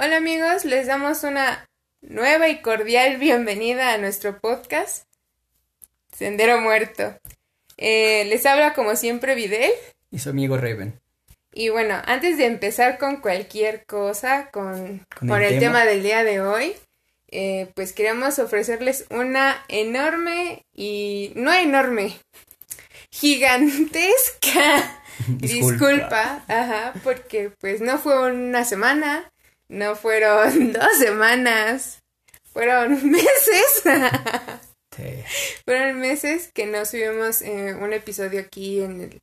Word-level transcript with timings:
Hola 0.00 0.18
amigos, 0.18 0.64
les 0.64 0.86
damos 0.86 1.24
una 1.24 1.68
nueva 2.02 2.48
y 2.48 2.62
cordial 2.62 3.16
bienvenida 3.16 3.92
a 3.94 3.98
nuestro 3.98 4.38
podcast 4.38 5.08
Sendero 6.16 6.60
Muerto. 6.60 7.18
Eh, 7.76 8.24
les 8.26 8.46
habla 8.46 8.74
como 8.74 8.94
siempre 8.94 9.34
Videl. 9.34 9.72
Y 10.12 10.20
su 10.20 10.30
amigo 10.30 10.56
Raven. 10.56 11.00
Y 11.52 11.70
bueno, 11.70 12.00
antes 12.04 12.38
de 12.38 12.46
empezar 12.46 12.98
con 12.98 13.16
cualquier 13.16 13.86
cosa, 13.86 14.50
con, 14.52 15.04
el, 15.20 15.58
tema? 15.58 15.84
del 15.84 16.04
día 16.04 16.22
de 16.22 16.42
hoy, 16.42 16.74
eh, 17.32 17.68
pues 17.74 17.92
queremos 17.92 18.38
ofrecerles 18.38 19.04
una 19.10 19.64
enorme 19.66 20.64
y 20.72 21.32
no 21.34 21.52
enorme, 21.52 22.16
gigantesca 23.10 25.02
disculpa. 25.26 26.44
ajá, 26.46 26.92
porque 27.02 27.50
pues 27.58 27.80
no 27.80 27.98
fue 27.98 28.30
una 28.30 28.64
semana, 28.64 29.28
no 29.68 29.96
fueron 29.96 30.72
dos 30.72 30.98
semanas, 30.98 32.02
fueron 32.52 33.10
meses. 33.10 33.82
sí. 34.96 35.24
Fueron 35.64 36.00
meses 36.00 36.50
que 36.52 36.66
no 36.66 36.84
subimos 36.84 37.42
eh, 37.42 37.74
un 37.74 37.92
episodio 37.92 38.40
aquí 38.40 38.80
en 38.80 39.00
el, 39.02 39.22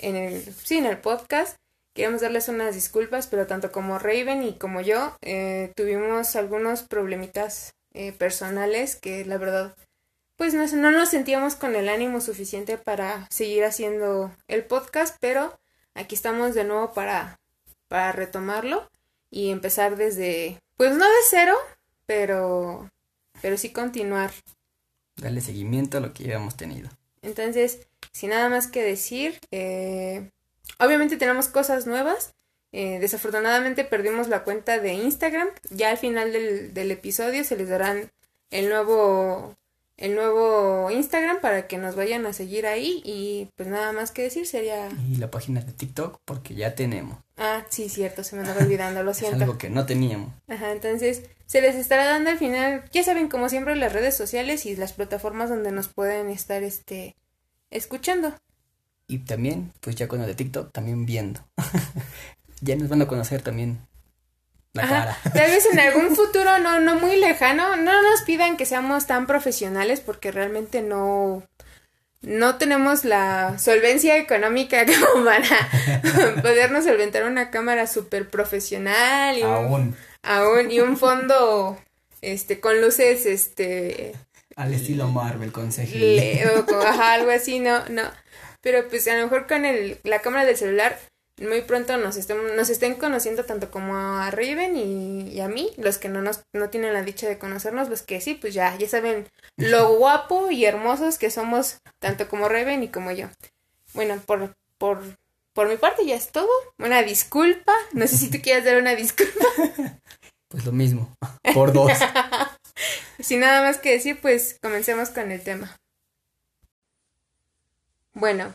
en 0.00 0.16
el, 0.16 0.54
sí, 0.54 0.78
en 0.78 0.86
el 0.86 0.98
podcast. 0.98 1.56
Queremos 1.94 2.22
darles 2.22 2.48
unas 2.48 2.74
disculpas, 2.74 3.28
pero 3.28 3.46
tanto 3.46 3.70
como 3.70 4.00
Raven 4.00 4.42
y 4.42 4.54
como 4.58 4.80
yo 4.80 5.16
eh, 5.22 5.72
tuvimos 5.76 6.34
algunos 6.34 6.82
problemitas 6.82 7.74
eh, 7.92 8.10
personales 8.10 8.96
que 8.96 9.24
la 9.24 9.38
verdad 9.38 9.76
pues 10.36 10.52
no, 10.52 10.66
no 10.66 10.90
nos 10.90 11.10
sentíamos 11.10 11.54
con 11.54 11.76
el 11.76 11.88
ánimo 11.88 12.20
suficiente 12.20 12.76
para 12.76 13.28
seguir 13.30 13.64
haciendo 13.64 14.34
el 14.48 14.64
podcast, 14.64 15.16
pero 15.20 15.56
aquí 15.94 16.16
estamos 16.16 16.54
de 16.54 16.64
nuevo 16.64 16.92
para, 16.92 17.38
para 17.86 18.10
retomarlo 18.10 18.90
y 19.34 19.50
empezar 19.50 19.96
desde, 19.96 20.60
pues 20.76 20.92
no 20.92 21.04
de 21.04 21.20
cero, 21.28 21.56
pero, 22.06 22.88
pero 23.42 23.58
sí 23.58 23.70
continuar. 23.70 24.30
Darle 25.16 25.40
seguimiento 25.40 25.98
a 25.98 26.00
lo 26.00 26.14
que 26.14 26.22
ya 26.22 26.36
hemos 26.36 26.56
tenido. 26.56 26.88
Entonces, 27.20 27.80
sin 28.12 28.30
nada 28.30 28.48
más 28.48 28.68
que 28.68 28.84
decir, 28.84 29.40
eh, 29.50 30.30
obviamente 30.78 31.16
tenemos 31.16 31.48
cosas 31.48 31.88
nuevas. 31.88 32.32
Eh, 32.70 33.00
desafortunadamente 33.00 33.82
perdimos 33.82 34.28
la 34.28 34.44
cuenta 34.44 34.78
de 34.78 34.92
Instagram. 34.92 35.48
Ya 35.70 35.90
al 35.90 35.98
final 35.98 36.32
del, 36.32 36.72
del 36.72 36.92
episodio 36.92 37.42
se 37.42 37.56
les 37.56 37.68
darán 37.68 38.12
el 38.50 38.68
nuevo 38.68 39.56
el 39.96 40.14
nuevo 40.14 40.90
Instagram 40.90 41.40
para 41.40 41.66
que 41.66 41.78
nos 41.78 41.94
vayan 41.94 42.26
a 42.26 42.32
seguir 42.32 42.66
ahí 42.66 43.00
y 43.04 43.48
pues 43.56 43.68
nada 43.68 43.92
más 43.92 44.10
que 44.10 44.22
decir 44.22 44.46
sería... 44.46 44.88
Y 45.08 45.16
la 45.16 45.30
página 45.30 45.60
de 45.60 45.72
TikTok 45.72 46.20
porque 46.24 46.54
ya 46.54 46.74
tenemos. 46.74 47.18
Ah, 47.36 47.64
sí, 47.70 47.88
cierto, 47.88 48.24
se 48.24 48.36
me 48.36 48.42
andaba 48.42 48.62
olvidando, 48.62 49.02
lo 49.02 49.14
siento. 49.14 49.36
Es 49.36 49.42
algo 49.42 49.58
que 49.58 49.70
no 49.70 49.86
teníamos. 49.86 50.32
Ajá, 50.48 50.72
entonces 50.72 51.22
se 51.46 51.60
les 51.60 51.76
estará 51.76 52.04
dando 52.04 52.30
al 52.30 52.38
final, 52.38 52.84
ya 52.92 53.04
saben, 53.04 53.28
como 53.28 53.48
siempre, 53.48 53.76
las 53.76 53.92
redes 53.92 54.16
sociales 54.16 54.66
y 54.66 54.76
las 54.76 54.92
plataformas 54.92 55.50
donde 55.50 55.70
nos 55.70 55.88
pueden 55.88 56.28
estar, 56.28 56.62
este, 56.62 57.16
escuchando. 57.70 58.34
Y 59.06 59.18
también, 59.18 59.72
pues 59.80 59.96
ya 59.96 60.08
con 60.08 60.20
lo 60.20 60.26
de 60.26 60.34
TikTok, 60.34 60.72
también 60.72 61.06
viendo. 61.06 61.40
ya 62.60 62.74
nos 62.76 62.88
van 62.88 63.02
a 63.02 63.06
conocer 63.06 63.42
también 63.42 63.78
la 64.74 64.82
cara. 64.82 65.18
Tal 65.22 65.50
vez 65.50 65.66
en 65.72 65.80
algún 65.80 66.14
futuro 66.14 66.58
no, 66.58 66.80
no 66.80 66.96
muy 66.96 67.16
lejano, 67.16 67.76
no 67.76 68.02
nos 68.02 68.22
pidan 68.22 68.56
que 68.56 68.66
seamos 68.66 69.06
tan 69.06 69.26
profesionales 69.26 70.00
porque 70.00 70.30
realmente 70.30 70.82
no, 70.82 71.42
no 72.26 72.56
tenemos 72.56 73.04
la 73.04 73.58
solvencia 73.58 74.16
económica 74.16 74.84
como 75.12 75.24
para 75.24 76.42
podernos 76.42 76.84
solventar 76.84 77.24
una 77.24 77.50
cámara 77.50 77.86
súper 77.86 78.28
profesional 78.28 79.38
y 79.38 79.42
aún. 79.42 79.96
aún 80.22 80.70
y 80.70 80.80
un 80.80 80.96
fondo 80.96 81.78
este 82.22 82.60
con 82.60 82.80
luces 82.80 83.26
este 83.26 84.14
al 84.56 84.72
estilo 84.72 85.08
Marvel 85.08 85.52
con 85.52 85.70
CGI 85.70 86.40
o 86.46 87.02
algo 87.02 87.30
así 87.30 87.60
no 87.60 87.86
no 87.88 88.02
pero 88.60 88.88
pues 88.88 89.06
a 89.08 89.16
lo 89.16 89.24
mejor 89.24 89.46
con 89.46 89.64
el 89.64 89.98
la 90.04 90.20
cámara 90.20 90.44
del 90.44 90.56
celular 90.56 90.98
muy 91.40 91.62
pronto 91.62 91.96
nos 91.96 92.16
estén, 92.16 92.56
nos 92.56 92.70
estén 92.70 92.94
conociendo 92.94 93.44
tanto 93.44 93.70
como 93.70 93.96
a 93.96 94.30
Raven 94.30 94.76
y, 94.76 95.40
a 95.40 95.48
mí, 95.48 95.72
los 95.76 95.98
que 95.98 96.08
no 96.08 96.22
nos 96.22 96.42
no 96.52 96.70
tienen 96.70 96.92
la 96.92 97.02
dicha 97.02 97.28
de 97.28 97.38
conocernos, 97.38 97.88
los 97.88 98.02
que 98.02 98.20
sí, 98.20 98.34
pues 98.34 98.54
ya, 98.54 98.76
ya 98.76 98.88
saben 98.88 99.28
lo 99.56 99.94
guapo 99.98 100.50
y 100.50 100.64
hermosos 100.64 101.18
que 101.18 101.30
somos 101.30 101.78
tanto 101.98 102.28
como 102.28 102.48
Raven 102.48 102.82
y 102.82 102.88
como 102.88 103.10
yo. 103.10 103.28
Bueno, 103.94 104.20
por, 104.26 104.54
por, 104.78 105.02
por 105.52 105.68
mi 105.68 105.76
parte 105.76 106.06
ya 106.06 106.14
es 106.14 106.30
todo. 106.30 106.50
Una 106.78 107.02
disculpa. 107.02 107.72
No 107.92 108.06
sé 108.06 108.16
si 108.16 108.30
tú 108.30 108.38
quieres 108.42 108.64
dar 108.64 108.76
una 108.76 108.94
disculpa. 108.94 109.44
Pues 110.48 110.66
lo 110.66 110.70
mismo, 110.70 111.12
por 111.52 111.72
dos. 111.72 111.90
Sin 113.18 113.40
nada 113.40 113.60
más 113.60 113.78
que 113.78 113.90
decir, 113.90 114.20
pues 114.20 114.56
comencemos 114.62 115.08
con 115.08 115.32
el 115.32 115.42
tema. 115.42 115.76
Bueno, 118.12 118.54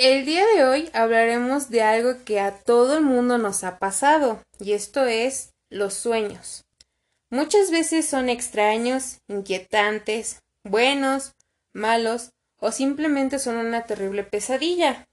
el 0.00 0.24
día 0.24 0.46
de 0.46 0.64
hoy 0.64 0.88
hablaremos 0.94 1.68
de 1.68 1.82
algo 1.82 2.24
que 2.24 2.40
a 2.40 2.56
todo 2.56 2.96
el 2.96 3.02
mundo 3.02 3.36
nos 3.36 3.64
ha 3.64 3.78
pasado, 3.78 4.40
y 4.58 4.72
esto 4.72 5.04
es 5.04 5.52
los 5.68 5.92
sueños. 5.92 6.64
Muchas 7.28 7.70
veces 7.70 8.08
son 8.08 8.30
extraños, 8.30 9.18
inquietantes, 9.28 10.40
buenos, 10.64 11.34
malos, 11.74 12.30
o 12.60 12.72
simplemente 12.72 13.38
son 13.38 13.56
una 13.56 13.84
terrible 13.84 14.24
pesadilla. 14.24 15.06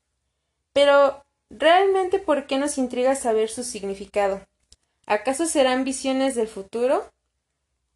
Pero, 0.71 1.21
¿realmente 1.49 2.19
por 2.19 2.47
qué 2.47 2.57
nos 2.57 2.77
intriga 2.77 3.15
saber 3.15 3.49
su 3.49 3.65
significado? 3.65 4.39
¿Acaso 5.05 5.47
serán 5.47 5.83
visiones 5.83 6.33
del 6.33 6.47
futuro? 6.47 7.11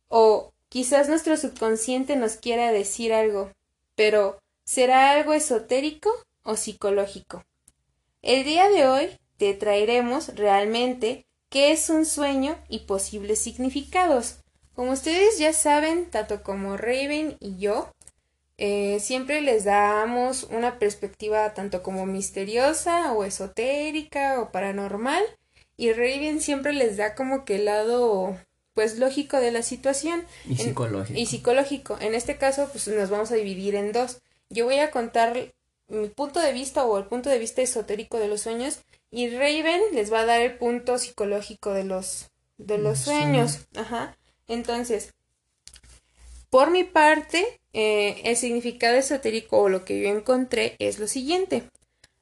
O 0.09 0.51
quizás 0.67 1.07
nuestro 1.07 1.37
subconsciente 1.37 2.17
nos 2.17 2.35
quiera 2.35 2.73
decir 2.73 3.13
algo, 3.13 3.49
pero 3.95 4.41
¿será 4.65 5.11
algo 5.11 5.31
esotérico 5.31 6.11
o 6.43 6.55
psicológico. 6.55 7.43
El 8.21 8.43
día 8.43 8.69
de 8.69 8.87
hoy 8.87 9.09
te 9.37 9.53
traeremos 9.53 10.35
realmente 10.35 11.25
qué 11.49 11.71
es 11.71 11.89
un 11.89 12.05
sueño 12.05 12.57
y 12.69 12.79
posibles 12.79 13.39
significados. 13.39 14.37
Como 14.73 14.91
ustedes 14.91 15.37
ya 15.37 15.53
saben, 15.53 16.09
tanto 16.09 16.43
como 16.43 16.77
Raven 16.77 17.35
y 17.39 17.57
yo, 17.57 17.91
eh, 18.57 18.99
siempre 18.99 19.41
les 19.41 19.63
damos 19.63 20.43
una 20.43 20.77
perspectiva 20.77 21.53
tanto 21.53 21.81
como 21.81 22.05
misteriosa 22.05 23.11
o 23.13 23.23
esotérica 23.23 24.39
o 24.39 24.51
paranormal 24.51 25.23
y 25.77 25.93
Raven 25.93 26.41
siempre 26.41 26.73
les 26.73 26.95
da 26.95 27.15
como 27.15 27.43
que 27.43 27.55
el 27.55 27.65
lado 27.65 28.37
pues 28.73 28.99
lógico 28.99 29.37
de 29.37 29.51
la 29.51 29.63
situación 29.63 30.23
y 30.47 30.57
psicológico. 30.57 31.19
y 31.19 31.25
psicológico. 31.25 31.97
En 31.99 32.13
este 32.13 32.37
caso 32.37 32.69
pues 32.71 32.87
nos 32.87 33.09
vamos 33.09 33.31
a 33.31 33.35
dividir 33.35 33.73
en 33.73 33.91
dos. 33.91 34.21
Yo 34.49 34.65
voy 34.65 34.77
a 34.77 34.91
contar 34.91 35.53
mi 35.91 36.09
punto 36.09 36.39
de 36.39 36.53
vista 36.53 36.85
o 36.85 36.97
el 36.97 37.05
punto 37.05 37.29
de 37.29 37.39
vista 37.39 37.61
esotérico 37.61 38.17
de 38.17 38.27
los 38.27 38.41
sueños 38.41 38.79
y 39.09 39.29
Raven 39.29 39.81
les 39.93 40.11
va 40.11 40.21
a 40.21 40.25
dar 40.25 40.41
el 40.41 40.57
punto 40.57 40.97
psicológico 40.97 41.73
de 41.73 41.83
los 41.83 42.31
de 42.57 42.77
los 42.77 42.99
sueños. 42.99 43.59
Ajá. 43.75 44.17
Entonces, 44.47 45.13
por 46.49 46.69
mi 46.69 46.83
parte, 46.83 47.59
eh, 47.73 48.21
el 48.25 48.35
significado 48.37 48.97
esotérico 48.97 49.57
o 49.57 49.69
lo 49.69 49.83
que 49.85 49.99
yo 50.01 50.09
encontré 50.09 50.75
es 50.79 50.99
lo 50.99 51.07
siguiente. 51.07 51.63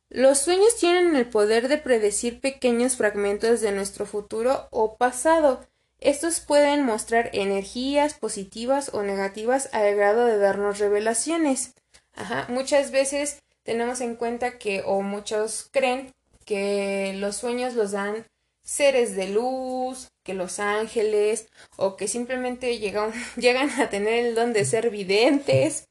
Los 0.10 0.40
sueños 0.40 0.76
tienen 0.80 1.16
el 1.16 1.28
poder 1.28 1.68
de 1.68 1.78
predecir 1.78 2.40
pequeños 2.40 2.96
fragmentos 2.96 3.62
de 3.62 3.72
nuestro 3.72 4.06
futuro 4.06 4.68
o 4.72 4.98
pasado. 4.98 5.68
Estos 6.00 6.40
pueden 6.40 6.86
mostrar 6.86 7.30
energías 7.34 8.14
positivas 8.14 8.92
o 8.94 9.04
negativas 9.04 9.70
al 9.74 9.96
grado 9.96 10.26
de 10.26 10.38
darnos 10.38 10.80
revelaciones. 10.80 11.74
Ajá. 12.16 12.48
Muchas 12.50 12.92
veces 12.92 13.42
tenemos 13.70 14.02
en 14.02 14.16
cuenta 14.16 14.58
que, 14.58 14.82
o 14.84 15.04
muchos 15.04 15.70
creen, 15.72 16.12
que 16.44 17.14
los 17.18 17.36
sueños 17.36 17.76
los 17.76 17.92
dan 17.92 18.26
seres 18.64 19.16
de 19.16 19.30
luz, 19.30 20.08
que 20.24 20.34
los 20.34 20.60
ángeles, 20.60 21.48
o 21.78 21.96
que 21.96 22.08
simplemente 22.08 22.80
llegan, 22.80 23.12
llegan 23.38 23.70
a 23.80 23.92
tener 23.92 24.26
el 24.26 24.34
don 24.34 24.54
de 24.54 24.66
ser 24.66 24.90
videntes, 24.90 25.88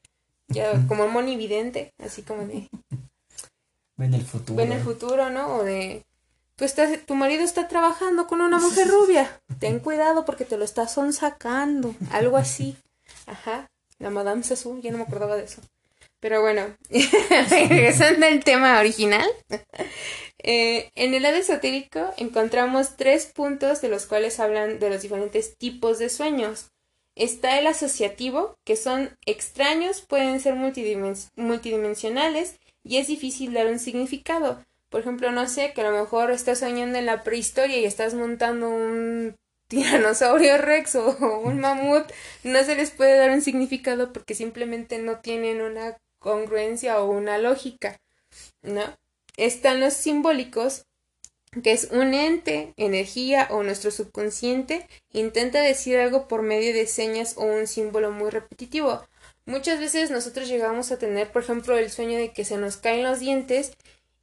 ya, 0.49 0.85
como 0.89 1.07
monividente, 1.07 1.93
así 2.03 2.21
como 2.21 2.45
de... 2.47 2.67
Ven 3.95 4.13
el 4.13 4.25
futuro. 4.25 4.57
Ven 4.57 4.73
el 4.73 4.81
futuro, 4.81 5.29
¿no? 5.29 5.55
O 5.55 5.63
de... 5.63 6.03
Tú 6.57 6.65
estás, 6.65 7.05
tu 7.05 7.15
marido 7.15 7.45
está 7.45 7.69
trabajando 7.69 8.27
con 8.27 8.41
una 8.41 8.59
mujer 8.59 8.87
rubia. 8.89 9.39
Ten 9.59 9.79
cuidado 9.79 10.25
porque 10.25 10.43
te 10.43 10.57
lo 10.57 10.65
estás 10.65 10.97
sacando. 11.13 11.95
Algo 12.11 12.35
así. 12.35 12.75
Ajá. 13.25 13.69
La 13.99 14.09
Madame 14.09 14.43
Sassou, 14.43 14.81
ya 14.81 14.91
no 14.91 14.97
me 14.97 15.03
acordaba 15.05 15.37
de 15.37 15.45
eso. 15.45 15.61
Pero 16.19 16.41
bueno, 16.41 16.75
regresando 17.69 18.25
al 18.25 18.43
tema 18.43 18.79
original, 18.79 19.29
eh, 20.43 20.91
en 20.95 21.13
el 21.13 21.23
lado 21.23 21.37
esotérico 21.37 22.13
encontramos 22.17 22.97
tres 22.97 23.27
puntos 23.27 23.81
de 23.81 23.89
los 23.89 24.05
cuales 24.05 24.39
hablan 24.39 24.79
de 24.79 24.89
los 24.89 25.01
diferentes 25.01 25.57
tipos 25.57 25.97
de 25.97 26.09
sueños. 26.09 26.71
Está 27.15 27.59
el 27.59 27.67
asociativo, 27.67 28.57
que 28.65 28.75
son 28.75 29.17
extraños, 29.25 30.01
pueden 30.01 30.39
ser 30.39 30.55
multidimensionales 30.55 32.59
y 32.83 32.97
es 32.97 33.07
difícil 33.07 33.53
dar 33.53 33.67
un 33.67 33.79
significado. 33.79 34.63
Por 34.89 35.01
ejemplo, 35.01 35.31
no 35.31 35.47
sé, 35.47 35.73
que 35.73 35.81
a 35.81 35.89
lo 35.89 35.97
mejor 35.97 36.31
estás 36.31 36.59
soñando 36.59 36.97
en 36.97 37.05
la 37.05 37.23
prehistoria 37.23 37.77
y 37.77 37.85
estás 37.85 38.13
montando 38.13 38.69
un 38.69 39.35
tiranosaurio 39.67 40.57
rex 40.57 40.95
o 40.95 41.39
un 41.43 41.59
mamut, 41.59 42.05
no 42.43 42.63
se 42.63 42.75
les 42.75 42.91
puede 42.91 43.17
dar 43.17 43.29
un 43.29 43.41
significado 43.41 44.11
porque 44.11 44.33
simplemente 44.33 44.97
no 44.97 45.19
tienen 45.19 45.61
una 45.61 45.97
congruencia 46.19 47.01
o 47.01 47.09
una 47.09 47.37
lógica, 47.37 47.99
¿no? 48.61 48.83
Están 49.37 49.79
los 49.79 49.93
simbólicos, 49.93 50.85
que 51.63 51.71
es 51.71 51.89
un 51.91 52.13
ente, 52.13 52.73
energía 52.77 53.47
o 53.49 53.63
nuestro 53.63 53.89
subconsciente 53.89 54.87
intenta 55.13 55.61
decir 55.61 55.97
algo 55.97 56.27
por 56.27 56.43
medio 56.43 56.73
de 56.73 56.85
señas 56.85 57.35
o 57.37 57.43
un 57.43 57.65
símbolo 57.65 58.11
muy 58.11 58.29
repetitivo. 58.29 59.01
Muchas 59.45 59.79
veces 59.79 60.11
nosotros 60.11 60.47
llegamos 60.47 60.91
a 60.91 60.99
tener, 60.99 61.31
por 61.31 61.41
ejemplo, 61.41 61.75
el 61.75 61.89
sueño 61.89 62.17
de 62.17 62.33
que 62.33 62.45
se 62.45 62.57
nos 62.57 62.77
caen 62.77 63.03
los 63.03 63.19
dientes 63.19 63.71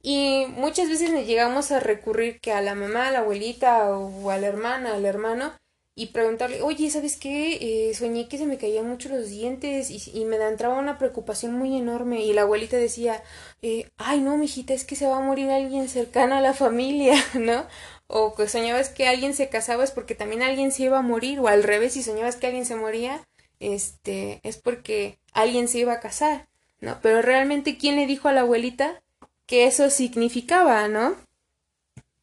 y 0.01 0.45
muchas 0.49 0.87
veces 0.87 1.11
llegamos 1.27 1.71
a 1.71 1.81
recurrir 1.81 2.39
que 2.39 2.53
a 2.53 2.61
la 2.61 2.75
mamá, 2.75 3.07
a 3.07 3.11
la 3.11 3.19
abuelita 3.19 3.89
o 3.89 4.29
a 4.29 4.37
la 4.37 4.47
hermana, 4.47 4.93
al 4.93 5.05
hermano 5.05 5.53
y 5.99 6.05
preguntarle, 6.07 6.61
oye, 6.61 6.91
¿sabes 6.91 7.17
qué? 7.17 7.57
Eh, 7.89 7.95
soñé 7.95 8.27
que 8.27 8.37
se 8.37 8.45
me 8.45 8.59
caían 8.59 8.87
mucho 8.87 9.09
los 9.09 9.31
dientes 9.31 9.89
y, 9.89 9.99
y, 10.13 10.25
me 10.25 10.35
entraba 10.35 10.77
una 10.77 10.99
preocupación 10.99 11.53
muy 11.53 11.75
enorme. 11.75 12.23
Y 12.23 12.33
la 12.33 12.43
abuelita 12.43 12.77
decía, 12.77 13.23
eh, 13.63 13.89
ay, 13.97 14.21
no, 14.21 14.37
mijita, 14.37 14.75
es 14.75 14.83
que 14.83 14.95
se 14.95 15.07
va 15.07 15.17
a 15.17 15.21
morir 15.21 15.49
alguien 15.49 15.89
cercano 15.89 16.35
a 16.35 16.41
la 16.41 16.53
familia, 16.53 17.15
¿no? 17.33 17.65
O 18.05 18.35
que 18.35 18.47
soñabas 18.47 18.89
que 18.89 19.07
alguien 19.07 19.33
se 19.33 19.49
casaba 19.49 19.83
es 19.83 19.89
porque 19.89 20.13
también 20.13 20.43
alguien 20.43 20.71
se 20.71 20.83
iba 20.83 20.99
a 20.99 21.01
morir, 21.01 21.39
o 21.39 21.47
al 21.47 21.63
revés, 21.63 21.93
si 21.93 22.03
soñabas 22.03 22.35
que 22.35 22.45
alguien 22.45 22.67
se 22.67 22.75
moría, 22.75 23.27
este, 23.59 24.39
es 24.43 24.57
porque 24.57 25.17
alguien 25.33 25.67
se 25.67 25.79
iba 25.79 25.93
a 25.93 25.99
casar, 25.99 26.47
¿no? 26.79 26.99
Pero 27.01 27.23
realmente, 27.23 27.75
¿quién 27.79 27.95
le 27.95 28.05
dijo 28.05 28.27
a 28.27 28.33
la 28.33 28.41
abuelita 28.41 29.01
que 29.47 29.65
eso 29.65 29.89
significaba, 29.89 30.87
¿no? 30.89 31.15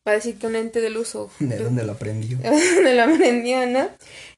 Para 0.05 0.19
decir 0.19 0.39
que 0.39 0.47
un 0.47 0.55
ente 0.55 0.81
de 0.81 0.91
luz 0.91 1.15
o... 1.15 1.31
¿De 1.41 1.57
dónde 1.57 1.83
lo 1.83 1.93
aprendió? 1.93 2.39
¿De 2.39 2.51
dónde 2.75 2.95
lo 2.95 3.03
aprendió, 3.03 3.67
no? 3.67 3.89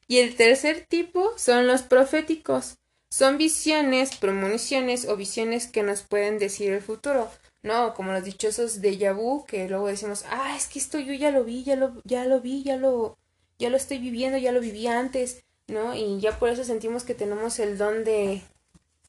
Y 0.07 0.19
el 0.19 0.35
tercer 0.35 0.85
tipo 0.87 1.33
son 1.35 1.67
los 1.67 1.83
proféticos. 1.83 2.77
Son 3.09 3.37
visiones, 3.37 4.15
premoniciones 4.15 5.07
o 5.07 5.17
visiones 5.17 5.67
que 5.67 5.83
nos 5.83 6.01
pueden 6.01 6.39
decir 6.39 6.71
el 6.71 6.81
futuro. 6.81 7.29
No, 7.63 7.93
como 7.93 8.13
los 8.13 8.23
dichosos 8.23 8.79
de 8.79 8.97
Yabu, 8.97 9.45
que 9.45 9.67
luego 9.67 9.87
decimos, 9.87 10.23
ah, 10.29 10.55
es 10.55 10.67
que 10.67 10.79
esto 10.79 10.99
yo 10.99 11.13
ya 11.13 11.31
lo 11.31 11.43
vi, 11.43 11.63
ya 11.63 11.75
lo, 11.75 12.01
ya 12.05 12.23
lo 12.23 12.39
vi, 12.39 12.63
ya 12.63 12.77
lo, 12.77 13.17
ya 13.59 13.69
lo 13.69 13.75
estoy 13.75 13.97
viviendo, 13.97 14.37
ya 14.37 14.53
lo 14.53 14.61
viví 14.61 14.87
antes, 14.87 15.43
¿no? 15.67 15.95
Y 15.95 16.21
ya 16.21 16.39
por 16.39 16.47
eso 16.49 16.63
sentimos 16.63 17.03
que 17.03 17.13
tenemos 17.13 17.59
el 17.59 17.77
don 17.77 18.05
de, 18.05 18.41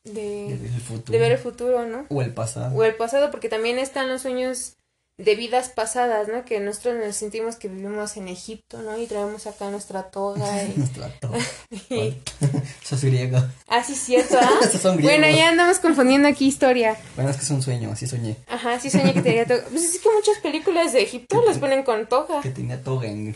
de, 0.03 0.59
de 1.07 1.19
ver 1.19 1.33
el 1.33 1.39
futuro, 1.39 1.87
¿no? 1.87 2.07
O 2.09 2.21
el 2.21 2.35
pasado. 2.35 2.77
O 2.77 2.83
el 2.83 2.97
pasado, 2.97 3.31
porque 3.31 3.49
también 3.49 3.79
están 3.79 4.09
los 4.09 4.23
sueños 4.23 4.77
de 5.19 5.35
vidas 5.35 5.69
pasadas, 5.69 6.29
¿no? 6.29 6.45
Que 6.45 6.61
nosotros 6.61 6.95
nos 7.05 7.17
sentimos 7.17 7.57
que 7.57 7.67
vivimos 7.69 8.17
en 8.17 8.29
Egipto, 8.29 8.81
¿no? 8.83 8.97
Y 8.99 9.07
traemos 9.07 9.49
acá 9.49 9.69
nuestra 9.69 10.05
toga. 10.05 10.47
Y... 10.69 10.79
nuestra 10.79 11.09
toga. 11.21 11.39
Eso 11.39 12.95
es 12.95 13.05
griego. 13.05 13.39
Ah, 13.67 13.83
sí, 13.83 13.95
cierto, 13.95 14.39
¿ah? 14.41 14.61
Bueno, 15.01 15.29
ya 15.29 15.49
andamos 15.51 15.79
confundiendo 15.81 16.29
aquí 16.29 16.47
historia. 16.47 16.97
Bueno, 17.17 17.31
es 17.31 17.37
que 17.37 17.43
es 17.43 17.51
un 17.51 17.63
sueño, 17.63 17.91
así 17.91 18.07
soñé. 18.07 18.37
Ajá, 18.47 18.79
sí 18.79 18.91
soñé 18.91 19.13
que 19.13 19.23
tenía 19.23 19.45
toga. 19.45 19.65
Pues 19.71 19.85
es 19.85 20.01
que 20.01 20.09
muchas 20.09 20.39
películas 20.41 20.93
de 20.93 21.03
Egipto 21.03 21.43
las 21.45 21.59
ponen 21.59 21.83
con 21.83 22.07
toga. 22.07 22.41
Que 22.41 22.51
tenía 22.51 22.83
toga 22.83 23.09
en... 23.09 23.35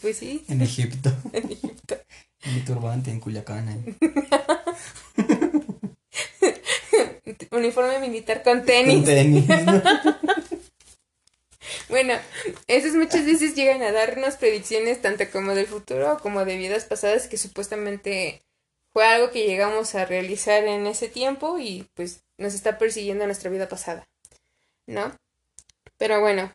Pues 0.00 0.18
sí. 0.18 0.44
En 0.48 0.60
Egipto. 0.62 1.12
en 1.32 1.50
Egipto. 1.50 1.96
En 2.42 2.54
mi 2.54 2.60
turbante 2.60 3.10
en 3.10 3.20
Culiacán. 3.20 3.68
¿eh? 3.68 3.94
Uniforme 7.50 7.98
militar 7.98 8.42
con 8.42 8.64
tenis. 8.64 8.96
Con 8.96 9.04
tenis. 9.04 9.44
Bueno, 11.88 12.14
esas 12.66 12.94
muchas 12.94 13.24
veces 13.24 13.54
llegan 13.54 13.82
a 13.82 13.92
darnos 13.92 14.36
predicciones 14.36 15.00
tanto 15.02 15.24
como 15.30 15.54
del 15.54 15.66
futuro 15.66 16.18
como 16.22 16.44
de 16.44 16.56
vidas 16.56 16.84
pasadas 16.84 17.28
que 17.28 17.38
supuestamente 17.38 18.42
fue 18.92 19.04
algo 19.04 19.30
que 19.30 19.46
llegamos 19.46 19.94
a 19.94 20.04
realizar 20.04 20.64
en 20.64 20.86
ese 20.86 21.08
tiempo 21.08 21.58
y 21.58 21.86
pues 21.94 22.22
nos 22.36 22.54
está 22.54 22.78
persiguiendo 22.78 23.26
nuestra 23.26 23.50
vida 23.50 23.68
pasada, 23.68 24.08
¿no? 24.86 25.16
Pero 25.96 26.20
bueno, 26.20 26.52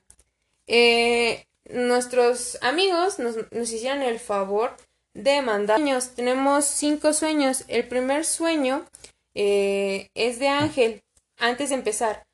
eh, 0.67 1.45
nuestros 1.69 2.57
amigos 2.61 3.19
nos, 3.19 3.35
nos 3.51 3.71
hicieron 3.71 4.01
el 4.01 4.19
favor 4.19 4.75
de 5.13 5.41
mandar 5.41 5.77
sueños. 5.77 6.09
Tenemos 6.15 6.65
cinco 6.65 7.13
sueños. 7.13 7.65
El 7.67 7.87
primer 7.87 8.25
sueño 8.25 8.85
eh, 9.35 10.09
es 10.13 10.39
de 10.39 10.47
Ángel. 10.47 11.03
Antes 11.37 11.69
de 11.69 11.75
empezar, 11.75 12.25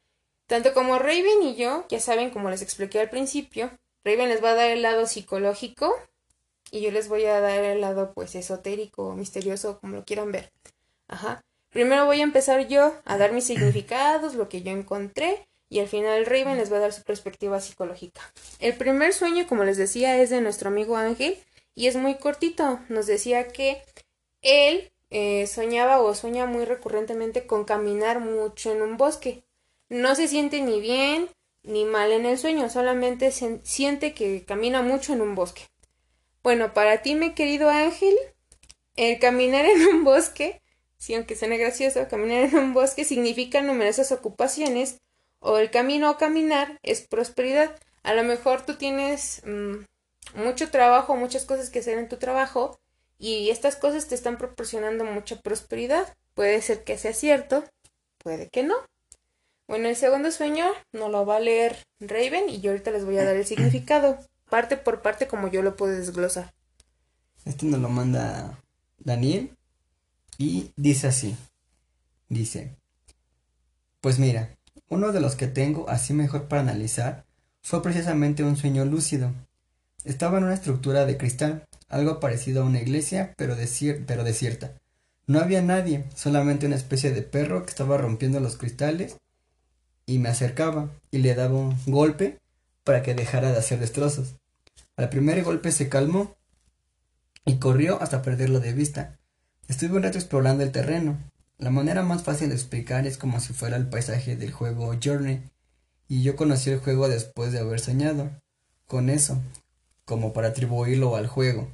tanto 0.50 0.74
como 0.74 0.98
Raven 0.98 1.44
y 1.44 1.56
yo, 1.56 1.86
ya 1.90 2.00
saben, 2.00 2.32
como 2.32 2.50
les 2.50 2.64
expliqué 2.64 3.00
al 3.00 3.12
principio, 3.12 3.70
Raven 4.04 4.30
les 4.30 4.44
va 4.44 4.50
a 4.50 4.56
dar 4.56 4.72
el 4.72 4.82
lado 4.82 5.06
psicológico 5.06 5.96
y 6.72 6.82
yo 6.82 6.90
les 6.90 7.08
voy 7.08 7.26
a 7.26 7.40
dar 7.40 7.64
el 7.64 7.82
lado 7.82 8.14
pues 8.16 8.34
esotérico, 8.34 9.14
misterioso, 9.14 9.80
como 9.80 9.98
lo 9.98 10.06
quieran 10.06 10.32
ver. 10.32 10.52
Ajá. 11.08 11.44
Primero 11.70 12.08
voy 12.08 12.22
a 12.22 12.24
empezar 12.24 12.68
yo 12.68 12.96
a 13.06 13.18
dar 13.20 13.32
mis 13.32 13.44
significados, 13.44 14.34
lo 14.34 14.50
que 14.50 14.64
yo 14.64 14.72
encontré, 14.72 15.48
y 15.70 15.82
al 15.82 15.88
final 15.88 16.26
Raven 16.26 16.58
les 16.58 16.74
va 16.74 16.78
a 16.78 16.80
dar 16.80 16.94
su 16.94 17.04
perspectiva 17.04 17.62
psicológica. 17.62 18.22
El 18.58 18.76
primer 18.76 19.14
sueño, 19.14 19.46
como 19.48 19.64
les 19.66 19.78
decía, 19.78 20.20
es 20.20 20.32
de 20.32 20.42
nuestro 20.42 20.70
amigo 20.70 20.98
Ángel 20.98 21.38
y 21.76 21.86
es 21.86 21.96
muy 21.96 22.16
cortito. 22.16 22.80
Nos 22.90 23.06
decía 23.06 23.50
que 23.50 23.84
él 24.42 24.92
eh, 25.12 25.46
soñaba 25.46 26.02
o 26.02 26.16
sueña 26.16 26.48
muy 26.48 26.66
recurrentemente 26.66 27.46
con 27.46 27.66
caminar 27.66 28.20
mucho 28.20 28.72
en 28.72 28.82
un 28.82 28.98
bosque. 28.98 29.44
No 29.90 30.16
se 30.16 30.28
siente 30.28 30.62
ni 30.62 30.80
bien 30.80 31.30
ni 31.64 31.84
mal 31.84 32.12
en 32.12 32.26
el 32.26 32.38
sueño, 32.38 32.70
solamente 32.70 33.32
se 33.32 33.60
siente 33.64 34.14
que 34.14 34.46
camina 34.46 34.82
mucho 34.82 35.14
en 35.14 35.22
un 35.22 35.36
bosque. 35.36 35.64
Bueno, 36.42 36.74
para 36.74 37.02
ti, 37.02 37.16
mi 37.16 37.34
querido 37.34 37.70
Ángel, 37.70 38.16
el 38.96 39.20
caminar 39.20 39.66
en 39.66 39.82
un 39.88 40.04
bosque, 40.04 40.62
si 40.98 41.16
aunque 41.16 41.36
suene 41.36 41.58
gracioso, 41.58 42.08
caminar 42.08 42.46
en 42.46 42.58
un 42.58 42.74
bosque 42.74 43.04
significa 43.04 43.62
numerosas 43.62 44.12
ocupaciones 44.12 45.00
o 45.40 45.58
el 45.58 45.72
camino 45.72 46.12
o 46.12 46.18
caminar 46.18 46.78
es 46.84 47.02
prosperidad. 47.02 47.76
A 48.04 48.14
lo 48.14 48.24
mejor 48.24 48.66
tú 48.66 48.76
tienes 48.76 49.42
mm, 49.46 49.86
mucho 50.36 50.70
trabajo, 50.70 51.16
muchas 51.16 51.46
cosas 51.46 51.70
que 51.70 51.80
hacer 51.80 51.98
en 51.98 52.10
tu 52.10 52.18
trabajo 52.18 52.80
y 53.18 53.50
estas 53.50 53.76
cosas 53.76 54.08
te 54.08 54.16
están 54.16 54.38
proporcionando 54.38 55.04
mucha 55.04 55.42
prosperidad. 55.42 56.16
Puede 56.34 56.62
ser 56.62 56.84
que 56.84 56.98
sea 56.98 57.14
cierto, 57.14 57.64
puede 58.18 58.50
que 58.50 58.64
no. 58.64 58.76
Bueno, 59.70 59.88
el 59.88 59.96
segundo 59.96 60.32
sueño 60.32 60.66
no 60.94 61.10
lo 61.10 61.28
va 61.28 61.36
a 61.36 61.40
leer 61.40 61.78
Raven 62.00 62.50
y 62.50 62.60
yo 62.60 62.72
ahorita 62.72 62.90
les 62.90 63.06
voy 63.06 63.20
a 63.20 63.24
dar 63.24 63.36
el 63.36 63.46
significado, 63.46 64.18
parte 64.50 64.78
por 64.78 65.04
parte 65.04 65.28
como 65.28 65.48
yo 65.48 65.62
lo 65.62 65.76
puedo 65.76 65.94
desglosar. 65.96 66.52
Este 67.46 67.68
nos 67.68 67.80
lo 67.80 67.88
manda 67.88 68.60
Daniel 68.98 69.56
y 70.40 70.72
dice 70.76 71.06
así. 71.06 71.38
Dice, 72.30 72.78
pues 74.02 74.18
mira, 74.18 74.58
uno 74.88 75.12
de 75.12 75.20
los 75.20 75.36
que 75.36 75.46
tengo 75.46 75.88
así 75.88 76.14
mejor 76.14 76.48
para 76.48 76.64
analizar 76.64 77.26
fue 77.62 77.84
precisamente 77.84 78.44
un 78.44 78.58
sueño 78.58 78.86
lúcido. 78.86 79.32
Estaba 80.04 80.40
en 80.40 80.46
una 80.46 80.56
estructura 80.56 81.06
de 81.06 81.18
cristal, 81.18 81.68
algo 81.90 82.20
parecido 82.20 82.64
a 82.64 82.66
una 82.66 82.82
iglesia, 82.82 83.36
pero, 83.38 83.56
pero 84.08 84.24
desierta. 84.24 84.74
No 85.28 85.40
había 85.40 85.62
nadie, 85.62 86.06
solamente 86.16 86.66
una 86.66 86.76
especie 86.76 87.12
de 87.12 87.22
perro 87.22 87.66
que 87.66 87.70
estaba 87.70 88.00
rompiendo 88.00 88.40
los 88.40 88.58
cristales 88.58 89.18
y 90.10 90.18
me 90.18 90.30
acercaba 90.30 90.90
y 91.12 91.20
le 91.20 91.36
daba 91.36 91.56
un 91.56 91.78
golpe 91.86 92.40
para 92.84 93.04
que 93.04 93.14
dejara 93.14 93.52
de 93.52 93.60
hacer 93.60 93.80
destrozos. 93.80 94.38
Al 94.98 95.10
primer 95.10 95.44
golpe 95.44 95.72
se 95.72 95.88
calmó 95.88 96.36
y 97.46 97.58
corrió 97.58 98.02
hasta 98.02 98.24
perderlo 98.24 98.60
de 98.60 98.74
vista. 98.74 99.20
Estuve 99.68 99.98
un 99.98 100.04
rato 100.04 100.18
explorando 100.18 100.64
el 100.64 100.72
terreno. 100.72 101.20
La 101.60 101.70
manera 101.70 102.02
más 102.02 102.24
fácil 102.24 102.50
de 102.50 102.56
explicar 102.56 103.06
es 103.06 103.20
como 103.20 103.40
si 103.40 103.54
fuera 103.54 103.78
el 103.78 103.88
paisaje 103.88 104.36
del 104.36 104.52
juego 104.52 104.96
Journey, 105.02 105.44
y 106.08 106.24
yo 106.24 106.36
conocí 106.36 106.72
el 106.72 106.80
juego 106.80 107.08
después 107.08 107.52
de 107.52 107.60
haber 107.60 107.80
soñado 107.80 108.32
con 108.88 109.12
eso, 109.12 109.40
como 110.06 110.34
para 110.34 110.48
atribuirlo 110.48 111.16
al 111.18 111.28
juego. 111.28 111.70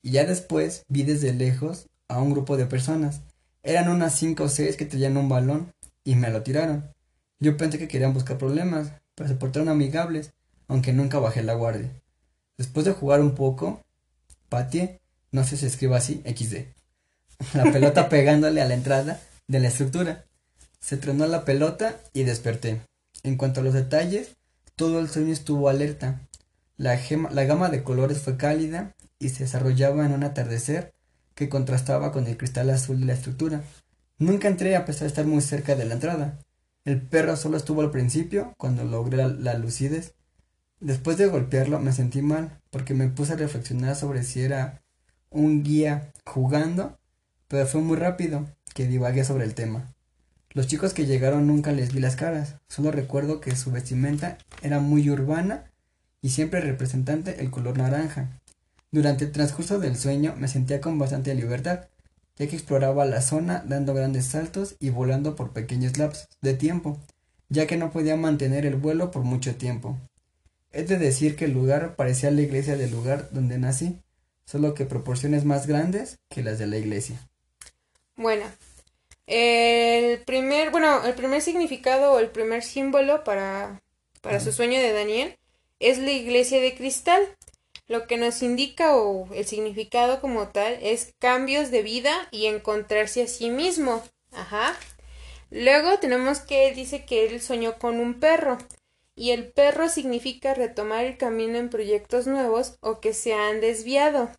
Y 0.00 0.12
ya 0.12 0.24
después 0.24 0.84
vi 0.88 1.02
desde 1.02 1.34
lejos 1.34 1.88
a 2.06 2.20
un 2.20 2.30
grupo 2.30 2.56
de 2.56 2.66
personas. 2.66 3.22
Eran 3.64 3.88
unas 3.88 4.14
cinco 4.14 4.44
o 4.44 4.48
seis 4.48 4.76
que 4.76 4.86
traían 4.86 5.16
un 5.16 5.28
balón 5.28 5.72
y 6.04 6.14
me 6.14 6.30
lo 6.30 6.42
tiraron. 6.44 6.93
Yo 7.44 7.58
pensé 7.58 7.78
que 7.78 7.88
querían 7.88 8.14
buscar 8.14 8.38
problemas, 8.38 8.92
pero 9.14 9.28
se 9.28 9.34
portaron 9.34 9.68
amigables, 9.68 10.32
aunque 10.66 10.94
nunca 10.94 11.18
bajé 11.18 11.42
la 11.42 11.52
guardia. 11.52 11.90
Después 12.56 12.86
de 12.86 12.92
jugar 12.92 13.20
un 13.20 13.34
poco, 13.34 13.82
pateé, 14.48 14.98
no 15.30 15.44
sé 15.44 15.50
si 15.50 15.56
se 15.58 15.66
escribe 15.66 15.94
así, 15.94 16.22
XD, 16.24 16.64
la 17.54 17.70
pelota 17.70 18.08
pegándole 18.08 18.62
a 18.62 18.64
la 18.64 18.72
entrada 18.72 19.20
de 19.46 19.60
la 19.60 19.68
estructura. 19.68 20.24
Se 20.80 20.96
tronó 20.96 21.26
la 21.26 21.44
pelota 21.44 22.00
y 22.14 22.22
desperté. 22.22 22.80
En 23.22 23.36
cuanto 23.36 23.60
a 23.60 23.62
los 23.62 23.74
detalles, 23.74 24.36
todo 24.74 24.98
el 24.98 25.10
sueño 25.10 25.34
estuvo 25.34 25.68
alerta. 25.68 26.22
La, 26.78 26.98
la 27.30 27.44
gama 27.44 27.68
de 27.68 27.82
colores 27.82 28.22
fue 28.22 28.38
cálida 28.38 28.94
y 29.18 29.28
se 29.28 29.44
desarrollaba 29.44 30.06
en 30.06 30.12
un 30.12 30.24
atardecer 30.24 30.94
que 31.34 31.50
contrastaba 31.50 32.10
con 32.10 32.26
el 32.26 32.38
cristal 32.38 32.70
azul 32.70 33.00
de 33.00 33.04
la 33.06 33.12
estructura. 33.12 33.62
Nunca 34.16 34.48
entré 34.48 34.76
a 34.76 34.86
pesar 34.86 35.02
de 35.02 35.08
estar 35.08 35.26
muy 35.26 35.42
cerca 35.42 35.76
de 35.76 35.84
la 35.84 35.92
entrada. 35.92 36.38
El 36.84 37.00
perro 37.00 37.34
solo 37.36 37.56
estuvo 37.56 37.80
al 37.80 37.90
principio, 37.90 38.52
cuando 38.58 38.84
logré 38.84 39.16
la, 39.16 39.54
lucidez. 39.54 40.14
Después 40.80 41.16
de 41.16 41.26
golpearlo 41.26 41.80
me 41.80 41.92
sentí 41.92 42.20
mal 42.20 42.60
porque 42.70 42.92
me 42.92 43.08
puse 43.08 43.32
a 43.32 43.36
reflexionar 43.36 43.96
sobre 43.96 44.22
si 44.22 44.42
era 44.42 44.82
un 45.30 45.62
guía 45.62 46.12
jugando, 46.26 46.98
pero 47.48 47.66
fue 47.66 47.80
muy 47.80 47.96
rápido 47.96 48.46
que 48.74 48.86
divagué 48.86 49.24
sobre 49.24 49.44
el 49.44 49.54
tema. 49.54 49.94
Los 50.50 50.66
chicos 50.66 50.92
que 50.92 51.06
llegaron 51.06 51.46
nunca 51.46 51.72
les 51.72 51.94
vi 51.94 52.00
las 52.00 52.16
caras, 52.16 52.56
solo 52.68 52.90
recuerdo 52.90 53.40
que 53.40 53.56
su 53.56 53.72
vestimenta 53.72 54.36
era 54.60 54.78
muy 54.78 55.08
urbana 55.08 55.72
y 56.20 56.30
siempre 56.30 56.60
representante 56.60 57.40
el 57.40 57.50
color 57.50 57.78
naranja. 57.78 58.40
Durante 58.90 59.24
el 59.24 59.32
transcurso 59.32 59.78
del 59.78 59.96
sueño 59.96 60.34
me 60.38 60.48
sentía 60.48 60.82
con 60.82 60.98
bastante 60.98 61.34
libertad, 61.34 61.86
ya 62.36 62.48
que 62.48 62.56
exploraba 62.56 63.04
la 63.04 63.22
zona 63.22 63.64
dando 63.66 63.94
grandes 63.94 64.26
saltos 64.26 64.76
y 64.80 64.90
volando 64.90 65.36
por 65.36 65.52
pequeños 65.52 65.98
lapsos 65.98 66.28
de 66.40 66.54
tiempo, 66.54 66.98
ya 67.48 67.66
que 67.66 67.76
no 67.76 67.90
podía 67.90 68.16
mantener 68.16 68.66
el 68.66 68.76
vuelo 68.76 69.10
por 69.10 69.22
mucho 69.22 69.56
tiempo. 69.56 69.96
Es 70.72 70.88
de 70.88 70.98
decir 70.98 71.36
que 71.36 71.44
el 71.44 71.52
lugar 71.52 71.94
parecía 71.94 72.30
la 72.30 72.40
iglesia 72.40 72.76
del 72.76 72.90
lugar 72.90 73.28
donde 73.30 73.58
nací, 73.58 74.00
solo 74.44 74.74
que 74.74 74.84
proporciones 74.84 75.44
más 75.44 75.66
grandes 75.66 76.18
que 76.28 76.42
las 76.42 76.58
de 76.58 76.66
la 76.66 76.76
iglesia. 76.76 77.16
Bueno, 78.16 78.44
el 79.26 80.18
primer, 80.20 80.70
bueno, 80.70 81.04
el 81.04 81.14
primer 81.14 81.40
significado 81.40 82.12
o 82.12 82.18
el 82.18 82.28
primer 82.30 82.62
símbolo 82.62 83.24
para, 83.24 83.80
para 84.20 84.40
su 84.40 84.52
sueño 84.52 84.80
de 84.80 84.92
Daniel 84.92 85.38
es 85.80 85.98
la 85.98 86.12
iglesia 86.12 86.60
de 86.60 86.74
cristal. 86.74 87.22
Lo 87.86 88.06
que 88.06 88.16
nos 88.16 88.42
indica 88.42 88.96
o 88.96 89.32
el 89.34 89.44
significado 89.44 90.20
como 90.20 90.48
tal 90.48 90.78
es 90.80 91.14
cambios 91.18 91.70
de 91.70 91.82
vida 91.82 92.28
y 92.30 92.46
encontrarse 92.46 93.22
a 93.22 93.26
sí 93.26 93.50
mismo. 93.50 94.02
Ajá. 94.32 94.74
Luego 95.50 95.98
tenemos 95.98 96.40
que 96.40 96.68
él 96.68 96.74
dice 96.74 97.04
que 97.04 97.26
él 97.26 97.40
soñó 97.40 97.78
con 97.78 98.00
un 98.00 98.20
perro 98.20 98.58
y 99.14 99.30
el 99.30 99.52
perro 99.52 99.88
significa 99.88 100.54
retomar 100.54 101.04
el 101.04 101.16
camino 101.16 101.58
en 101.58 101.70
proyectos 101.70 102.26
nuevos 102.26 102.76
o 102.80 103.00
que 103.00 103.12
se 103.12 103.34
han 103.34 103.60
desviado 103.60 104.30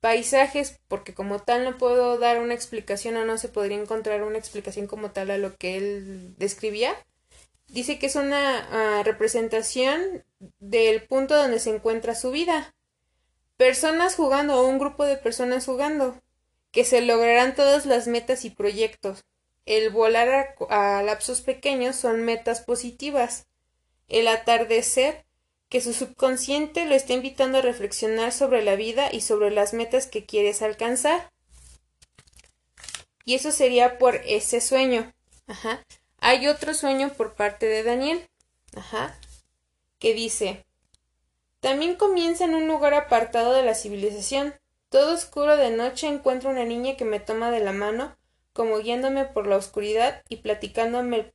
paisajes, 0.00 0.80
porque 0.88 1.14
como 1.14 1.38
tal 1.38 1.64
no 1.64 1.78
puedo 1.78 2.18
dar 2.18 2.40
una 2.40 2.54
explicación 2.54 3.16
o 3.16 3.24
no 3.24 3.38
se 3.38 3.48
podría 3.48 3.80
encontrar 3.80 4.24
una 4.24 4.36
explicación 4.36 4.88
como 4.88 5.12
tal 5.12 5.30
a 5.30 5.38
lo 5.38 5.56
que 5.56 5.76
él 5.76 6.34
describía. 6.38 6.94
Dice 7.72 7.98
que 7.98 8.04
es 8.04 8.16
una 8.16 8.98
ah, 8.98 9.02
representación 9.02 10.24
del 10.60 11.06
punto 11.06 11.34
donde 11.34 11.58
se 11.58 11.70
encuentra 11.70 12.14
su 12.14 12.30
vida. 12.30 12.74
Personas 13.56 14.14
jugando 14.14 14.60
o 14.60 14.68
un 14.68 14.78
grupo 14.78 15.06
de 15.06 15.16
personas 15.16 15.64
jugando, 15.64 16.20
que 16.70 16.84
se 16.84 17.00
lograrán 17.00 17.54
todas 17.54 17.86
las 17.86 18.08
metas 18.08 18.44
y 18.44 18.50
proyectos. 18.50 19.24
El 19.64 19.88
volar 19.88 20.54
a, 20.68 20.98
a 20.98 21.02
lapsos 21.02 21.40
pequeños 21.40 21.96
son 21.96 22.22
metas 22.24 22.60
positivas. 22.60 23.46
El 24.06 24.28
atardecer 24.28 25.24
que 25.70 25.80
su 25.80 25.94
subconsciente 25.94 26.84
lo 26.84 26.94
está 26.94 27.14
invitando 27.14 27.56
a 27.58 27.62
reflexionar 27.62 28.32
sobre 28.32 28.62
la 28.62 28.76
vida 28.76 29.08
y 29.10 29.22
sobre 29.22 29.50
las 29.50 29.72
metas 29.72 30.06
que 30.06 30.26
quieres 30.26 30.60
alcanzar. 30.60 31.32
Y 33.24 33.34
eso 33.34 33.50
sería 33.50 33.96
por 33.96 34.16
ese 34.26 34.60
sueño. 34.60 35.10
Ajá. 35.46 35.82
Hay 36.24 36.46
otro 36.46 36.72
sueño 36.72 37.12
por 37.16 37.34
parte 37.34 37.66
de 37.66 37.82
Daniel. 37.82 38.24
Ajá. 38.76 39.18
Que 39.98 40.14
dice 40.14 40.64
También 41.58 41.96
comienza 41.96 42.44
en 42.44 42.54
un 42.54 42.68
lugar 42.68 42.94
apartado 42.94 43.52
de 43.52 43.64
la 43.64 43.74
civilización. 43.74 44.54
Todo 44.88 45.14
oscuro 45.14 45.56
de 45.56 45.72
noche 45.72 46.06
encuentro 46.06 46.50
una 46.50 46.64
niña 46.64 46.96
que 46.96 47.04
me 47.04 47.18
toma 47.18 47.50
de 47.50 47.58
la 47.58 47.72
mano, 47.72 48.16
como 48.52 48.78
guiándome 48.78 49.24
por 49.24 49.48
la 49.48 49.56
oscuridad 49.56 50.22
y 50.28 50.36
platicándome, 50.36 51.32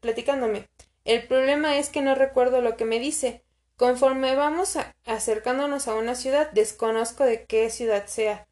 platicándome. 0.00 0.66
El 1.04 1.26
problema 1.26 1.76
es 1.76 1.90
que 1.90 2.00
no 2.00 2.14
recuerdo 2.14 2.62
lo 2.62 2.78
que 2.78 2.86
me 2.86 2.98
dice, 2.98 3.44
Conforme 3.76 4.34
vamos 4.34 4.78
acercándonos 5.04 5.88
a 5.88 5.94
una 5.94 6.14
ciudad, 6.14 6.50
desconozco 6.52 7.24
de 7.24 7.44
qué 7.44 7.68
ciudad 7.68 8.06
sea. 8.06 8.48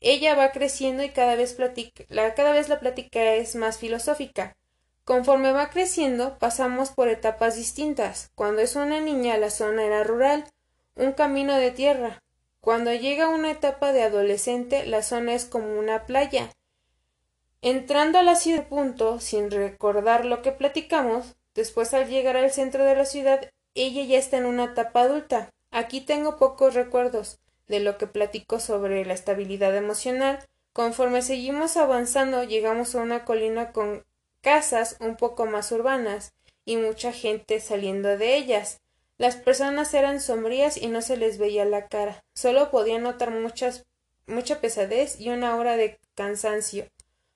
Ella 0.00 0.34
va 0.34 0.52
creciendo 0.52 1.02
y 1.02 1.08
cada 1.08 1.36
vez, 1.36 1.56
la, 2.10 2.34
cada 2.34 2.52
vez 2.52 2.68
la 2.68 2.80
plática 2.80 3.32
es 3.32 3.54
más 3.54 3.78
filosófica. 3.78 4.54
Conforme 5.06 5.52
va 5.52 5.70
creciendo, 5.70 6.36
pasamos 6.40 6.90
por 6.90 7.06
etapas 7.06 7.54
distintas. 7.54 8.32
Cuando 8.34 8.60
es 8.60 8.74
una 8.74 9.00
niña, 9.00 9.38
la 9.38 9.50
zona 9.50 9.84
era 9.84 10.02
rural, 10.02 10.44
un 10.96 11.12
camino 11.12 11.54
de 11.54 11.70
tierra. 11.70 12.24
Cuando 12.60 12.92
llega 12.92 13.28
una 13.28 13.52
etapa 13.52 13.92
de 13.92 14.02
adolescente, 14.02 14.84
la 14.84 15.04
zona 15.04 15.34
es 15.34 15.44
como 15.44 15.78
una 15.78 16.06
playa. 16.06 16.50
Entrando 17.62 18.18
a 18.18 18.24
la 18.24 18.34
ciudad 18.34 18.66
punto, 18.66 19.20
sin 19.20 19.52
recordar 19.52 20.24
lo 20.24 20.42
que 20.42 20.50
platicamos, 20.50 21.36
después 21.54 21.94
al 21.94 22.08
llegar 22.08 22.36
al 22.36 22.50
centro 22.50 22.84
de 22.84 22.96
la 22.96 23.04
ciudad 23.04 23.48
ella 23.74 24.02
ya 24.02 24.18
está 24.18 24.38
en 24.38 24.46
una 24.46 24.64
etapa 24.64 25.02
adulta. 25.02 25.50
Aquí 25.70 26.00
tengo 26.00 26.36
pocos 26.36 26.74
recuerdos 26.74 27.38
de 27.68 27.78
lo 27.78 27.96
que 27.96 28.08
platico 28.08 28.58
sobre 28.58 29.04
la 29.04 29.14
estabilidad 29.14 29.76
emocional. 29.76 30.40
Conforme 30.72 31.22
seguimos 31.22 31.76
avanzando, 31.76 32.42
llegamos 32.42 32.96
a 32.96 33.02
una 33.02 33.24
colina 33.24 33.70
con 33.70 34.04
casas 34.42 34.96
un 35.00 35.16
poco 35.16 35.46
más 35.46 35.72
urbanas 35.72 36.32
y 36.64 36.76
mucha 36.76 37.12
gente 37.12 37.60
saliendo 37.60 38.16
de 38.18 38.36
ellas. 38.36 38.80
Las 39.18 39.36
personas 39.36 39.94
eran 39.94 40.20
sombrías 40.20 40.76
y 40.76 40.88
no 40.88 41.00
se 41.00 41.16
les 41.16 41.38
veía 41.38 41.64
la 41.64 41.86
cara. 41.88 42.22
Solo 42.34 42.70
podía 42.70 42.98
notar 42.98 43.30
muchas, 43.30 43.86
mucha 44.26 44.60
pesadez 44.60 45.18
y 45.18 45.30
una 45.30 45.56
hora 45.56 45.76
de 45.76 45.98
cansancio. 46.14 46.86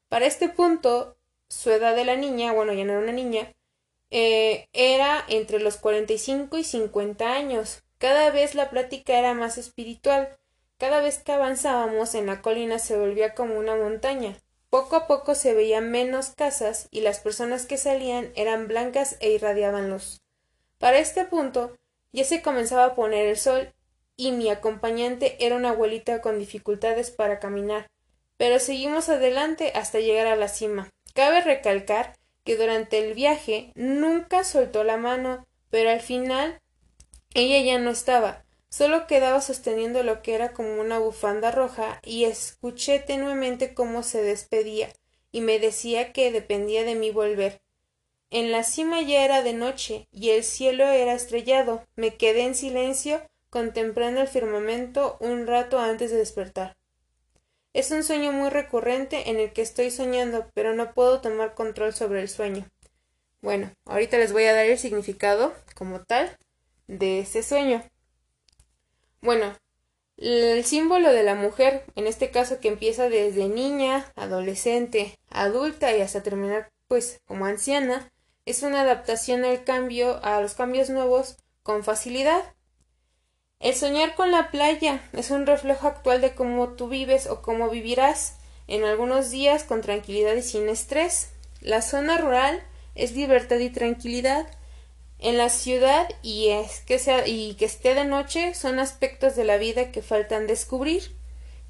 Para 0.09 0.27
este 0.27 0.49
punto, 0.49 1.17
su 1.49 1.71
edad 1.71 1.97
de 1.97 2.05
la 2.05 2.17
niña, 2.17 2.53
bueno, 2.53 2.73
ya 2.73 2.85
no 2.85 2.93
era 2.93 3.01
una 3.01 3.13
niña, 3.13 3.55
eh, 4.11 4.67
era 4.73 5.25
entre 5.29 5.61
los 5.61 5.77
45 5.77 6.59
y 6.59 6.65
50 6.65 7.33
años. 7.33 7.83
Cada 7.99 8.31
vez 8.31 8.55
la 8.55 8.71
plática 8.71 9.19
era 9.19 9.35
más 9.35 9.57
espiritual. 9.57 10.37
Cada 10.79 11.01
vez 11.01 11.19
que 11.19 11.33
avanzábamos 11.33 12.15
en 12.15 12.27
la 12.27 12.43
colina 12.43 12.79
se 12.79 12.99
volvía 12.99 13.35
como 13.35 13.59
una 13.59 13.77
montaña. 13.77 14.37
Poco 14.71 14.95
a 14.95 15.07
poco 15.09 15.35
se 15.35 15.53
veían 15.53 15.91
menos 15.91 16.31
casas 16.31 16.87
y 16.93 17.01
las 17.01 17.19
personas 17.19 17.67
que 17.67 17.77
salían 17.77 18.33
eran 18.37 18.69
blancas 18.69 19.17
e 19.19 19.31
irradiaban 19.31 19.91
luz. 19.91 20.23
Para 20.79 20.99
este 20.99 21.25
punto 21.25 21.77
ya 22.13 22.25
se 22.25 22.41
comenzaba 22.41 22.85
a 22.85 22.95
poner 22.95 23.27
el 23.27 23.37
sol 23.37 23.73
y 24.17 24.31
mi 24.31 24.49
acompañante 24.49 25.45
era 25.45 25.57
una 25.57 25.71
abuelita 25.71 26.21
con 26.21 26.39
dificultades 26.39 27.11
para 27.11 27.41
caminar. 27.41 27.89
Pero 28.37 28.61
seguimos 28.61 29.09
adelante 29.09 29.73
hasta 29.75 29.99
llegar 29.99 30.29
a 30.29 30.37
la 30.37 30.49
cima. 30.49 30.89
Cabe 31.15 31.41
recalcar 31.41 32.15
que 32.45 32.57
durante 32.57 32.99
el 32.99 33.15
viaje 33.15 33.73
nunca 33.75 34.45
soltó 34.45 34.85
la 34.85 34.97
mano, 34.97 35.47
pero 35.69 35.91
al 35.91 36.01
final 36.01 36.61
ella 37.35 37.61
ya 37.61 37.79
no 37.79 37.91
estaba, 37.91 38.45
solo 38.71 39.07
quedaba 39.07 39.41
sosteniendo 39.41 40.03
lo 40.03 40.23
que 40.23 40.35
era 40.35 40.53
como 40.53 40.81
una 40.81 40.99
bufanda 40.99 41.51
roja 41.51 42.01
y 42.05 42.25
escuché 42.25 43.01
tenuemente 43.01 43.75
cómo 43.75 44.03
se 44.03 44.23
despedía 44.23 44.89
y 45.33 45.41
me 45.43 45.59
decía 45.59 46.13
que 46.13 46.33
dependía 46.33 46.85
de 46.85 46.95
mí 46.95 47.11
volver. 47.11 47.61
En 48.31 48.53
la 48.53 48.63
cima 48.63 49.03
ya 49.03 49.25
era 49.25 49.43
de 49.43 49.53
noche 49.53 50.07
y 50.13 50.31
el 50.31 50.45
cielo 50.45 50.85
era 50.85 51.15
estrellado. 51.15 51.85
Me 51.97 52.17
quedé 52.17 52.43
en 52.43 52.55
silencio 52.55 53.21
contemplando 53.51 54.21
el 54.21 54.29
firmamento 54.29 55.17
un 55.21 55.49
rato 55.49 55.81
antes 55.81 56.13
de 56.13 56.19
despertar. 56.19 56.77
Es 57.73 57.91
un 57.91 58.05
sueño 58.05 58.33
muy 58.33 58.49
recurrente 58.51 59.31
en 59.31 59.39
el 59.39 59.53
que 59.53 59.63
estoy 59.63 59.91
soñando, 59.91 60.49
pero 60.55 60.75
no 60.75 60.93
puedo 60.95 61.21
tomar 61.21 61.55
control 61.55 61.93
sobre 61.93 62.21
el 62.21 62.29
sueño. 62.29 62.69
Bueno, 63.43 63.73
ahorita 63.85 64.19
les 64.19 64.33
voy 64.33 64.45
a 64.45 64.55
dar 64.55 64.67
el 64.67 64.79
significado 64.79 65.53
como 65.75 66.01
tal 66.01 66.37
de 66.87 67.21
ese 67.21 67.43
sueño. 67.43 67.83
Bueno, 69.23 69.55
el 70.17 70.65
símbolo 70.65 71.13
de 71.13 71.23
la 71.23 71.35
mujer, 71.35 71.85
en 71.95 72.07
este 72.07 72.31
caso 72.31 72.61
que 72.61 72.69
empieza 72.69 73.09
desde 73.09 73.49
niña, 73.49 74.11
adolescente, 74.17 75.19
adulta 75.29 75.97
y 75.97 76.01
hasta 76.01 76.23
terminar 76.23 76.71
pues 76.89 77.21
como 77.27 77.47
anciana, 77.47 78.11
es 78.47 78.63
una 78.63 78.81
adaptación 78.81 79.45
al 79.45 79.65
cambio, 79.65 80.25
a 80.25 80.41
los 80.41 80.55
cambios 80.55 80.91
nuevos 80.91 81.37
con 81.63 81.85
facilidad. 81.85 82.43
El 83.61 83.75
soñar 83.75 84.15
con 84.15 84.31
la 84.31 84.51
playa 84.51 85.03
es 85.13 85.31
un 85.31 85.47
reflejo 85.47 85.87
actual 85.87 86.23
de 86.23 86.35
cómo 86.35 86.71
tú 86.71 86.89
vives 86.89 87.27
o 87.27 87.43
cómo 87.43 87.69
vivirás 87.69 88.39
en 88.67 88.85
algunos 88.85 89.31
días 89.31 89.65
con 89.65 89.83
tranquilidad 89.83 90.35
y 90.35 90.43
sin 90.43 90.69
estrés. 90.69 91.31
La 91.61 91.83
zona 91.83 92.17
rural 92.17 92.63
es 92.95 93.13
libertad 93.13 93.59
y 93.59 93.69
tranquilidad. 93.69 94.47
En 95.23 95.37
la 95.37 95.51
ciudad 95.51 96.09
y 96.23 96.49
es 96.49 96.81
que 96.81 96.99
sea 96.99 97.29
y 97.29 97.53
que 97.55 97.67
esté 97.67 97.95
de 97.95 98.07
noche 98.07 98.55
son 98.55 98.79
aspectos 98.79 99.37
de 99.37 99.45
la 99.45 99.59
vida 99.59 99.93
que 99.93 100.01
faltan 100.01 100.47
descubrir. 100.47 101.15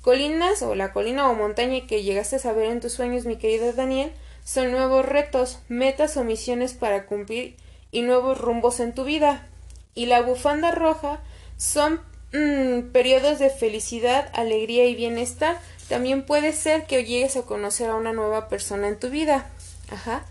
Colinas 0.03 0.63
o 0.63 0.77
la 0.77 0.93
colina 0.93 1.29
o 1.29 1.35
montaña 1.35 1.85
que 1.89 2.05
llegaste 2.05 2.37
a 2.37 2.39
saber 2.39 2.67
en 2.67 2.81
tus 2.81 2.93
sueños, 2.93 3.27
mi 3.27 3.37
querido 3.37 3.73
Daniel, 3.73 4.13
son 4.45 4.71
nuevos 4.71 5.05
retos, 5.05 5.59
metas 5.69 6.17
o 6.17 6.23
misiones 6.23 6.75
para 6.75 7.07
cumplir 7.07 7.57
y 7.91 8.03
nuevos 8.03 8.39
rumbos 8.39 8.79
en 8.79 8.95
tu 8.95 9.05
vida. 9.05 9.49
Y 9.95 10.07
la 10.07 10.23
bufanda 10.23 10.71
roja 10.71 11.21
son 11.57 12.01
mm, 12.33 12.93
periodos 12.93 13.41
de 13.41 13.51
felicidad, 13.51 14.31
alegría 14.33 14.87
y 14.87 14.95
bienestar. 14.95 15.59
También 15.89 16.25
puede 16.25 16.53
ser 16.53 16.87
que 16.87 17.05
llegues 17.05 17.37
a 17.37 17.43
conocer 17.43 17.91
a 17.91 17.97
una 17.97 18.13
nueva 18.13 18.49
persona 18.49 18.87
en 18.87 18.99
tu 18.99 19.11
vida. 19.11 19.51
Ajá. 19.91 20.25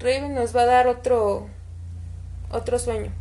Raven 0.00 0.34
nos 0.34 0.56
va 0.56 0.62
a 0.62 0.66
dar 0.66 0.88
otro 0.88 1.48
otro 2.50 2.78
sueño. 2.78 3.12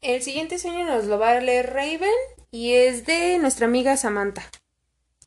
El 0.00 0.22
siguiente 0.22 0.58
sueño 0.58 0.86
nos 0.86 1.04
lo 1.04 1.18
va 1.18 1.32
a 1.32 1.40
leer 1.40 1.72
Raven 1.74 2.08
y 2.50 2.72
es 2.72 3.04
de 3.04 3.38
nuestra 3.38 3.66
amiga 3.66 3.96
Samantha. 3.96 4.42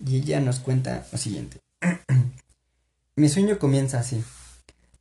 Y 0.04 0.18
ella 0.18 0.40
nos 0.40 0.60
cuenta 0.60 1.06
lo 1.12 1.18
siguiente. 1.20 1.60
mi 3.16 3.30
sueño 3.30 3.60
comienza 3.60 4.00
así. 4.00 4.24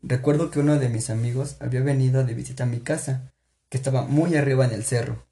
Recuerdo 0.02 0.50
que 0.50 0.60
uno 0.60 0.78
de 0.78 0.90
mis 0.90 1.08
amigos 1.08 1.56
había 1.60 1.80
venido 1.80 2.22
de 2.24 2.34
visita 2.34 2.64
a 2.64 2.66
mi 2.66 2.80
casa, 2.80 3.32
que 3.70 3.78
estaba 3.78 4.02
muy 4.02 4.36
arriba 4.36 4.66
en 4.66 4.72
el 4.72 4.84
cerro. 4.84 5.26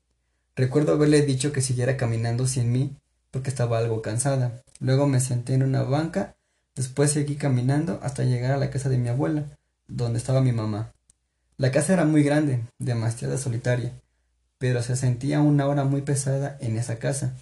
Recuerdo 0.57 0.93
haberle 0.93 1.23
dicho 1.23 1.53
que 1.53 1.61
siguiera 1.61 1.99
caminando 1.99 2.47
sin 2.47 2.73
mí, 2.73 2.97
porque 3.31 3.51
estaba 3.51 3.79
algo 3.79 4.01
cansada. 4.01 4.63
Luego 4.81 5.07
me 5.07 5.21
senté 5.21 5.55
en 5.55 5.63
una 5.63 5.83
banca, 5.83 6.37
después 6.79 7.11
seguí 7.11 7.35
caminando 7.35 7.99
hasta 8.05 8.23
llegar 8.23 8.53
a 8.53 8.57
la 8.57 8.71
casa 8.71 8.89
de 8.89 8.99
mi 8.99 9.09
abuela, 9.09 9.45
donde 9.89 10.21
estaba 10.21 10.41
mi 10.41 10.53
mamá. 10.53 10.93
La 11.57 11.73
casa 11.73 11.93
era 11.93 12.05
muy 12.05 12.23
grande, 12.23 12.63
demasiado 12.79 13.37
solitaria, 13.37 13.93
pero 14.59 14.81
se 14.81 14.95
sentía 14.95 15.41
una 15.41 15.67
hora 15.67 15.83
muy 15.83 16.03
pesada 16.03 16.57
en 16.61 16.79
esa 16.79 17.01
casa. 17.01 17.35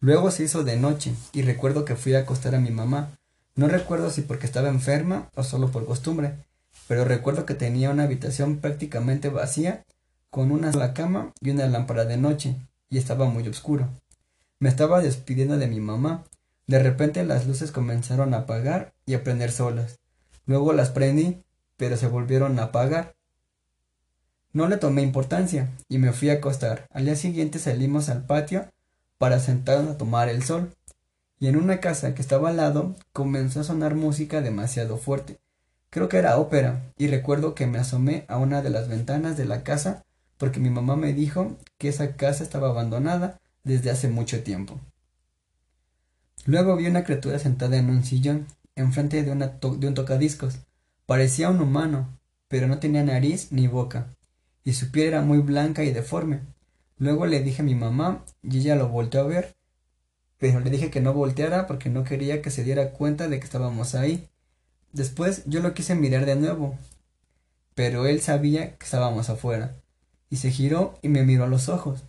Luego 0.00 0.30
se 0.30 0.44
hizo 0.44 0.64
de 0.64 0.78
noche, 0.78 1.12
y 1.34 1.42
recuerdo 1.42 1.84
que 1.84 1.96
fui 1.96 2.14
a 2.14 2.20
acostar 2.20 2.54
a 2.54 2.60
mi 2.60 2.70
mamá. 2.70 3.10
No 3.56 3.68
recuerdo 3.68 4.10
si 4.10 4.22
porque 4.22 4.46
estaba 4.46 4.70
enferma 4.70 5.28
o 5.34 5.42
solo 5.42 5.70
por 5.70 5.84
costumbre, 5.84 6.32
pero 6.88 7.04
recuerdo 7.04 7.44
que 7.44 7.54
tenía 7.54 7.90
una 7.90 8.04
habitación 8.04 8.56
prácticamente 8.56 9.28
vacía, 9.28 9.84
con 10.30 10.50
una 10.50 10.72
sola 10.72 10.94
cama 10.94 11.32
y 11.42 11.50
una 11.50 11.66
lámpara 11.66 12.06
de 12.06 12.16
noche, 12.16 12.56
y 12.88 12.96
estaba 12.96 13.26
muy 13.26 13.46
oscuro. 13.46 13.90
Me 14.58 14.70
estaba 14.70 15.02
despidiendo 15.02 15.58
de 15.58 15.66
mi 15.66 15.80
mamá. 15.80 16.24
De 16.66 16.78
repente 16.78 17.24
las 17.24 17.46
luces 17.46 17.72
comenzaron 17.72 18.34
a 18.34 18.38
apagar 18.38 18.92
y 19.06 19.14
a 19.14 19.24
prender 19.24 19.52
solas. 19.52 19.98
Luego 20.46 20.72
las 20.72 20.90
prendí, 20.90 21.42
pero 21.76 21.96
se 21.96 22.06
volvieron 22.06 22.58
a 22.58 22.64
apagar. 22.64 23.14
No 24.52 24.68
le 24.68 24.76
tomé 24.76 25.02
importancia 25.02 25.70
y 25.88 25.98
me 25.98 26.12
fui 26.12 26.30
a 26.30 26.34
acostar. 26.34 26.86
Al 26.90 27.06
día 27.06 27.16
siguiente 27.16 27.58
salimos 27.58 28.08
al 28.08 28.26
patio 28.26 28.68
para 29.18 29.40
sentarnos 29.40 29.94
a 29.94 29.98
tomar 29.98 30.28
el 30.28 30.42
sol. 30.42 30.74
Y 31.38 31.48
en 31.48 31.56
una 31.56 31.80
casa 31.80 32.14
que 32.14 32.22
estaba 32.22 32.50
al 32.50 32.56
lado 32.56 32.94
comenzó 33.12 33.60
a 33.60 33.64
sonar 33.64 33.94
música 33.94 34.40
demasiado 34.40 34.96
fuerte. 34.96 35.38
Creo 35.90 36.08
que 36.08 36.16
era 36.16 36.38
ópera, 36.38 36.80
y 36.96 37.08
recuerdo 37.08 37.54
que 37.54 37.66
me 37.66 37.78
asomé 37.78 38.24
a 38.28 38.38
una 38.38 38.62
de 38.62 38.70
las 38.70 38.88
ventanas 38.88 39.36
de 39.36 39.44
la 39.44 39.62
casa 39.62 40.04
porque 40.38 40.58
mi 40.58 40.70
mamá 40.70 40.96
me 40.96 41.12
dijo 41.12 41.56
que 41.78 41.88
esa 41.88 42.16
casa 42.16 42.42
estaba 42.42 42.70
abandonada 42.70 43.38
desde 43.62 43.90
hace 43.90 44.08
mucho 44.08 44.42
tiempo. 44.42 44.80
Luego 46.44 46.76
vi 46.76 46.86
una 46.86 47.04
criatura 47.04 47.38
sentada 47.38 47.76
en 47.76 47.88
un 47.88 48.04
sillón, 48.04 48.46
enfrente 48.74 49.22
de, 49.22 49.30
un 49.30 49.94
tocadiscos. 49.94 50.58
Parecía 51.06 51.48
un 51.50 51.60
humano, 51.60 52.18
pero 52.48 52.66
no 52.66 52.80
tenía 52.80 53.04
nariz 53.04 53.52
ni 53.52 53.68
boca, 53.68 54.16
y 54.64 54.72
su 54.72 54.90
piel 54.90 55.08
era 55.08 55.22
muy 55.22 55.38
blanca 55.38 55.84
y 55.84 55.92
deforme. 55.92 56.40
Luego 56.98 57.26
le 57.26 57.42
dije 57.42 57.62
a 57.62 57.64
mi 57.64 57.74
mamá 57.74 58.24
y 58.42 58.58
ella 58.58 58.74
lo 58.74 58.88
volteó 58.88 59.20
a 59.20 59.26
ver, 59.26 59.54
pero 60.38 60.58
le 60.58 60.70
dije 60.70 60.90
que 60.90 61.00
no 61.00 61.12
volteara 61.12 61.68
porque 61.68 61.90
no 61.90 62.02
quería 62.02 62.42
que 62.42 62.50
se 62.50 62.64
diera 62.64 62.90
cuenta 62.90 63.28
de 63.28 63.38
que 63.38 63.44
estábamos 63.44 63.94
ahí. 63.94 64.28
Después 64.92 65.44
yo 65.46 65.60
lo 65.60 65.74
quise 65.74 65.94
mirar 65.94 66.26
de 66.26 66.36
nuevo, 66.36 66.76
pero 67.74 68.06
él 68.06 68.20
sabía 68.20 68.76
que 68.76 68.84
estábamos 68.84 69.30
afuera, 69.30 69.76
y 70.28 70.36
se 70.36 70.50
giró 70.50 70.98
y 71.02 71.08
me 71.08 71.24
miró 71.24 71.44
a 71.44 71.48
los 71.48 71.68
ojos. 71.68 72.02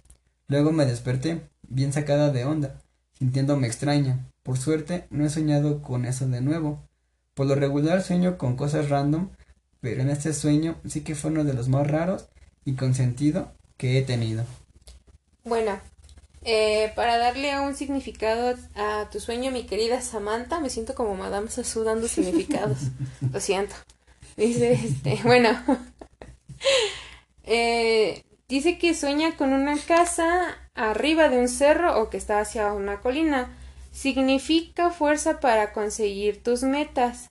Luego 0.47 0.71
me 0.71 0.85
desperté, 0.85 1.41
bien 1.67 1.93
sacada 1.93 2.31
de 2.31 2.45
onda, 2.45 2.82
sintiéndome 3.17 3.67
extraña. 3.67 4.20
Por 4.43 4.58
suerte 4.58 5.08
no 5.10 5.25
he 5.25 5.29
soñado 5.29 5.82
con 5.82 6.05
eso 6.05 6.27
de 6.27 6.41
nuevo. 6.41 6.82
Por 7.34 7.48
lo 7.48 7.55
regular 7.55 8.01
sueño 8.01 8.38
con 8.38 8.55
cosas 8.55 8.89
random, 8.89 9.29
pero 9.79 10.01
en 10.01 10.10
este 10.10 10.34
sueño 10.34 10.75
sí 10.86 11.01
que 11.01 11.15
fue 11.15 11.32
uno 11.32 11.43
de 11.43 11.53
los 11.53 11.67
más 11.67 11.88
raros 11.88 12.27
y 12.65 12.74
con 12.74 12.93
sentido 12.93 13.51
que 13.77 13.98
he 13.98 14.01
tenido. 14.01 14.46
Bueno, 15.43 15.79
eh, 16.46 16.91
para 16.96 17.17
darle 17.17 17.60
un 17.60 17.75
significado 17.75 18.56
a 18.76 19.10
tu 19.10 19.19
sueño, 19.19 19.52
mi 19.52 19.65
querida 19.65 20.02
Samantha, 20.02 20.60
me 20.60 20.69
siento 20.69 20.93
como 20.93 21.15
Madame 21.15 21.49
Sassou 21.49 21.84
dando 21.84 22.08
significados. 22.08 22.80
Lo 23.32 23.39
siento. 23.39 23.76
Dice, 24.36 24.73
este, 24.73 25.19
bueno. 25.23 25.49
eh, 27.43 28.23
dice 28.47 28.78
que 28.78 28.93
sueña 28.93 29.38
con 29.38 29.54
una 29.54 29.78
casa 29.78 30.58
arriba 30.75 31.29
de 31.29 31.39
un 31.39 31.47
cerro 31.47 32.01
o 32.01 32.09
que 32.09 32.17
está 32.17 32.39
hacia 32.39 32.73
una 32.73 33.01
colina. 33.01 33.57
Significa 33.91 34.89
fuerza 34.89 35.39
para 35.39 35.71
conseguir 35.73 36.41
tus 36.41 36.63
metas. 36.63 37.29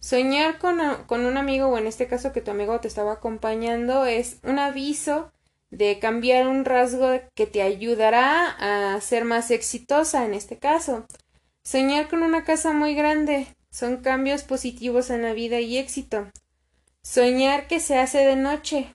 Soñar 0.00 0.58
con, 0.58 0.80
un 0.80 1.36
amigo, 1.36 1.68
o 1.68 1.78
en 1.78 1.86
este 1.86 2.08
caso 2.08 2.32
que 2.32 2.40
tu 2.40 2.50
amigo 2.50 2.80
te 2.80 2.88
estaba 2.88 3.12
acompañando, 3.12 4.04
es 4.04 4.38
un 4.42 4.58
aviso 4.58 5.32
de 5.70 6.00
cambiar 6.00 6.48
un 6.48 6.64
rasgo 6.64 7.20
que 7.34 7.46
te 7.46 7.62
ayudará 7.62 8.94
a 8.94 9.00
ser 9.00 9.24
más 9.24 9.52
exitosa 9.52 10.24
en 10.24 10.34
este 10.34 10.58
caso. 10.58 11.06
Soñar 11.62 12.08
con 12.08 12.24
una 12.24 12.42
casa 12.42 12.72
muy 12.72 12.96
grande 12.96 13.46
son 13.70 13.98
cambios 13.98 14.42
positivos 14.42 15.08
en 15.10 15.22
la 15.22 15.32
vida 15.32 15.60
y 15.60 15.78
éxito. 15.78 16.26
Soñar 17.02 17.68
que 17.68 17.78
se 17.78 17.96
hace 17.96 18.18
de 18.18 18.36
noche. 18.36 18.94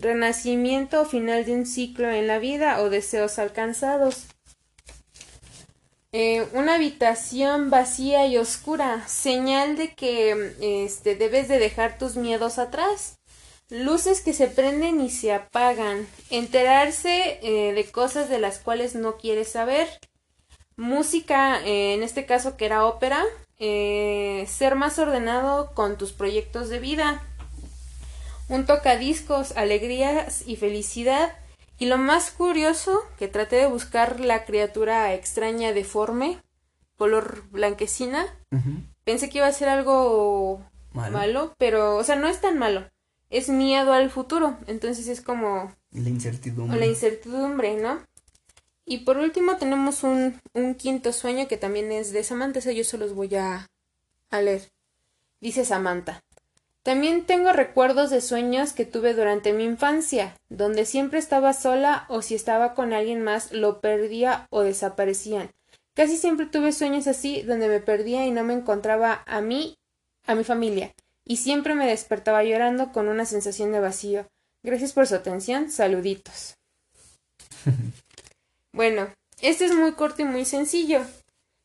Renacimiento 0.00 1.02
o 1.02 1.04
final 1.04 1.44
de 1.44 1.52
un 1.52 1.66
ciclo 1.66 2.10
en 2.10 2.26
la 2.26 2.38
vida 2.38 2.80
o 2.80 2.88
deseos 2.88 3.38
alcanzados. 3.38 4.26
Eh, 6.12 6.44
una 6.54 6.74
habitación 6.74 7.68
vacía 7.70 8.26
y 8.26 8.38
oscura, 8.38 9.06
señal 9.06 9.76
de 9.76 9.94
que 9.94 10.54
este, 10.84 11.16
debes 11.16 11.48
de 11.48 11.58
dejar 11.58 11.98
tus 11.98 12.16
miedos 12.16 12.58
atrás. 12.58 13.18
Luces 13.68 14.22
que 14.22 14.32
se 14.32 14.48
prenden 14.48 15.00
y 15.00 15.10
se 15.10 15.32
apagan, 15.32 16.08
enterarse 16.30 17.38
eh, 17.42 17.72
de 17.74 17.84
cosas 17.84 18.28
de 18.28 18.40
las 18.40 18.58
cuales 18.58 18.94
no 18.96 19.18
quieres 19.18 19.52
saber, 19.52 19.86
música, 20.76 21.60
eh, 21.64 21.94
en 21.94 22.02
este 22.02 22.26
caso 22.26 22.56
que 22.56 22.64
era 22.64 22.86
ópera, 22.86 23.22
ser 23.58 24.74
más 24.74 24.98
ordenado 24.98 25.74
con 25.74 25.98
tus 25.98 26.12
proyectos 26.12 26.70
de 26.70 26.78
vida, 26.78 27.22
un 28.50 28.66
tocadiscos, 28.66 29.56
alegrías 29.56 30.46
y 30.46 30.56
felicidad, 30.56 31.32
y 31.78 31.86
lo 31.86 31.96
más 31.96 32.30
curioso, 32.30 33.00
que 33.18 33.28
traté 33.28 33.56
de 33.56 33.66
buscar 33.66 34.20
la 34.20 34.44
criatura 34.44 35.14
extraña 35.14 35.72
deforme, 35.72 36.38
color 36.98 37.44
blanquecina, 37.50 38.26
pensé 39.04 39.30
que 39.30 39.38
iba 39.38 39.46
a 39.46 39.52
ser 39.52 39.70
algo 39.70 40.62
malo, 40.92 41.54
pero, 41.56 41.96
o 41.96 42.04
sea, 42.04 42.16
no 42.16 42.28
es 42.28 42.42
tan 42.42 42.58
malo 42.58 42.84
es 43.30 43.48
miedo 43.48 43.92
al 43.92 44.10
futuro. 44.10 44.58
Entonces 44.66 45.08
es 45.08 45.20
como... 45.20 45.74
La 45.92 46.08
incertidumbre. 46.08 46.78
La 46.78 46.86
incertidumbre, 46.86 47.76
¿no? 47.76 48.00
Y 48.84 48.98
por 48.98 49.18
último 49.18 49.56
tenemos 49.56 50.02
un, 50.02 50.40
un 50.52 50.74
quinto 50.74 51.12
sueño 51.12 51.46
que 51.46 51.56
también 51.56 51.92
es 51.92 52.12
de 52.12 52.24
Samantha, 52.24 52.58
ese 52.58 52.74
yo 52.74 52.82
se 52.82 52.98
los 52.98 53.14
voy 53.14 53.34
a, 53.36 53.68
a 54.30 54.42
leer. 54.42 54.68
Dice 55.40 55.64
Samantha. 55.64 56.20
También 56.90 57.24
tengo 57.24 57.52
recuerdos 57.52 58.10
de 58.10 58.20
sueños 58.20 58.72
que 58.72 58.84
tuve 58.84 59.14
durante 59.14 59.52
mi 59.52 59.62
infancia, 59.62 60.34
donde 60.48 60.84
siempre 60.84 61.20
estaba 61.20 61.52
sola 61.52 62.04
o 62.08 62.20
si 62.20 62.34
estaba 62.34 62.74
con 62.74 62.92
alguien 62.92 63.22
más 63.22 63.52
lo 63.52 63.80
perdía 63.80 64.48
o 64.50 64.62
desaparecían. 64.62 65.52
Casi 65.94 66.16
siempre 66.16 66.46
tuve 66.46 66.72
sueños 66.72 67.06
así, 67.06 67.42
donde 67.42 67.68
me 67.68 67.78
perdía 67.78 68.26
y 68.26 68.32
no 68.32 68.42
me 68.42 68.54
encontraba 68.54 69.22
a 69.28 69.40
mí, 69.40 69.76
a 70.26 70.34
mi 70.34 70.42
familia 70.42 70.92
y 71.24 71.36
siempre 71.36 71.76
me 71.76 71.86
despertaba 71.86 72.42
llorando 72.42 72.90
con 72.90 73.06
una 73.06 73.24
sensación 73.24 73.70
de 73.70 73.78
vacío. 73.78 74.26
Gracias 74.64 74.92
por 74.92 75.06
su 75.06 75.14
atención. 75.14 75.70
Saluditos. 75.70 76.56
bueno, 78.72 79.14
este 79.40 79.66
es 79.66 79.74
muy 79.76 79.92
corto 79.92 80.22
y 80.22 80.24
muy 80.24 80.44
sencillo. 80.44 81.02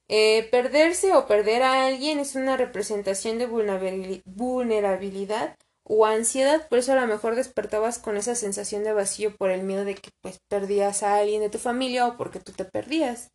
Eh, 0.08 0.48
perderse 0.52 1.14
o 1.14 1.26
perder 1.26 1.64
a 1.64 1.88
alguien 1.88 2.20
es 2.20 2.36
una 2.36 2.58
representación 2.58 3.40
de 3.40 3.48
vulnerabilidad 3.48 5.56
o 5.84 6.06
ansiedad, 6.06 6.68
por 6.68 6.80
eso 6.80 6.94
a 6.94 6.96
lo 6.96 7.08
mejor 7.08 7.36
despertabas 7.36 8.00
con 8.00 8.18
esa 8.18 8.36
sensación 8.36 8.84
de 8.84 8.94
vacío 8.94 9.36
por 9.36 9.52
el 9.52 9.64
miedo 9.64 9.86
de 9.86 9.96
que 9.96 10.10
pues 10.22 10.40
perdías 10.48 11.04
a 11.04 11.16
alguien 11.16 11.42
de 11.42 11.50
tu 11.50 11.60
familia 11.60 12.08
o 12.08 12.18
porque 12.18 12.40
tú 12.40 12.52
te 12.52 12.66
perdías. 12.66 13.32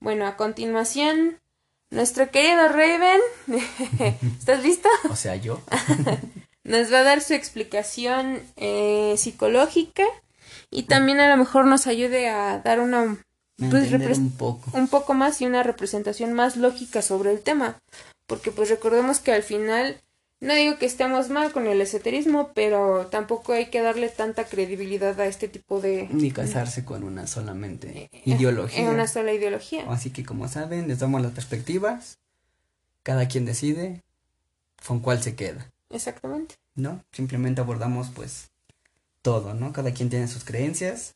Bueno, 0.00 0.26
a 0.26 0.36
continuación 0.36 1.40
nuestro 1.90 2.30
querido 2.30 2.68
Raven, 2.68 3.20
¿estás 4.38 4.62
listo? 4.62 4.88
O 5.10 5.16
sea, 5.16 5.36
yo. 5.36 5.60
nos 6.64 6.92
va 6.92 7.00
a 7.00 7.04
dar 7.04 7.20
su 7.20 7.34
explicación 7.34 8.40
eh, 8.56 9.14
psicológica 9.18 10.04
y 10.70 10.84
también 10.84 11.20
a 11.20 11.28
lo 11.28 11.36
mejor 11.36 11.66
nos 11.66 11.86
ayude 11.86 12.28
a 12.28 12.58
dar 12.58 12.80
una 12.80 13.18
pues, 13.56 14.18
un 14.18 14.30
poco. 14.32 14.70
un 14.76 14.88
poco 14.88 15.14
más 15.14 15.40
y 15.40 15.46
una 15.46 15.62
representación 15.62 16.32
más 16.32 16.56
lógica 16.56 17.02
sobre 17.02 17.32
el 17.32 17.40
tema, 17.40 17.78
porque 18.26 18.50
pues 18.50 18.70
recordemos 18.70 19.20
que 19.20 19.32
al 19.32 19.42
final 19.42 20.00
no 20.42 20.56
digo 20.56 20.76
que 20.76 20.86
estemos 20.86 21.30
mal 21.30 21.52
con 21.52 21.68
el 21.68 21.80
esoterismo, 21.80 22.50
pero 22.52 23.06
tampoco 23.06 23.52
hay 23.52 23.66
que 23.66 23.80
darle 23.80 24.08
tanta 24.08 24.44
credibilidad 24.44 25.18
a 25.20 25.26
este 25.26 25.46
tipo 25.46 25.80
de... 25.80 26.08
Ni 26.10 26.32
casarse 26.32 26.84
con 26.84 27.04
una 27.04 27.28
solamente 27.28 28.08
eh, 28.12 28.22
ideología. 28.24 28.80
En 28.80 28.88
una 28.88 29.06
sola 29.06 29.32
ideología. 29.32 29.84
Así 29.88 30.10
que 30.10 30.24
como 30.24 30.48
saben, 30.48 30.88
les 30.88 30.98
damos 30.98 31.22
las 31.22 31.30
perspectivas, 31.30 32.18
cada 33.04 33.28
quien 33.28 33.44
decide 33.44 34.02
con 34.84 34.98
cuál 34.98 35.22
se 35.22 35.36
queda. 35.36 35.70
Exactamente. 35.90 36.56
¿No? 36.74 37.04
Simplemente 37.12 37.60
abordamos 37.60 38.10
pues 38.12 38.50
todo, 39.22 39.54
¿no? 39.54 39.72
Cada 39.72 39.92
quien 39.92 40.10
tiene 40.10 40.26
sus 40.26 40.42
creencias, 40.42 41.14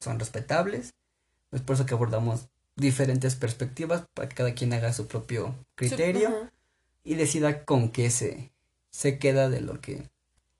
son 0.00 0.18
respetables. 0.18 0.94
Es 1.52 1.60
por 1.60 1.74
eso 1.74 1.86
que 1.86 1.94
abordamos 1.94 2.48
diferentes 2.76 3.36
perspectivas 3.36 4.04
para 4.14 4.28
que 4.28 4.34
cada 4.34 4.54
quien 4.54 4.72
haga 4.72 4.92
su 4.92 5.06
propio 5.06 5.54
criterio 5.74 6.50
y 7.04 7.14
decida 7.14 7.64
con 7.64 7.90
qué 7.90 8.10
se, 8.10 8.50
se 8.90 9.18
queda 9.18 9.48
de 9.50 9.60
lo 9.60 9.80
que 9.80 10.10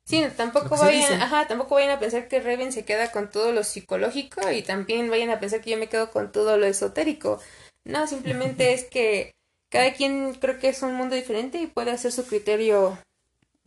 Sí, 0.05 0.25
tampoco 0.37 0.77
vayan, 0.77 1.23
ajá, 1.23 1.47
tampoco 1.47 1.77
vayan 1.77 1.91
a 1.91 2.01
pensar 2.01 2.27
que 2.27 2.41
Reven 2.41 2.73
se 2.73 2.85
queda 2.85 3.13
con 3.13 3.31
todo 3.31 3.53
lo 3.53 3.63
psicológico 3.63 4.51
y 4.51 4.63
también 4.63 5.09
vayan 5.09 5.31
a 5.31 5.39
pensar 5.39 5.61
que 5.61 5.71
yo 5.71 5.79
me 5.79 5.89
quedo 5.89 6.11
con 6.11 6.33
todo 6.33 6.59
lo 6.59 6.67
esotérico. 6.67 7.41
No, 7.85 8.07
simplemente 8.07 8.73
es 8.75 8.85
que 8.85 9.35
cada 9.69 9.93
quien 9.95 10.35
creo 10.35 10.59
que 10.59 10.69
es 10.69 10.83
un 10.83 10.95
mundo 10.95 11.15
diferente 11.15 11.59
y 11.59 11.67
puede 11.67 11.93
hacer 11.93 12.11
su 12.11 12.27
criterio 12.27 12.99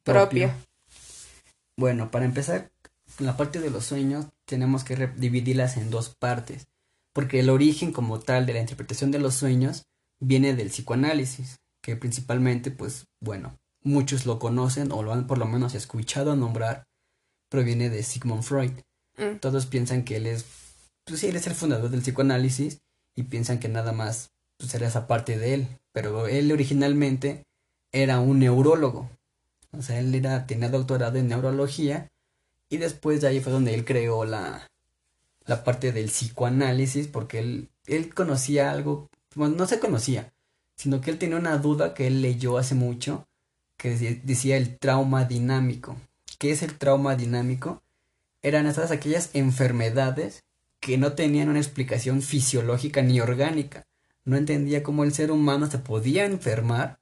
propio. 0.04 0.52
Bueno, 1.78 2.12
para 2.12 2.26
empezar, 2.26 2.70
la 3.20 3.38
parte 3.38 3.60
de 3.60 3.70
los 3.70 3.86
sueños 3.86 4.26
tenemos 4.46 4.84
que 4.84 4.96
dividirlas 5.16 5.78
en 5.78 5.90
dos 5.90 6.10
partes, 6.10 6.68
porque 7.16 7.40
el 7.40 7.50
origen 7.50 7.94
como 7.94 8.20
tal 8.20 8.46
de 8.46 8.54
la 8.54 8.60
interpretación 8.60 9.10
de 9.10 9.20
los 9.20 9.36
sueños 9.36 9.84
viene 10.20 10.54
del 10.54 10.68
psicoanálisis, 10.68 11.56
que 11.82 11.96
principalmente, 11.96 12.72
pues, 12.72 13.06
bueno, 13.22 13.58
muchos 13.82 14.26
lo 14.26 14.38
conocen 14.38 14.92
o 14.92 15.02
lo 15.02 15.14
han 15.14 15.26
por 15.26 15.38
lo 15.38 15.46
menos 15.46 15.76
escuchado 15.76 16.36
nombrar, 16.36 16.84
proviene 17.50 17.90
de 17.90 18.04
Sigmund 18.04 18.44
Freud. 18.44 18.74
Mm. 19.18 19.38
Todos 19.40 19.66
piensan 19.66 20.04
que 20.04 20.18
él 20.18 20.28
es, 20.28 20.46
pues 21.06 21.22
sí, 21.22 21.28
él 21.28 21.38
es 21.38 21.48
el 21.48 21.54
fundador 21.54 21.90
del 21.90 22.02
psicoanálisis 22.02 22.80
y 23.16 23.24
piensan 23.24 23.60
que 23.60 23.70
nada 23.70 23.94
más 23.94 24.28
pues, 24.58 24.76
era 24.76 24.88
esa 24.88 25.08
parte 25.08 25.38
de 25.38 25.54
él, 25.54 25.68
pero 25.94 26.28
él 26.28 26.52
originalmente 26.52 27.44
era 27.94 28.20
un 28.20 28.40
neurólogo, 28.40 29.10
o 29.72 29.82
sea, 29.82 30.02
él 30.02 30.14
era, 30.14 30.48
tenía 30.48 30.68
doctorado 30.68 31.18
en 31.18 31.30
neurología 31.30 32.10
y 32.70 32.76
después 32.76 33.22
de 33.22 33.30
ahí 33.30 33.40
fue 33.40 33.54
donde 33.54 33.74
él 33.74 33.86
creó 33.86 34.26
la, 34.26 34.68
la 35.46 35.64
parte 35.64 35.92
del 35.92 36.06
psicoanálisis 36.06 37.08
porque 37.08 37.40
él, 37.40 37.70
él 37.86 38.14
conocía 38.14 38.72
algo, 38.72 39.10
bueno, 39.36 39.56
no 39.56 39.68
se 39.68 39.80
conocía, 39.80 40.34
sino 40.76 41.02
que 41.02 41.12
él 41.12 41.18
tenía 41.18 41.38
una 41.38 41.58
duda 41.58 41.94
que 41.94 42.08
él 42.08 42.22
leyó 42.22 42.58
hace 42.58 42.76
mucho 42.76 43.28
que 43.78 44.22
decía 44.24 44.58
el 44.58 44.78
trauma 44.78 45.26
dinámico. 45.26 45.98
¿Qué 46.40 46.52
es 46.52 46.64
el 46.64 46.78
trauma 46.78 47.16
dinámico? 47.16 47.82
Eran 48.42 48.72
todas 48.74 48.92
aquellas 48.92 49.30
enfermedades 49.34 50.44
que 50.80 50.98
no 50.98 51.14
tenían 51.14 51.50
una 51.50 51.60
explicación 51.60 52.22
fisiológica 52.22 53.02
ni 53.02 53.20
orgánica. 53.20 53.86
No 54.24 54.38
entendía 54.38 54.84
cómo 54.84 55.04
el 55.04 55.14
ser 55.14 55.32
humano 55.32 55.70
se 55.70 55.80
podía 55.80 56.26
enfermar 56.26 57.00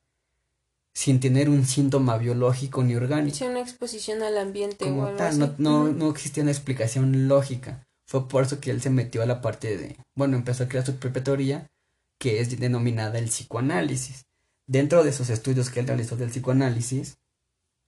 sin 0.93 1.19
tener 1.19 1.49
un 1.49 1.65
síntoma 1.65 2.17
biológico 2.17 2.83
ni 2.83 2.95
orgánico. 2.95 3.35
Sí, 3.35 3.45
una 3.45 3.61
exposición 3.61 4.21
al 4.21 4.37
ambiente 4.37 4.85
o 4.85 5.05
algo 5.05 5.21
así. 5.21 5.39
No, 5.39 5.55
no, 5.57 5.87
no 5.91 6.09
existía 6.09 6.43
una 6.43 6.51
explicación 6.51 7.27
lógica. 7.27 7.87
Fue 8.13 8.27
por 8.27 8.43
eso 8.43 8.59
que 8.59 8.69
él 8.69 8.79
se 8.79 8.91
metió 8.91 9.23
a 9.23 9.25
la 9.25 9.41
parte 9.41 9.75
de, 9.75 9.97
bueno, 10.13 10.37
empezó 10.37 10.63
a 10.65 10.67
crear 10.67 10.85
su 10.85 10.97
propia 10.97 11.23
teoría, 11.23 11.71
que 12.19 12.41
es 12.41 12.59
denominada 12.59 13.17
el 13.17 13.25
psicoanálisis 13.25 14.27
dentro 14.67 15.03
de 15.03 15.11
sus 15.11 15.31
estudios 15.31 15.71
que 15.71 15.79
él 15.79 15.87
realizó 15.87 16.15
del 16.15 16.29
psicoanálisis, 16.29 17.17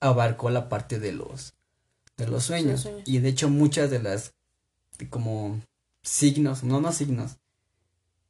abarcó 0.00 0.50
la 0.50 0.68
parte 0.68 0.98
de 0.98 1.12
los, 1.12 1.54
de 2.16 2.26
los 2.26 2.42
sueños. 2.42 2.88
Y 3.04 3.20
de 3.20 3.28
hecho 3.28 3.48
muchas 3.50 3.88
de 3.88 4.02
las 4.02 4.34
como 5.10 5.60
signos, 6.02 6.64
no 6.64 6.80
no 6.80 6.92
signos, 6.92 7.36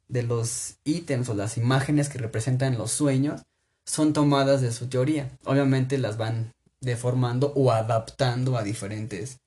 de 0.07 0.21
los 0.21 0.75
ítems 0.83 1.29
o 1.29 1.33
las 1.33 1.57
imágenes 1.57 2.09
que 2.09 2.19
representan 2.19 2.77
los 2.77 2.91
sueños 2.91 3.41
son 3.85 4.13
tomadas 4.13 4.61
de 4.61 4.71
su 4.71 4.87
teoría. 4.87 5.35
Obviamente 5.45 5.97
las 5.97 6.17
van 6.17 6.53
deformando 6.79 7.53
o 7.55 7.71
adaptando 7.71 8.55
a 8.55 8.61
diferentes 8.61 9.39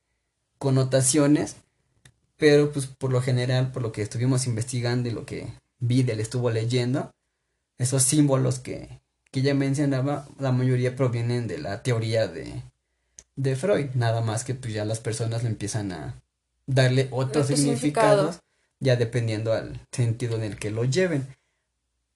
connotaciones, 0.58 1.54
pero 2.40 2.72
pues 2.72 2.86
por 2.86 3.12
lo 3.12 3.20
general, 3.20 3.70
por 3.70 3.82
lo 3.82 3.92
que 3.92 4.00
estuvimos 4.00 4.46
investigando 4.46 5.08
y 5.08 5.12
lo 5.12 5.26
que 5.26 5.52
Vidal 5.78 6.20
estuvo 6.20 6.50
leyendo, 6.50 7.12
esos 7.78 8.02
símbolos 8.02 8.58
que, 8.58 9.00
que 9.30 9.42
ya 9.42 9.54
mencionaba, 9.54 10.26
la 10.38 10.50
mayoría 10.50 10.96
provienen 10.96 11.46
de 11.46 11.58
la 11.58 11.82
teoría 11.82 12.26
de, 12.28 12.62
de 13.36 13.56
Freud, 13.56 13.90
nada 13.94 14.22
más 14.22 14.44
que 14.44 14.54
pues 14.54 14.72
ya 14.72 14.86
las 14.86 15.00
personas 15.00 15.42
le 15.42 15.50
empiezan 15.50 15.92
a 15.92 16.14
darle 16.66 17.08
otros 17.10 17.46
significados, 17.46 18.40
ya 18.80 18.96
dependiendo 18.96 19.52
al 19.52 19.86
sentido 19.92 20.36
en 20.36 20.44
el 20.44 20.58
que 20.58 20.70
lo 20.70 20.84
lleven. 20.84 21.36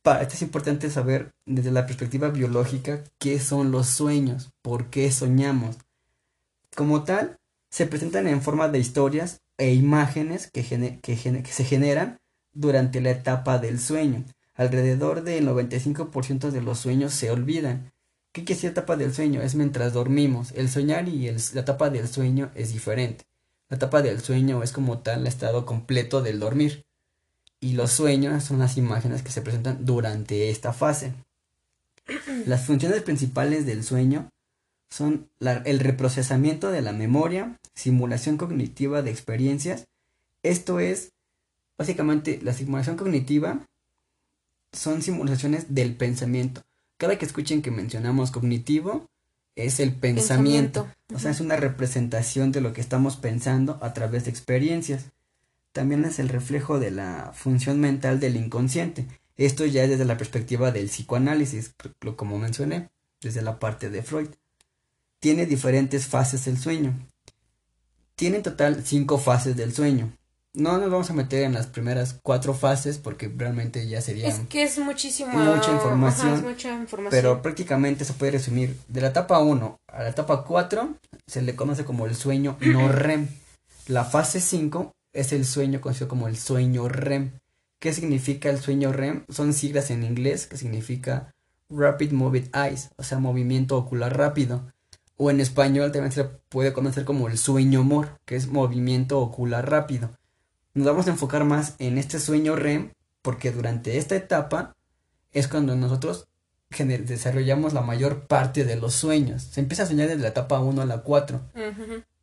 Para 0.00 0.22
esto 0.22 0.34
es 0.34 0.42
importante 0.42 0.90
saber 0.90 1.32
desde 1.44 1.70
la 1.70 1.84
perspectiva 1.84 2.28
biológica 2.28 3.04
qué 3.18 3.38
son 3.40 3.70
los 3.72 3.88
sueños, 3.88 4.50
por 4.62 4.88
qué 4.88 5.12
soñamos. 5.12 5.76
Como 6.74 7.04
tal, 7.04 7.37
se 7.70 7.87
presentan 7.87 8.26
en 8.26 8.40
forma 8.40 8.68
de 8.68 8.78
historias 8.78 9.40
e 9.58 9.74
imágenes 9.74 10.50
que, 10.50 10.62
que, 10.62 11.16
que 11.16 11.52
se 11.52 11.64
generan 11.64 12.18
durante 12.52 13.00
la 13.00 13.10
etapa 13.10 13.58
del 13.58 13.78
sueño 13.78 14.24
alrededor 14.54 15.22
del 15.22 15.48
95% 15.48 16.50
de 16.50 16.60
los 16.60 16.78
sueños 16.78 17.12
se 17.12 17.30
olvidan. 17.30 17.92
¿Qué 18.32 18.44
quiere 18.44 18.56
decir 18.56 18.70
etapa 18.70 18.96
del 18.96 19.14
sueño? 19.14 19.42
Es 19.42 19.54
mientras 19.54 19.92
dormimos. 19.92 20.52
El 20.52 20.68
soñar 20.68 21.08
y 21.08 21.30
la 21.30 21.60
etapa 21.60 21.90
del 21.90 22.08
sueño 22.08 22.50
es 22.54 22.72
diferente. 22.72 23.24
La 23.68 23.76
etapa 23.76 24.02
del 24.02 24.20
sueño 24.20 24.62
es 24.62 24.72
como 24.72 24.98
tal 24.98 25.20
el 25.20 25.26
estado 25.26 25.66
completo 25.66 26.22
del 26.22 26.40
dormir. 26.40 26.84
Y 27.60 27.72
los 27.72 27.92
sueños 27.92 28.44
son 28.44 28.58
las 28.58 28.76
imágenes 28.76 29.22
que 29.22 29.30
se 29.30 29.42
presentan 29.42 29.84
durante 29.84 30.50
esta 30.50 30.72
fase. 30.72 31.14
Las 32.46 32.66
funciones 32.66 33.02
principales 33.02 33.66
del 33.66 33.84
sueño 33.84 34.28
son 34.90 35.29
el 35.40 35.81
reprocesamiento 35.81 36.70
de 36.70 36.83
la 36.83 36.92
memoria, 36.92 37.59
simulación 37.75 38.37
cognitiva 38.37 39.03
de 39.03 39.11
experiencias. 39.11 39.87
Esto 40.42 40.79
es, 40.79 41.12
básicamente, 41.77 42.40
la 42.42 42.53
simulación 42.53 42.97
cognitiva 42.97 43.66
son 44.73 45.03
simulaciones 45.03 45.75
del 45.75 45.97
pensamiento. 45.97 46.62
Cada 46.97 47.18
que 47.18 47.25
escuchen 47.25 47.62
que 47.62 47.70
mencionamos 47.70 48.31
cognitivo, 48.31 49.09
es 49.57 49.81
el 49.81 49.94
pensamiento. 49.94 50.88
O 51.14 51.18
sea, 51.18 51.31
es 51.31 51.40
una 51.40 51.57
representación 51.57 52.53
de 52.53 52.61
lo 52.61 52.73
que 52.73 52.81
estamos 52.81 53.16
pensando 53.16 53.79
a 53.83 53.92
través 53.92 54.25
de 54.25 54.31
experiencias. 54.31 55.12
También 55.73 56.05
es 56.05 56.18
el 56.18 56.29
reflejo 56.29 56.79
de 56.79 56.90
la 56.90 57.33
función 57.35 57.81
mental 57.81 58.20
del 58.20 58.37
inconsciente. 58.37 59.07
Esto 59.37 59.66
ya 59.66 59.85
es 59.85 59.90
desde 59.90 60.05
la 60.05 60.16
perspectiva 60.16 60.70
del 60.70 60.87
psicoanálisis, 60.87 61.75
como 62.16 62.38
mencioné, 62.38 62.90
desde 63.20 63.42
la 63.42 63.59
parte 63.59 63.90
de 63.90 64.03
Freud. 64.03 64.29
Tiene 65.24 65.46
diferentes 65.46 66.06
fases 66.06 66.46
el 66.48 66.58
sueño. 66.58 66.92
Tiene 68.14 68.37
en 68.37 68.42
total 68.42 68.84
cinco 68.84 69.16
fases 69.16 69.56
del 69.56 69.72
sueño. 69.72 70.12
No 70.52 70.76
nos 70.76 70.90
vamos 70.90 71.08
a 71.08 71.14
meter 71.14 71.44
en 71.44 71.54
las 71.54 71.66
primeras 71.66 72.20
cuatro 72.22 72.52
fases 72.52 72.98
porque 72.98 73.32
realmente 73.34 73.88
ya 73.88 74.02
sería 74.02 74.28
es 74.28 74.40
que 74.50 74.64
es 74.64 74.78
muchísimo 74.78 75.32
mucha 75.32 75.72
información, 75.72 76.54
pero 77.08 77.40
prácticamente 77.40 78.04
se 78.04 78.12
puede 78.12 78.32
resumir. 78.32 78.76
De 78.87 79.00
la 79.00 79.08
etapa 79.08 79.38
1 79.38 79.80
a 79.87 80.02
la 80.02 80.10
etapa 80.10 80.44
4 80.44 80.94
se 81.26 81.40
le 81.40 81.56
conoce 81.56 81.87
como 81.87 82.04
el 82.04 82.14
sueño 82.14 82.58
no 82.60 82.92
REM. 82.92 83.26
La 83.87 84.04
fase 84.04 84.42
5 84.42 84.92
es 85.14 85.32
el 85.32 85.46
sueño 85.46 85.80
conocido 85.80 86.06
como 86.06 86.28
el 86.28 86.37
sueño 86.37 86.87
REM. 86.90 87.30
¿qué 87.78 87.94
significa 87.94 88.50
el 88.50 88.60
sueño 88.60 88.92
REM? 88.92 89.24
son 89.30 89.54
siglas 89.54 89.90
en 89.90 90.02
inglés 90.02 90.46
que 90.46 90.58
significa 90.58 91.32
Rapid 91.70 92.12
Moving 92.12 92.50
Eyes 92.52 92.90
o 92.98 93.02
sea 93.02 93.18
movimiento 93.18 93.78
ocular 93.78 94.14
rápido 94.18 94.73
o 95.16 95.31
en 95.31 95.40
español 95.40 95.92
también 95.92 96.12
se 96.12 96.24
puede 96.24 96.72
conocer 96.72 97.05
como 97.05 97.29
el 97.29 97.38
sueño 97.38 97.85
mor 97.85 98.18
que 98.24 98.37
es 98.37 98.48
movimiento 98.48 99.20
ocular 99.20 99.70
rápido 99.70 100.11
nos 100.74 100.87
vamos 100.87 101.07
a 101.07 101.11
enfocar 101.11 101.44
más 101.44 101.77
en 101.79 101.98
este 101.98 102.18
sueño 102.18 102.57
REM 102.57 102.90
porque 103.22 103.53
durante 103.53 103.96
esta 103.96 104.16
etapa 104.16 104.74
es 105.33 105.46
cuando 105.46 105.77
nosotros 105.77 106.27
desarrollamos 106.68 107.72
la 107.72 107.83
mayor 107.83 108.27
parte 108.27 108.64
de 108.64 108.74
los 108.74 108.94
sueños. 108.94 109.42
Se 109.42 109.61
empieza 109.61 109.85
a 109.85 109.87
soñar 109.87 110.09
desde 110.09 110.22
la 110.22 110.29
etapa 110.29 110.59
1 110.59 110.83
a 110.83 110.87
la 110.87 111.03
4. 111.03 111.40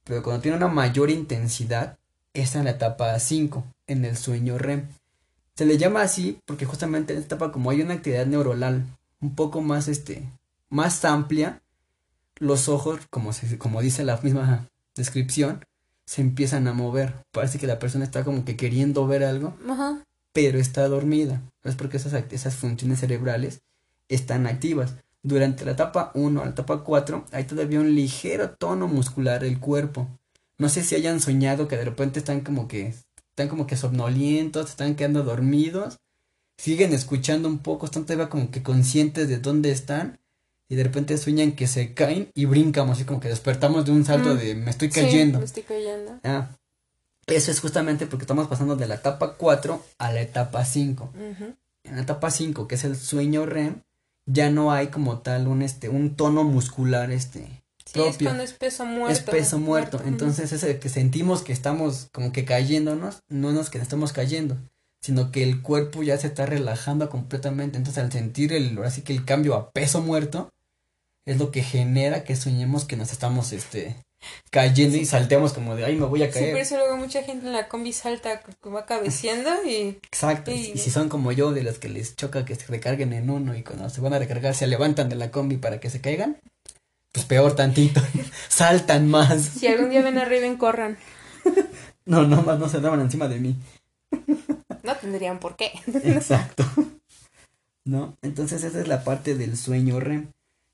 Pero 0.04 0.24
cuando 0.24 0.42
tiene 0.42 0.58
una 0.58 0.68
mayor 0.68 1.10
intensidad, 1.10 1.98
está 2.34 2.60
en 2.60 2.66
la 2.66 2.72
etapa 2.72 3.18
5, 3.18 3.64
en 3.88 4.04
el 4.04 4.18
sueño 4.18 4.58
REM. 4.58 4.90
Se 5.56 5.66
le 5.66 5.78
llama 5.78 6.02
así 6.02 6.40
porque 6.46 6.66
justamente 6.66 7.14
en 7.14 7.20
esta 7.20 7.36
etapa 7.36 7.54
como 7.54 7.70
hay 7.70 7.82
una 7.82 7.94
actividad 7.94 8.26
neuronal 8.26 8.86
un 9.22 9.36
poco 9.36 9.62
más 9.62 9.88
este 9.88 10.28
más 10.70 11.06
amplia, 11.06 11.62
los 12.42 12.70
ojos, 12.70 13.00
como, 13.12 13.34
se, 13.34 13.60
como 13.60 13.82
dice 13.82 14.04
la 14.04 14.18
misma 14.18 14.68
descripción, 14.96 15.64
se 16.06 16.22
empiezan 16.22 16.68
a 16.68 16.74
mover. 16.74 17.14
Parece 17.32 17.60
que 17.60 17.68
la 17.68 17.78
persona 17.78 18.04
está 18.04 18.26
como 18.26 18.44
que 18.44 18.58
queriendo 18.58 19.06
ver 19.06 19.24
algo, 19.24 19.56
pero 20.34 20.58
está 20.58 20.88
dormida. 20.88 21.42
Es 21.64 21.76
porque 21.76 21.98
esas, 21.98 22.14
esas 22.32 22.56
funciones 22.56 23.00
cerebrales 23.00 23.62
están 24.10 24.48
activas. 24.48 24.96
Durante 25.22 25.66
la 25.66 25.74
etapa 25.74 26.12
1 26.16 26.42
a 26.42 26.46
la 26.46 26.52
etapa 26.52 26.84
4 26.84 27.26
hay 27.32 27.44
todavía 27.44 27.80
un 27.80 27.94
ligero 27.94 28.50
tono 28.50 28.88
muscular 28.88 29.42
del 29.42 29.60
cuerpo. 29.60 30.08
No 30.58 30.68
sé 30.68 30.84
si 30.84 30.96
hayan 30.96 31.20
soñado 31.20 31.68
que 31.68 31.78
de 31.78 31.86
repente 31.86 32.18
están 32.18 32.42
como 32.42 32.68
que 32.68 32.96
están 33.30 33.50
como 33.50 33.68
que 33.68 33.78
somnolientos, 33.78 34.72
están 34.72 34.96
quedando 34.96 35.22
dormidos, 35.22 36.00
siguen 36.58 36.92
escuchando 36.92 37.48
un 37.48 37.60
poco, 37.60 37.86
están 37.86 38.06
todavía 38.06 38.30
como 38.30 38.50
que 38.50 38.64
conscientes 38.64 39.30
de 39.30 39.38
dónde 39.38 39.72
están 39.72 40.20
y 40.72 40.76
de 40.76 40.84
repente 40.86 41.18
sueñan 41.18 41.52
que 41.52 41.68
se 41.68 41.94
caen 41.94 42.32
y 42.34 42.46
brincamos, 42.46 42.96
así 42.96 43.04
como 43.04 43.20
que 43.20 43.28
despertamos 43.28 43.84
de 43.84 43.92
un 43.92 44.06
salto 44.06 44.36
de 44.36 44.56
me 44.56 44.72
estoy 44.72 44.90
cayendo. 44.90 45.40
me 45.40 45.44
estoy 45.44 45.64
cayendo. 45.64 46.18
Ah, 46.24 46.48
eso 47.28 47.52
es 47.52 47.60
justamente 47.60 48.08
porque 48.08 48.24
estamos 48.24 48.48
pasando 48.48 48.78
de 48.78 48.88
la 48.88 48.96
etapa 48.96 49.36
4 49.36 49.84
a 49.98 50.14
la 50.14 50.22
etapa 50.22 50.64
5. 50.64 51.12
En 51.84 51.96
la 51.98 52.02
etapa 52.02 52.32
5, 52.32 52.70
que 52.70 52.76
es 52.76 52.86
el 52.86 52.96
sueño 52.96 53.46
REM, 53.46 53.82
ya 54.26 54.50
no 54.50 54.72
hay 54.72 54.88
como 54.88 55.20
tal 55.20 55.50
un 55.50 55.62
este 55.62 55.90
un 55.90 56.16
tono 56.16 56.46
muscular 56.46 57.12
este 57.12 57.62
sí, 57.84 58.00
es 58.00 58.18
cuando 58.20 58.44
es 58.44 58.54
peso 58.54 58.86
muerto. 58.86 59.12
Es 59.12 59.20
peso 59.20 59.60
muerto. 59.60 60.02
Entonces, 60.06 60.54
ese 60.54 60.80
que 60.80 60.88
sentimos 60.88 61.42
que 61.42 61.52
estamos 61.52 62.08
como 62.14 62.32
que 62.32 62.46
cayéndonos, 62.46 63.24
no 63.28 63.52
nos 63.52 63.70
que 63.70 63.78
estamos 63.78 64.14
cayendo, 64.14 64.58
sino 65.02 65.32
que 65.32 65.44
el 65.44 65.62
cuerpo 65.62 66.02
ya 66.02 66.18
se 66.18 66.28
está 66.28 66.46
relajando 66.46 67.10
completamente. 67.10 67.76
Entonces, 67.76 68.02
al 68.02 68.10
sentir 68.10 68.54
el, 68.54 68.78
ahora 68.78 68.90
sí 68.90 69.02
que 69.02 69.12
el 69.12 69.26
cambio 69.26 69.56
a 69.56 69.72
peso 69.72 70.00
muerto, 70.00 70.50
es 71.26 71.38
lo 71.38 71.52
que 71.52 71.64
genera 71.64 72.24
que 72.24 72.36
soñemos 72.36 72.86
que 72.86 72.98
nos 72.98 73.12
estamos, 73.12 73.54
este, 73.54 73.96
cayendo 74.50 74.98
y 74.98 75.06
salteamos 75.06 75.54
como 75.54 75.76
de, 75.76 75.86
ay, 75.86 75.96
me 75.96 76.06
voy 76.06 76.24
a 76.24 76.30
caer. 76.30 76.46
Sí, 76.46 76.52
por 76.52 76.60
eso 76.60 76.78
luego 76.78 76.98
mucha 76.98 77.24
gente 77.24 77.48
en 77.48 77.54
la 77.54 77.68
combi 77.68 77.94
salta, 77.94 78.42
va 78.66 78.86
cabeceando 78.86 79.50
y... 79.66 80.00
Exacto, 80.04 80.52
y, 80.52 80.78
si 80.78 80.90
son 80.90 81.10
como 81.10 81.32
yo, 81.32 81.52
de 81.52 81.64
los 81.64 81.80
que 81.80 81.90
les 81.90 82.16
choca 82.16 82.46
que 82.46 82.56
se 82.56 82.68
recarguen 82.68 83.14
en 83.14 83.30
uno 83.30 83.56
y 83.56 83.64
cuando 83.64 83.90
se 83.90 84.02
van 84.02 84.14
a 84.14 84.20
recargar 84.20 84.56
se 84.56 84.68
levantan 84.68 85.10
de 85.10 85.16
la 85.16 85.32
combi 85.32 85.58
para 85.58 85.80
que 85.80 85.90
se 85.90 86.02
caigan, 86.02 86.38
pues 87.12 87.26
peor 87.26 87.56
tantito, 87.56 88.02
saltan 88.50 89.10
más. 89.10 89.42
Si 89.42 89.68
algún 89.68 89.90
día 89.90 90.02
ven 90.02 90.18
arriba, 90.18 90.48
corran. 90.58 90.98
no, 92.06 92.24
no 92.24 92.42
más 92.44 92.60
no 92.60 92.70
se 92.70 92.80
daban 92.80 93.02
encima 93.02 93.28
de 93.28 93.40
mí. 93.40 93.56
no 94.84 94.96
tendrían 94.98 95.40
por 95.40 95.56
qué. 95.56 95.72
Exacto. 96.04 96.66
¿No? 97.86 98.16
Entonces 98.22 98.64
esa 98.64 98.80
es 98.80 98.88
la 98.88 99.04
parte 99.04 99.36
del 99.36 99.58
sueño 99.58 100.00
REM. 100.00 100.28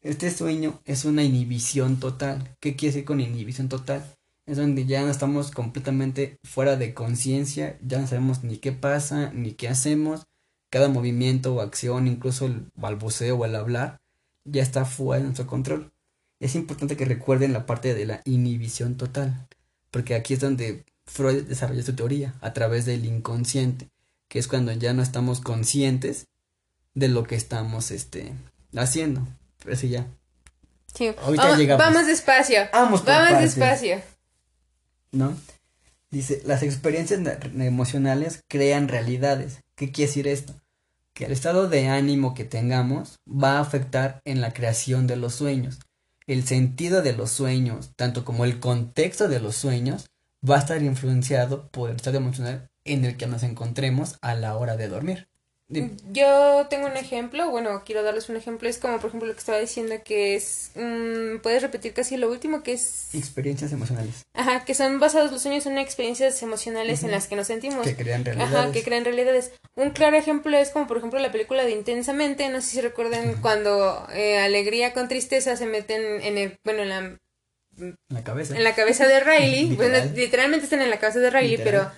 Este 0.07 0.31
sueño 0.31 0.79
es 0.85 1.03
una 1.03 1.21
inhibición 1.21 1.99
total. 1.99 2.55
¿Qué 2.61 2.77
quiere 2.77 2.93
decir 2.93 3.05
con 3.05 3.19
inhibición 3.19 3.67
total? 3.67 4.05
Es 4.45 4.55
donde 4.55 4.85
ya 4.85 5.01
no 5.01 5.09
estamos 5.09 5.51
completamente 5.51 6.37
fuera 6.45 6.77
de 6.77 6.93
conciencia, 6.93 7.77
ya 7.85 7.99
no 7.99 8.07
sabemos 8.07 8.41
ni 8.41 8.55
qué 8.55 8.71
pasa, 8.71 9.33
ni 9.33 9.51
qué 9.51 9.67
hacemos. 9.67 10.25
Cada 10.69 10.87
movimiento 10.87 11.53
o 11.53 11.59
acción, 11.59 12.07
incluso 12.07 12.45
el 12.45 12.67
balbuceo 12.75 13.35
o 13.35 13.43
el 13.43 13.53
hablar, 13.57 13.99
ya 14.45 14.63
está 14.63 14.85
fuera 14.85 15.17
de 15.17 15.25
nuestro 15.25 15.45
control. 15.45 15.91
Es 16.39 16.55
importante 16.55 16.95
que 16.95 17.03
recuerden 17.03 17.51
la 17.51 17.65
parte 17.65 17.93
de 17.93 18.05
la 18.05 18.21
inhibición 18.23 18.95
total, 18.95 19.49
porque 19.91 20.15
aquí 20.15 20.35
es 20.35 20.39
donde 20.39 20.85
Freud 21.05 21.43
desarrolla 21.43 21.83
su 21.83 21.95
teoría, 21.97 22.33
a 22.39 22.53
través 22.53 22.85
del 22.85 23.03
inconsciente, 23.03 23.89
que 24.29 24.39
es 24.39 24.47
cuando 24.47 24.71
ya 24.71 24.93
no 24.93 25.03
estamos 25.03 25.41
conscientes 25.41 26.27
de 26.95 27.09
lo 27.09 27.23
que 27.23 27.35
estamos 27.35 27.91
este, 27.91 28.31
haciendo. 28.73 29.27
Pero 29.67 29.75
sí, 29.77 29.89
ya. 29.89 30.07
Sí. 30.95 31.13
vamos, 31.13 31.57
llegamos. 31.57 31.85
Vamos 31.85 32.07
despacio. 32.07 32.61
Vamos, 32.71 33.03
vamos 33.03 33.41
despacio. 33.41 34.01
¿No? 35.11 35.35
Dice, 36.09 36.41
las 36.45 36.63
experiencias 36.63 37.19
emocionales 37.53 38.45
crean 38.47 38.87
realidades. 38.87 39.65
¿Qué 39.75 39.91
quiere 39.91 40.07
decir 40.07 40.27
esto? 40.29 40.53
Que 41.13 41.25
el 41.25 41.33
estado 41.33 41.67
de 41.67 41.89
ánimo 41.89 42.33
que 42.33 42.45
tengamos 42.45 43.19
va 43.27 43.57
a 43.57 43.59
afectar 43.59 44.21
en 44.23 44.39
la 44.39 44.53
creación 44.53 45.05
de 45.05 45.17
los 45.17 45.35
sueños. 45.35 45.79
El 46.27 46.47
sentido 46.47 47.01
de 47.01 47.11
los 47.11 47.29
sueños, 47.29 47.91
tanto 47.97 48.23
como 48.23 48.45
el 48.45 48.61
contexto 48.61 49.27
de 49.27 49.41
los 49.41 49.57
sueños, 49.57 50.05
va 50.49 50.55
a 50.55 50.59
estar 50.59 50.81
influenciado 50.81 51.67
por 51.71 51.89
el 51.89 51.97
estado 51.97 52.15
emocional 52.15 52.69
en 52.85 53.03
el 53.03 53.17
que 53.17 53.27
nos 53.27 53.43
encontremos 53.43 54.17
a 54.21 54.33
la 54.33 54.55
hora 54.55 54.77
de 54.77 54.87
dormir. 54.87 55.26
Yo 55.69 56.65
tengo 56.69 56.87
un 56.87 56.95
ejemplo, 56.95 57.49
bueno, 57.49 57.83
quiero 57.85 58.01
darles 58.01 58.29
un 58.29 58.37
ejemplo, 58.37 58.69
es 58.69 58.77
como 58.77 58.99
por 58.99 59.09
ejemplo 59.09 59.27
lo 59.27 59.33
que 59.33 59.39
estaba 59.39 59.59
diciendo 59.59 59.95
que 60.03 60.35
es, 60.35 60.71
mm, 60.75 61.39
puedes 61.39 61.61
repetir 61.61 61.93
casi 61.93 62.15
lo 62.15 62.29
último 62.31 62.63
que 62.63 62.71
es... 62.71 63.13
Experiencias 63.13 63.73
emocionales. 63.73 64.23
Ajá, 64.33 64.63
que 64.63 64.73
son 64.73 65.01
basados 65.01 65.29
los 65.29 65.41
sueños 65.41 65.65
en 65.65 65.77
experiencias 65.77 66.41
emocionales 66.41 67.03
en 67.03 67.11
las 67.11 67.27
que 67.27 67.35
nos 67.35 67.47
sentimos. 67.47 67.85
Que 67.85 67.97
crean 67.97 68.23
realidades. 68.23 68.55
Ajá, 68.55 68.71
que 68.71 68.81
crean 68.81 69.03
realidades. 69.03 69.51
Un 69.75 69.89
claro 69.89 70.15
ejemplo 70.15 70.55
es 70.57 70.69
como 70.69 70.87
por 70.87 70.99
ejemplo 70.99 71.19
la 71.19 71.33
película 71.33 71.65
de 71.65 71.71
Intensamente, 71.71 72.47
no 72.47 72.61
sé 72.61 72.67
si 72.67 72.81
recuerden 72.81 73.35
cuando 73.41 74.07
eh, 74.13 74.39
alegría 74.39 74.93
con 74.93 75.09
tristeza 75.09 75.57
se 75.57 75.65
meten 75.65 76.21
en 76.21 76.37
el, 76.37 76.57
bueno, 76.63 76.83
en 76.83 76.89
la... 76.89 77.17
la 78.07 78.23
cabeza. 78.23 78.55
En 78.55 78.63
la 78.63 78.73
cabeza 78.73 79.05
de 79.05 79.19
Riley, 79.19 79.65
bueno, 79.75 79.97
literalmente 80.15 80.63
están 80.63 80.81
en 80.81 80.89
la 80.89 80.99
cabeza 80.99 81.19
de 81.19 81.29
Riley, 81.29 81.57
pero... 81.57 81.91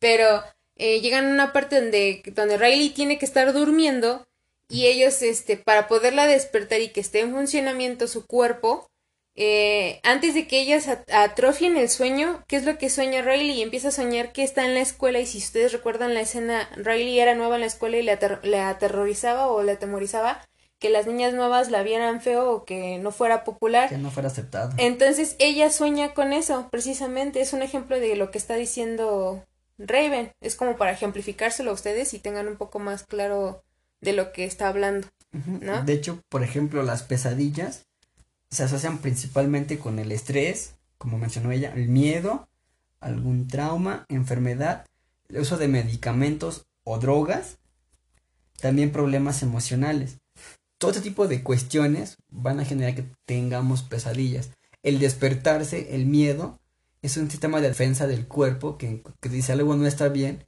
Pero 0.00 0.42
eh, 0.76 1.00
llegan 1.00 1.26
a 1.26 1.30
una 1.30 1.52
parte 1.52 1.80
donde, 1.80 2.22
donde 2.34 2.58
Riley 2.58 2.90
tiene 2.90 3.18
que 3.18 3.26
estar 3.26 3.52
durmiendo 3.52 4.26
y 4.68 4.86
ellos, 4.86 5.22
este, 5.22 5.56
para 5.56 5.88
poderla 5.88 6.26
despertar 6.26 6.80
y 6.80 6.88
que 6.88 7.00
esté 7.00 7.20
en 7.20 7.32
funcionamiento 7.32 8.08
su 8.08 8.26
cuerpo, 8.26 8.88
eh, 9.36 10.00
antes 10.04 10.34
de 10.34 10.46
que 10.46 10.60
ellas 10.60 10.88
atrofien 11.12 11.76
el 11.76 11.88
sueño, 11.88 12.44
¿qué 12.46 12.56
es 12.56 12.64
lo 12.64 12.78
que 12.78 12.88
sueña 12.88 13.22
Riley? 13.22 13.50
Y 13.52 13.62
empieza 13.62 13.88
a 13.88 13.92
soñar 13.92 14.32
que 14.32 14.44
está 14.44 14.64
en 14.64 14.74
la 14.74 14.80
escuela 14.80 15.18
y 15.18 15.26
si 15.26 15.38
ustedes 15.38 15.72
recuerdan 15.72 16.14
la 16.14 16.20
escena, 16.20 16.70
Riley 16.76 17.18
era 17.18 17.34
nueva 17.34 17.56
en 17.56 17.62
la 17.62 17.66
escuela 17.66 17.96
y 17.96 18.02
le, 18.02 18.18
le 18.42 18.60
aterrorizaba 18.60 19.48
o 19.48 19.62
le 19.62 19.72
atemorizaba 19.72 20.40
que 20.78 20.88
las 20.90 21.06
niñas 21.06 21.34
nuevas 21.34 21.70
la 21.70 21.82
vieran 21.82 22.20
feo 22.20 22.50
o 22.50 22.64
que 22.64 22.98
no 22.98 23.10
fuera 23.10 23.42
popular. 23.42 23.88
Que 23.88 23.98
no 23.98 24.10
fuera 24.10 24.28
aceptado. 24.28 24.72
Entonces 24.76 25.34
ella 25.38 25.70
sueña 25.70 26.14
con 26.14 26.32
eso, 26.32 26.68
precisamente. 26.70 27.40
Es 27.40 27.52
un 27.52 27.62
ejemplo 27.62 27.98
de 27.98 28.16
lo 28.16 28.30
que 28.30 28.38
está 28.38 28.54
diciendo 28.54 29.42
Raven. 29.78 30.32
Es 30.40 30.56
como 30.56 30.76
para 30.76 30.92
ejemplificárselo 30.92 31.70
a 31.70 31.74
ustedes 31.74 32.14
y 32.14 32.18
tengan 32.18 32.48
un 32.48 32.56
poco 32.56 32.78
más 32.78 33.04
claro 33.04 33.62
de 34.00 34.12
lo 34.12 34.32
que 34.32 34.44
está 34.44 34.68
hablando. 34.68 35.08
¿no? 35.32 35.82
De 35.82 35.92
hecho, 35.92 36.22
por 36.28 36.42
ejemplo, 36.42 36.82
las 36.82 37.02
pesadillas 37.02 37.86
se 38.50 38.62
asocian 38.62 38.98
principalmente 38.98 39.78
con 39.78 39.98
el 39.98 40.12
estrés, 40.12 40.74
como 40.98 41.18
mencionó 41.18 41.50
ella, 41.50 41.72
el 41.74 41.88
miedo, 41.88 42.48
algún 43.00 43.48
trauma, 43.48 44.06
enfermedad, 44.08 44.86
el 45.28 45.40
uso 45.40 45.56
de 45.56 45.68
medicamentos 45.68 46.66
o 46.84 46.98
drogas, 46.98 47.58
también 48.60 48.92
problemas 48.92 49.42
emocionales. 49.42 50.18
Todo 50.78 50.92
este 50.92 51.02
tipo 51.02 51.26
de 51.26 51.42
cuestiones 51.42 52.16
van 52.28 52.60
a 52.60 52.64
generar 52.64 52.94
que 52.94 53.06
tengamos 53.26 53.82
pesadillas. 53.82 54.50
El 54.82 54.98
despertarse, 54.98 55.94
el 55.94 56.06
miedo, 56.06 56.60
es 57.04 57.18
un 57.18 57.30
sistema 57.30 57.60
de 57.60 57.68
defensa 57.68 58.06
del 58.06 58.26
cuerpo 58.26 58.78
que, 58.78 59.02
que 59.20 59.28
dice 59.28 59.52
algo 59.52 59.76
no 59.76 59.86
está 59.86 60.08
bien 60.08 60.46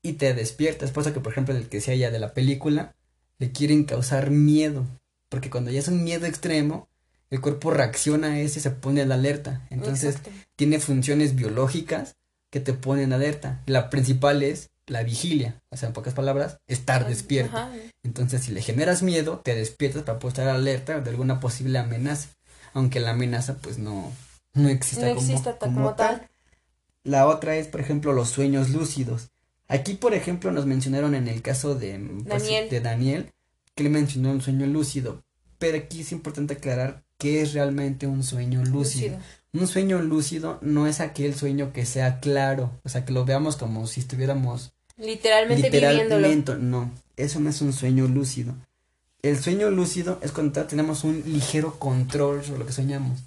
y 0.00 0.14
te 0.14 0.32
despierta. 0.32 0.86
Es 0.86 0.90
por 0.90 1.02
eso 1.02 1.12
que, 1.12 1.20
por 1.20 1.32
ejemplo, 1.32 1.54
el 1.54 1.68
que 1.68 1.76
decía 1.76 1.94
ya 1.94 2.10
de 2.10 2.18
la 2.18 2.32
película, 2.32 2.96
le 3.38 3.52
quieren 3.52 3.84
causar 3.84 4.30
miedo. 4.30 4.86
Porque 5.28 5.50
cuando 5.50 5.70
ya 5.70 5.80
es 5.80 5.88
un 5.88 6.02
miedo 6.02 6.24
extremo, 6.24 6.88
el 7.28 7.42
cuerpo 7.42 7.70
reacciona 7.70 8.28
a 8.28 8.40
eso 8.40 8.58
y 8.58 8.62
se 8.62 8.70
pone 8.70 9.02
en 9.02 9.12
alerta. 9.12 9.66
Entonces, 9.68 10.16
tiene 10.56 10.80
funciones 10.80 11.34
biológicas 11.34 12.16
que 12.50 12.60
te 12.60 12.72
ponen 12.72 13.12
alerta. 13.12 13.62
La 13.66 13.90
principal 13.90 14.42
es 14.42 14.70
la 14.86 15.02
vigilia. 15.02 15.60
O 15.70 15.76
sea, 15.76 15.88
en 15.88 15.92
pocas 15.92 16.14
palabras, 16.14 16.56
estar 16.68 17.06
despierto. 17.06 17.58
Entonces, 18.02 18.44
si 18.44 18.52
le 18.52 18.62
generas 18.62 19.02
miedo, 19.02 19.42
te 19.44 19.54
despiertas 19.54 20.04
para 20.04 20.18
poder 20.18 20.38
estar 20.38 20.48
alerta 20.48 21.00
de 21.02 21.10
alguna 21.10 21.38
posible 21.38 21.78
amenaza. 21.78 22.30
Aunque 22.72 22.98
la 22.98 23.10
amenaza, 23.10 23.58
pues 23.58 23.76
no, 23.76 24.10
no 24.54 24.68
exista, 24.68 25.58
como, 25.58 25.94
tal. 25.94 26.28
La 27.04 27.26
otra 27.26 27.56
es, 27.56 27.66
por 27.68 27.80
ejemplo, 27.80 28.12
los 28.12 28.28
sueños 28.28 28.70
lúcidos. 28.70 29.30
Aquí, 29.68 29.94
por 29.94 30.14
ejemplo, 30.14 30.50
nos 30.50 30.66
mencionaron 30.66 31.14
en 31.14 31.28
el 31.28 31.42
caso 31.42 31.74
de 31.74 31.98
pues, 31.98 32.42
Daniel, 32.42 32.68
de 32.68 32.80
Daniel 32.80 33.32
que 33.74 33.84
le 33.84 33.90
mencionó 33.90 34.30
un 34.30 34.40
sueño 34.42 34.66
lúcido. 34.66 35.22
Pero 35.58 35.78
aquí 35.78 36.02
es 36.02 36.12
importante 36.12 36.54
aclarar 36.54 37.02
qué 37.18 37.40
es 37.40 37.54
realmente 37.54 38.06
un 38.06 38.22
sueño 38.22 38.64
lúcido. 38.64 39.18
Un 39.52 39.66
sueño 39.66 40.00
lúcido 40.00 40.58
no 40.62 40.86
es 40.86 41.00
aquel 41.00 41.34
sueño 41.34 41.72
que 41.72 41.86
sea 41.86 42.20
claro, 42.20 42.80
o 42.84 42.88
sea, 42.88 43.04
que 43.04 43.12
lo 43.12 43.24
veamos 43.24 43.56
como 43.56 43.86
si 43.86 44.00
estuviéramos 44.00 44.72
literalmente, 44.96 45.70
literalmente 45.70 46.56
No, 46.56 46.90
eso 47.16 47.40
no 47.40 47.50
es 47.50 47.60
un 47.60 47.72
sueño 47.72 48.06
lúcido. 48.08 48.54
El 49.22 49.38
sueño 49.38 49.70
lúcido 49.70 50.18
es 50.22 50.32
cuando 50.32 50.64
tenemos 50.64 51.04
un 51.04 51.22
ligero 51.26 51.78
control 51.78 52.42
sobre 52.44 52.60
lo 52.60 52.66
que 52.66 52.72
soñamos. 52.72 53.20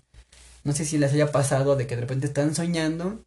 No 0.65 0.73
sé 0.73 0.83
si 0.83 0.97
les 0.97 1.13
haya 1.13 1.31
pasado 1.31 1.75
de 1.75 1.87
que 1.87 1.95
de 1.95 2.01
repente 2.01 2.25
están 2.25 2.55
soñando 2.55 3.23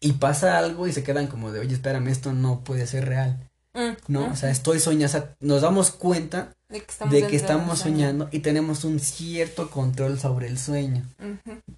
y 0.00 0.12
pasa 0.12 0.58
algo 0.58 0.86
y 0.86 0.92
se 0.92 1.02
quedan 1.02 1.26
como 1.26 1.50
de, 1.50 1.58
oye, 1.60 1.74
espérame, 1.74 2.08
esto 2.08 2.32
no 2.32 2.62
puede 2.62 2.86
ser 2.86 3.06
real. 3.06 3.50
Mm, 3.74 3.96
¿No? 4.08 4.32
O 4.32 4.36
sea, 4.36 4.50
estoy 4.50 4.78
soñando, 4.78 5.06
o 5.06 5.08
sea, 5.08 5.36
nos 5.40 5.62
damos 5.62 5.90
cuenta 5.90 6.54
de 6.68 7.26
que 7.26 7.36
estamos, 7.36 7.80
soñando 7.80 8.28
y 8.30 8.38
tenemos 8.38 8.84
un 8.84 9.00
cierto 9.00 9.70
control 9.70 10.20
sobre 10.20 10.46
el 10.46 10.56
sueño. 10.56 11.04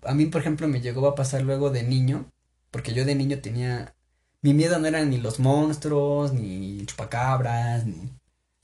A 0.02 0.14
mí, 0.14 0.26
por 0.26 0.42
ejemplo, 0.42 0.68
me 0.68 0.82
llegó 0.82 1.08
a 1.08 1.14
pasar 1.14 1.42
luego 1.42 1.70
de 1.70 1.82
niño, 1.82 2.30
porque 2.70 2.92
yo 2.92 3.06
de 3.06 3.14
niño 3.14 3.38
tenía, 3.40 3.94
mi 4.42 4.52
miedo 4.52 4.78
no 4.78 4.86
eran 4.86 5.08
ni 5.08 5.16
los 5.16 5.40
monstruos, 5.40 6.34
ni 6.34 6.84
chupacabras, 6.84 7.86
ni 7.86 8.10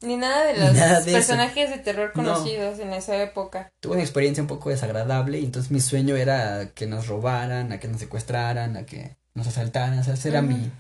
ni 0.05 0.17
nada 0.17 0.45
de 0.47 0.59
los 0.59 1.05
personajes 1.05 1.71
de 1.71 1.79
terror 1.79 2.13
conocidos 2.13 2.79
en 2.79 2.93
esa 2.93 3.23
época. 3.23 3.73
Tuve 3.81 3.95
una 3.95 4.03
experiencia 4.03 4.43
un 4.43 4.49
poco 4.49 4.71
desagradable 4.71 5.41
y 5.41 5.45
entonces 5.45 5.71
mi 5.71 5.81
sueño 5.81 6.17
era 6.17 6.71
que 6.75 6.87
nos 6.87 7.09
robaran, 7.09 7.73
a 7.73 7.81
que 7.81 7.89
nos 7.89 8.01
secuestraran, 8.01 8.77
a 8.77 8.87
que 8.87 9.17
nos 9.35 9.47
asaltaran. 9.47 9.99
O 9.99 10.05
sea, 10.05 10.15
ese 10.15 10.29
era 10.29 10.43
mi, 10.43 10.71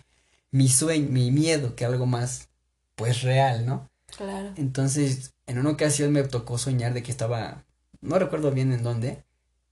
mi 0.50 0.68
sueño, 0.68 1.08
mi 1.10 1.30
miedo, 1.30 1.74
que 1.74 1.84
algo 1.84 2.06
más, 2.06 2.48
pues, 2.94 3.22
real, 3.22 3.66
¿no? 3.66 3.88
Claro. 4.16 4.52
Entonces, 4.56 5.34
en 5.46 5.58
una 5.58 5.70
ocasión 5.70 6.12
me 6.12 6.22
tocó 6.22 6.58
soñar 6.58 6.94
de 6.94 7.02
que 7.02 7.10
estaba, 7.10 7.64
no 8.00 8.18
recuerdo 8.18 8.50
bien 8.52 8.72
en 8.72 8.82
dónde, 8.82 9.24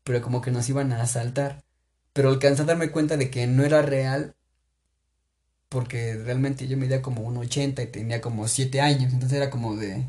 pero 0.05 0.21
como 0.23 0.41
que 0.41 0.51
nos 0.51 0.69
iban 0.69 0.93
a 0.93 1.03
asaltar. 1.03 1.63
Pero 2.13 2.29
alcancé 2.29 2.63
a 2.63 2.67
darme 2.67 2.91
cuenta 2.91 3.17
de 3.17 3.31
que 3.31 3.47
no 3.47 3.65
era 3.65 3.83
real 3.83 4.35
porque 5.73 6.15
realmente 6.17 6.69
yo 6.69 6.77
medía 6.77 7.01
como 7.01 7.23
un 7.23 7.39
80 7.39 7.83
y 7.83 7.87
tenía 7.87 8.21
como 8.21 8.47
7 8.47 8.81
años, 8.81 9.13
entonces 9.13 9.39
era 9.39 9.49
como 9.49 9.75
de 9.75 10.05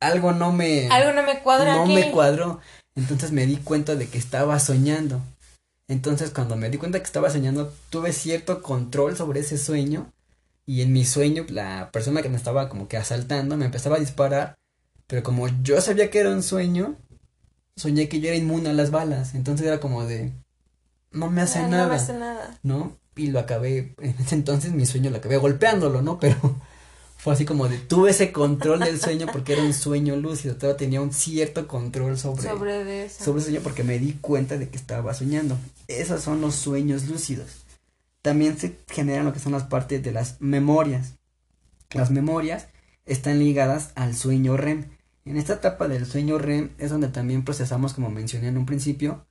algo 0.00 0.32
no 0.32 0.50
me 0.50 0.88
algo 0.88 1.12
no 1.12 1.22
me 1.22 1.40
cuadra 1.40 1.74
no 1.74 1.86
me 1.86 2.10
cuadró, 2.10 2.60
entonces 2.96 3.32
me 3.32 3.46
di 3.46 3.58
cuenta 3.58 3.94
de 3.96 4.08
que 4.08 4.18
estaba 4.18 4.58
soñando. 4.58 5.20
Entonces 5.88 6.30
cuando 6.30 6.56
me 6.56 6.70
di 6.70 6.78
cuenta 6.78 6.98
que 6.98 7.04
estaba 7.04 7.30
soñando, 7.30 7.72
tuve 7.90 8.12
cierto 8.12 8.62
control 8.62 9.16
sobre 9.16 9.40
ese 9.40 9.58
sueño 9.58 10.10
y 10.64 10.82
en 10.82 10.92
mi 10.92 11.04
sueño 11.04 11.44
la 11.50 11.90
persona 11.92 12.22
que 12.22 12.28
me 12.28 12.36
estaba 12.36 12.68
como 12.68 12.88
que 12.88 12.96
asaltando 12.96 13.56
me 13.56 13.66
empezaba 13.66 13.96
a 13.96 14.00
disparar, 14.00 14.56
pero 15.06 15.22
como 15.22 15.48
yo 15.62 15.80
sabía 15.82 16.10
que 16.10 16.20
era 16.20 16.30
un 16.30 16.42
sueño, 16.42 16.96
soñé 17.76 18.08
que 18.08 18.20
yo 18.20 18.28
era 18.28 18.36
inmune 18.36 18.70
a 18.70 18.72
las 18.72 18.90
balas, 18.90 19.34
entonces 19.34 19.66
era 19.66 19.80
como 19.80 20.06
de 20.06 20.32
no 21.10 21.28
me 21.28 21.42
hace 21.42 21.60
nada. 21.66 21.82
No 21.82 21.88
me 21.88 21.94
hace 21.96 22.12
nada. 22.14 22.58
¿No? 22.62 22.99
Y 23.16 23.28
lo 23.28 23.38
acabé, 23.38 23.94
en 24.00 24.14
ese 24.18 24.34
entonces 24.34 24.72
mi 24.72 24.86
sueño 24.86 25.10
lo 25.10 25.18
acabé 25.18 25.36
golpeándolo, 25.36 26.02
¿no? 26.02 26.18
Pero 26.18 26.36
fue 27.16 27.34
así 27.34 27.44
como 27.44 27.68
de, 27.68 27.78
tuve 27.78 28.10
ese 28.10 28.32
control 28.32 28.80
del 28.80 29.00
sueño 29.00 29.26
porque 29.30 29.52
era 29.54 29.62
un 29.62 29.74
sueño 29.74 30.16
lúcido, 30.16 30.56
todavía 30.56 30.78
tenía 30.78 31.00
un 31.00 31.12
cierto 31.12 31.68
control 31.68 32.18
sobre, 32.18 32.42
sobre, 32.42 33.08
sobre 33.08 33.38
el 33.38 33.44
sueño 33.44 33.60
porque 33.62 33.84
me 33.84 33.98
di 33.98 34.14
cuenta 34.14 34.56
de 34.56 34.68
que 34.68 34.76
estaba 34.76 35.12
soñando. 35.14 35.58
Esos 35.88 36.22
son 36.22 36.40
los 36.40 36.54
sueños 36.54 37.04
lúcidos. 37.08 37.64
También 38.22 38.58
se 38.58 38.78
generan 38.88 39.24
lo 39.24 39.32
que 39.32 39.40
son 39.40 39.52
las 39.52 39.64
partes 39.64 40.02
de 40.02 40.12
las 40.12 40.40
memorias. 40.40 41.14
Las 41.90 42.10
memorias 42.10 42.68
están 43.06 43.38
ligadas 43.38 43.90
al 43.94 44.14
sueño 44.14 44.56
REM. 44.56 44.90
En 45.24 45.36
esta 45.36 45.54
etapa 45.54 45.88
del 45.88 46.06
sueño 46.06 46.38
REM 46.38 46.70
es 46.78 46.90
donde 46.90 47.08
también 47.08 47.44
procesamos, 47.44 47.94
como 47.94 48.10
mencioné 48.10 48.48
en 48.48 48.58
un 48.58 48.66
principio, 48.66 49.26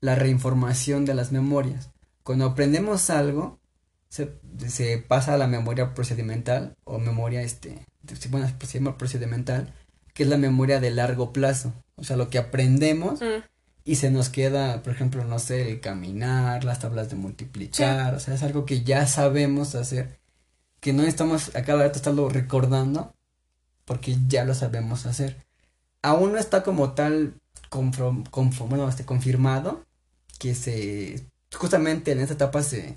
la 0.00 0.14
reinformación 0.14 1.04
de 1.04 1.14
las 1.14 1.32
memorias. 1.32 1.90
Cuando 2.24 2.46
aprendemos 2.46 3.10
algo, 3.10 3.60
se, 4.08 4.32
se 4.66 4.98
pasa 4.98 5.34
a 5.34 5.38
la 5.38 5.46
memoria 5.46 5.94
procedimental 5.94 6.74
o 6.84 6.98
memoria, 6.98 7.42
este, 7.42 7.86
bueno, 8.30 8.48
se 8.66 8.78
llama 8.78 8.98
procedimental, 8.98 9.72
que 10.14 10.24
es 10.24 10.28
la 10.28 10.38
memoria 10.38 10.80
de 10.80 10.90
largo 10.90 11.32
plazo. 11.32 11.72
O 11.96 12.02
sea, 12.02 12.16
lo 12.16 12.30
que 12.30 12.38
aprendemos 12.38 13.20
mm. 13.20 13.44
y 13.84 13.96
se 13.96 14.10
nos 14.10 14.30
queda, 14.30 14.82
por 14.82 14.92
ejemplo, 14.92 15.24
no 15.24 15.38
sé, 15.38 15.70
el 15.70 15.80
caminar, 15.80 16.64
las 16.64 16.80
tablas 16.80 17.10
de 17.10 17.16
multiplicar, 17.16 18.14
o 18.14 18.20
sea, 18.20 18.34
es 18.34 18.42
algo 18.42 18.64
que 18.64 18.82
ya 18.82 19.06
sabemos 19.06 19.74
hacer, 19.74 20.18
que 20.80 20.92
no 20.92 21.02
estamos 21.02 21.54
a 21.54 21.62
cada 21.62 21.84
rato 21.84 21.98
estarlo 21.98 22.28
recordando, 22.28 23.14
porque 23.84 24.16
ya 24.28 24.44
lo 24.44 24.54
sabemos 24.54 25.06
hacer. 25.06 25.44
Aún 26.02 26.32
no 26.32 26.38
está 26.38 26.62
como 26.62 26.92
tal 26.92 27.34
bueno, 28.68 28.88
este, 28.88 29.04
confirmado 29.04 29.84
que 30.38 30.54
se 30.54 31.26
justamente 31.54 32.12
en 32.12 32.20
esta 32.20 32.34
etapa 32.34 32.62
se, 32.62 32.96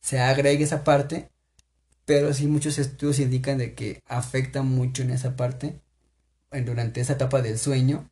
se 0.00 0.20
agrega 0.20 0.64
esa 0.64 0.84
parte, 0.84 1.28
pero 2.04 2.32
sí 2.34 2.46
muchos 2.46 2.78
estudios 2.78 3.18
indican 3.18 3.58
de 3.58 3.74
que 3.74 4.02
afecta 4.06 4.62
mucho 4.62 5.02
en 5.02 5.10
esa 5.10 5.36
parte, 5.36 5.80
durante 6.64 7.00
esa 7.00 7.14
etapa 7.14 7.42
del 7.42 7.58
sueño, 7.58 8.08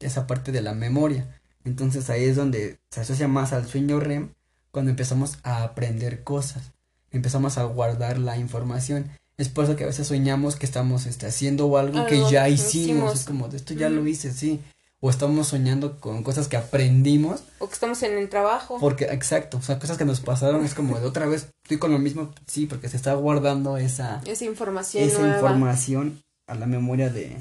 esa 0.00 0.26
parte 0.26 0.50
de 0.50 0.62
la 0.62 0.74
memoria. 0.74 1.40
Entonces 1.64 2.10
ahí 2.10 2.24
es 2.24 2.36
donde 2.36 2.78
se 2.90 3.00
asocia 3.00 3.28
más 3.28 3.52
al 3.52 3.66
sueño 3.66 4.00
REM 4.00 4.30
cuando 4.72 4.90
empezamos 4.90 5.38
a 5.44 5.62
aprender 5.62 6.24
cosas, 6.24 6.72
empezamos 7.12 7.58
a 7.58 7.64
guardar 7.64 8.18
la 8.18 8.36
información. 8.36 9.10
Es 9.36 9.48
por 9.48 9.64
eso 9.64 9.76
que 9.76 9.84
a 9.84 9.88
veces 9.88 10.08
soñamos 10.08 10.56
que 10.56 10.66
estamos 10.66 11.06
este, 11.06 11.26
haciendo 11.26 11.76
algo, 11.76 12.06
que 12.06 12.22
ya 12.30 12.48
hicimos. 12.48 13.14
Es 13.14 13.24
como, 13.24 13.46
esto 13.46 13.74
ya 13.74 13.88
lo 13.88 14.06
hice, 14.06 14.32
sí 14.32 14.60
o 15.04 15.10
estamos 15.10 15.48
soñando 15.48 16.00
con 16.00 16.22
cosas 16.22 16.48
que 16.48 16.56
aprendimos. 16.56 17.44
O 17.58 17.68
que 17.68 17.74
estamos 17.74 18.02
en 18.04 18.16
el 18.16 18.30
trabajo. 18.30 18.78
Porque, 18.80 19.04
exacto, 19.04 19.58
o 19.58 19.60
sea, 19.62 19.78
cosas 19.78 19.98
que 19.98 20.06
nos 20.06 20.20
pasaron, 20.20 20.64
es 20.64 20.74
como 20.74 20.98
de 20.98 21.04
otra 21.04 21.26
vez, 21.26 21.50
estoy 21.62 21.76
con 21.76 21.92
lo 21.92 21.98
mismo, 21.98 22.32
sí, 22.46 22.64
porque 22.64 22.88
se 22.88 22.96
está 22.96 23.12
guardando 23.12 23.76
esa... 23.76 24.22
Esa 24.24 24.46
información. 24.46 25.04
Esa 25.04 25.28
información 25.28 26.22
a 26.46 26.54
la 26.54 26.64
memoria 26.64 27.10
de, 27.10 27.36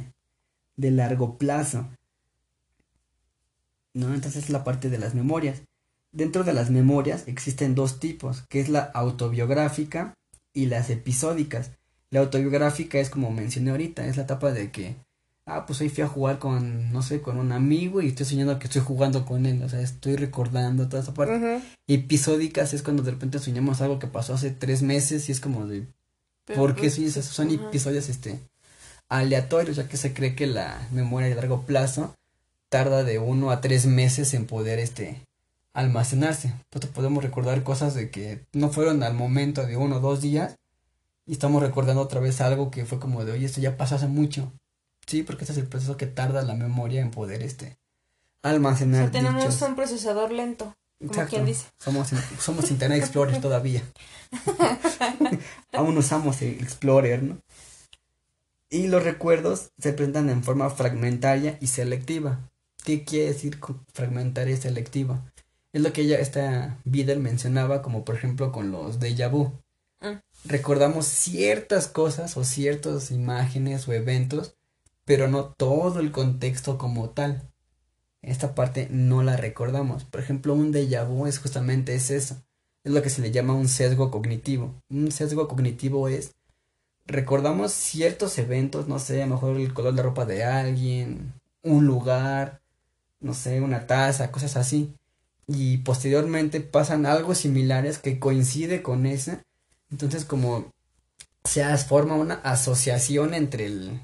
de 0.75 0.91
largo 0.91 1.37
plazo. 1.37 1.87
¿No? 3.93 4.13
Entonces 4.13 4.43
es 4.43 4.49
la 4.49 4.65
parte 4.65 4.89
de 4.89 4.97
las 4.97 5.15
memorias. 5.15 5.61
Dentro 6.11 6.43
de 6.43 6.51
las 6.51 6.69
memorias 6.69 7.23
existen 7.27 7.75
dos 7.75 8.01
tipos, 8.01 8.43
que 8.49 8.59
es 8.59 8.67
la 8.67 8.81
autobiográfica 8.93 10.15
y 10.53 10.65
las 10.65 10.89
episódicas. 10.89 11.71
La 12.09 12.19
autobiográfica 12.19 12.99
es 12.99 13.09
como 13.09 13.31
mencioné 13.31 13.71
ahorita, 13.71 14.05
es 14.05 14.17
la 14.17 14.23
etapa 14.23 14.51
de 14.51 14.69
que 14.69 14.97
ah, 15.45 15.65
pues 15.65 15.81
hoy 15.81 15.89
fui 15.89 16.03
a 16.03 16.07
jugar 16.07 16.39
con, 16.39 16.91
no 16.91 17.01
sé, 17.01 17.21
con 17.21 17.37
un 17.37 17.51
amigo 17.51 18.01
y 18.01 18.07
estoy 18.07 18.25
soñando 18.25 18.59
que 18.59 18.67
estoy 18.67 18.81
jugando 18.81 19.25
con 19.25 19.45
él, 19.45 19.61
o 19.63 19.69
sea, 19.69 19.81
estoy 19.81 20.15
recordando 20.15 20.87
toda 20.87 21.03
esa 21.03 21.13
parte. 21.13 21.61
Episódicas 21.87 22.73
es 22.73 22.83
cuando 22.83 23.03
de 23.03 23.11
repente 23.11 23.39
soñamos 23.39 23.81
algo 23.81 23.99
que 23.99 24.07
pasó 24.07 24.33
hace 24.33 24.51
tres 24.51 24.81
meses 24.81 25.27
y 25.29 25.31
es 25.31 25.39
como 25.39 25.67
de, 25.67 25.85
¿por 26.55 26.75
qué 26.75 26.89
pues, 26.89 27.25
Son 27.25 27.51
episodios, 27.51 28.09
este, 28.09 28.39
aleatorios, 29.09 29.77
ya 29.77 29.87
que 29.87 29.97
se 29.97 30.13
cree 30.13 30.35
que 30.35 30.47
la 30.47 30.87
memoria 30.91 31.29
de 31.29 31.35
largo 31.35 31.63
plazo 31.63 32.15
tarda 32.69 33.03
de 33.03 33.19
uno 33.19 33.51
a 33.51 33.61
tres 33.61 33.85
meses 33.85 34.33
en 34.33 34.47
poder, 34.47 34.79
este, 34.79 35.21
almacenarse. 35.73 36.53
Entonces 36.65 36.89
podemos 36.91 37.23
recordar 37.23 37.63
cosas 37.63 37.93
de 37.93 38.09
que 38.09 38.45
no 38.53 38.69
fueron 38.69 39.03
al 39.03 39.13
momento 39.13 39.65
de 39.65 39.77
uno 39.77 39.97
o 39.97 39.99
dos 39.99 40.21
días 40.21 40.55
y 41.25 41.33
estamos 41.33 41.61
recordando 41.61 42.01
otra 42.01 42.19
vez 42.19 42.41
algo 42.41 42.71
que 42.71 42.85
fue 42.85 42.99
como 42.99 43.23
de, 43.25 43.33
oye, 43.33 43.45
esto 43.45 43.61
ya 43.61 43.77
pasó 43.77 43.95
hace 43.95 44.07
mucho. 44.07 44.51
Sí, 45.05 45.23
porque 45.23 45.43
ese 45.43 45.53
es 45.53 45.59
el 45.59 45.67
proceso 45.67 45.97
que 45.97 46.07
tarda 46.07 46.41
la 46.43 46.55
memoria 46.55 47.01
en 47.01 47.11
poder 47.11 47.43
este 47.43 47.77
almacenar. 48.41 49.11
tenemos 49.11 49.61
un 49.61 49.75
procesador 49.75 50.31
lento, 50.31 50.75
como 50.99 51.25
quien 51.27 51.45
dice. 51.45 51.65
Somos, 51.77 52.09
somos 52.39 52.71
Internet 52.71 52.99
Explorer 52.99 53.41
todavía. 53.41 53.83
Aún 55.71 55.97
usamos 55.97 56.41
el 56.41 56.61
Explorer, 56.61 57.23
¿no? 57.23 57.37
Y 58.69 58.87
los 58.87 59.03
recuerdos 59.03 59.71
se 59.77 59.93
presentan 59.93 60.29
en 60.29 60.43
forma 60.43 60.69
fragmentaria 60.69 61.57
y 61.61 61.67
selectiva. 61.67 62.49
¿Qué 62.83 63.05
quiere 63.05 63.27
decir 63.27 63.59
fragmentaria 63.93 64.55
y 64.55 64.57
selectiva? 64.57 65.31
Es 65.73 65.81
lo 65.81 65.93
que 65.93 66.01
ella, 66.01 66.19
esta 66.19 66.79
Bieder 66.83 67.19
mencionaba, 67.19 67.81
como 67.81 68.03
por 68.03 68.15
ejemplo 68.15 68.51
con 68.51 68.71
los 68.71 68.99
déjà 68.99 69.29
vu. 69.29 69.51
Mm. 70.01 70.17
Recordamos 70.45 71.05
ciertas 71.05 71.87
cosas 71.87 72.35
o 72.35 72.43
ciertas 72.43 73.11
imágenes 73.11 73.87
o 73.87 73.93
eventos 73.93 74.55
pero 75.05 75.27
no 75.27 75.45
todo 75.45 75.99
el 75.99 76.11
contexto 76.11 76.77
como 76.77 77.09
tal. 77.09 77.49
Esta 78.21 78.55
parte 78.55 78.87
no 78.89 79.21
la 79.21 79.35
recordamos. 79.35 80.05
Por 80.05 80.21
ejemplo, 80.21 80.53
un 80.53 80.71
déjà 80.71 81.05
vu 81.05 81.27
es 81.27 81.39
justamente 81.39 81.93
es 81.93 82.09
eso. 82.09 82.41
Es 82.83 82.91
lo 82.91 83.01
que 83.01 83.09
se 83.09 83.21
le 83.21 83.31
llama 83.31 83.53
un 83.53 83.67
sesgo 83.67 84.11
cognitivo. 84.11 84.81
Un 84.89 85.11
sesgo 85.11 85.47
cognitivo 85.47 86.07
es 86.07 86.31
recordamos 87.05 87.73
ciertos 87.73 88.37
eventos, 88.37 88.87
no 88.87 88.99
sé, 88.99 89.21
a 89.21 89.27
lo 89.27 89.35
mejor 89.35 89.57
el 89.57 89.73
color 89.73 89.93
de 89.93 90.03
ropa 90.03 90.25
de 90.25 90.45
alguien, 90.45 91.33
un 91.61 91.85
lugar, 91.85 92.61
no 93.19 93.33
sé, 93.33 93.61
una 93.61 93.87
taza, 93.87 94.31
cosas 94.31 94.55
así. 94.55 94.93
Y 95.47 95.79
posteriormente 95.79 96.61
pasan 96.61 97.05
algo 97.05 97.35
similares 97.35 97.97
que 97.99 98.19
coincide 98.19 98.81
con 98.81 99.05
esa. 99.05 99.43
Entonces 99.91 100.23
como 100.25 100.71
se 101.43 101.77
forma 101.77 102.15
una 102.15 102.35
asociación 102.35 103.33
entre 103.33 103.65
el, 103.65 103.99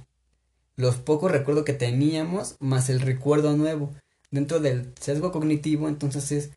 los 0.79 0.95
pocos 0.95 1.29
recuerdos 1.29 1.65
que 1.65 1.73
teníamos 1.73 2.55
más 2.59 2.89
el 2.89 3.01
recuerdo 3.01 3.55
nuevo. 3.57 3.93
Dentro 4.31 4.61
del 4.61 4.93
sesgo 4.97 5.33
cognitivo, 5.33 5.89
entonces 5.89 6.31
es 6.31 6.51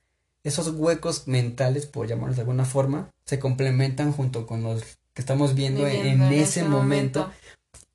esos 0.44 0.68
huecos 0.68 1.26
mentales, 1.26 1.86
por 1.86 2.06
llamarlos 2.06 2.36
de 2.36 2.42
alguna 2.42 2.64
forma, 2.64 3.10
se 3.24 3.40
complementan 3.40 4.12
junto 4.12 4.46
con 4.46 4.62
los 4.62 4.80
que 5.12 5.22
estamos 5.22 5.56
viendo 5.56 5.88
en, 5.88 6.22
ese, 6.22 6.62
momento. 6.62 7.32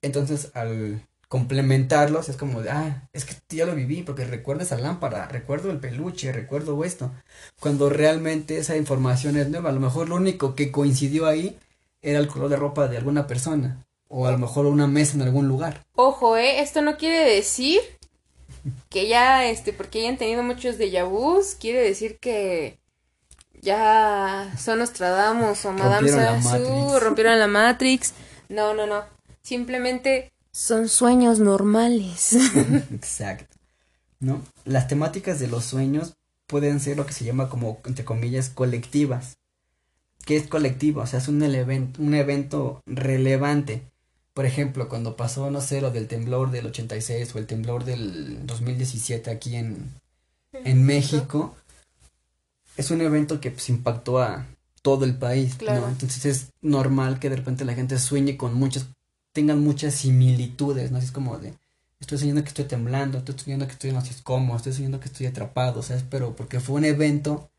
Entonces, 0.02 0.52
al 0.54 1.02
complementarlos, 1.30 2.28
es 2.28 2.36
como 2.36 2.62
de, 2.62 2.72
ah, 2.72 3.08
es 3.13 3.24
que 3.24 3.36
ya 3.56 3.66
lo 3.66 3.74
viví 3.74 4.04
porque 4.04 4.26
recuerdo 4.26 4.64
esa 4.64 4.78
lámpara, 4.78 5.30
recuerdo 5.30 5.72
el 5.72 5.80
peluche, 5.80 6.34
recuerdo 6.34 6.84
esto. 6.84 7.12
Cuando 7.60 7.89
realmente 7.89 8.58
esa 8.58 8.76
información 8.76 9.38
es 9.38 9.49
nueva, 9.49 9.70
a 9.70 9.74
lo 9.74 9.80
mejor 9.80 10.10
lo 10.10 10.16
único 10.16 10.56
que 10.56 10.72
coincidió 10.72 11.26
ahí 11.26 11.58
era 12.01 12.20
el 12.20 12.28
color 12.28 12.49
de 12.49 12.58
ropa 12.58 12.89
de 12.89 12.97
alguna 12.97 13.28
persona 13.28 13.87
o 14.10 14.26
a 14.26 14.32
lo 14.32 14.38
mejor 14.38 14.66
una 14.66 14.88
mesa 14.88 15.16
en 15.16 15.22
algún 15.22 15.47
lugar. 15.47 15.86
Ojo, 15.95 16.38
eh, 16.38 16.62
esto 16.62 16.82
no 16.82 16.97
quiere 16.97 17.20
decir 17.20 17.82
que 18.89 19.08
ya, 19.08 19.45
este, 19.45 19.74
porque 19.74 19.99
hayan 19.99 20.18
tenido 20.18 20.43
muchos 20.43 20.78
déjà 20.78 21.03
vus, 21.03 21.55
quiere 21.55 21.80
decir 21.80 22.18
que 22.20 22.80
ya 23.62 24.53
son 24.58 24.80
Nostradamus 24.80 25.66
o 25.66 25.72
Madame 25.72 26.10
Sassou, 26.10 26.99
rompieron 26.99 27.39
la 27.39 27.47
Matrix. 27.47 28.14
No, 28.49 28.74
no, 28.74 28.88
no. 28.88 29.03
Simplemente 29.41 30.32
son 30.51 30.89
sueños 30.89 31.39
normales. 31.39 32.34
Exacto. 32.93 33.55
¿No? 34.20 34.41
Las 34.66 34.88
temáticas 34.88 35.39
de 35.39 35.47
los 35.47 35.66
sueños 35.66 36.16
pueden 36.47 36.80
ser 36.80 36.97
lo 36.97 37.05
que 37.05 37.14
se 37.14 37.26
llama 37.26 37.49
como, 37.49 37.80
entre 37.86 38.05
comillas, 38.05 38.49
colectivas. 38.49 39.38
¿Qué 40.26 40.36
es 40.36 40.47
colectivo? 40.47 41.01
O 41.01 41.08
sea, 41.08 41.20
es 41.20 41.28
un, 41.28 41.41
un 41.43 42.14
evento 42.14 42.82
relevante 42.86 43.84
Por 44.38 44.46
ejemplo, 44.46 44.88
cuando 44.88 45.16
pasó, 45.16 45.50
no 45.50 45.62
sé, 45.62 45.82
lo 45.82 45.90
del 45.90 46.08
temblor 46.08 46.52
del 46.52 46.68
86 46.68 47.34
o 47.34 47.40
el 47.40 47.48
temblor 47.48 47.86
del 47.86 48.46
2017 48.46 49.32
aquí 49.32 49.56
en, 49.56 49.92
en 50.54 50.86
México, 50.86 51.56
es 52.76 52.92
un 52.92 53.02
evento 53.02 53.42
que 53.42 53.50
pues 53.50 53.68
impactó 53.70 54.20
a 54.20 54.46
todo 54.84 55.06
el 55.06 55.16
país, 55.18 55.60
¿no? 55.64 55.88
Entonces 55.88 56.26
es 56.26 56.50
normal 56.62 57.18
que 57.18 57.32
de 57.32 57.38
repente 57.38 57.66
la 57.66 57.74
gente 57.74 57.98
sueñe 57.98 58.38
con 58.38 58.54
muchas, 58.54 58.86
tengan 59.34 59.60
muchas 59.64 59.96
similitudes, 59.96 60.92
¿no? 60.92 61.00
Así 61.00 61.08
es 61.08 61.12
como 61.12 61.40
de, 61.40 61.56
estoy 62.00 62.20
soñando 62.20 62.44
que 62.44 62.50
estoy 62.50 62.66
temblando, 62.66 63.18
estoy 63.18 63.40
soñando 63.40 63.66
que 63.66 63.74
estoy 63.74 63.92
no 63.92 64.06
sé 64.06 64.14
cómo, 64.22 64.56
estoy 64.56 64.74
soñando 64.74 65.00
que 65.00 65.08
estoy 65.08 65.26
atrapado, 65.26 65.82
¿sabes? 65.82 66.04
Pero 66.08 66.36
porque 66.36 66.60
fue 66.60 66.76
un 66.76 66.86
evento 66.86 67.50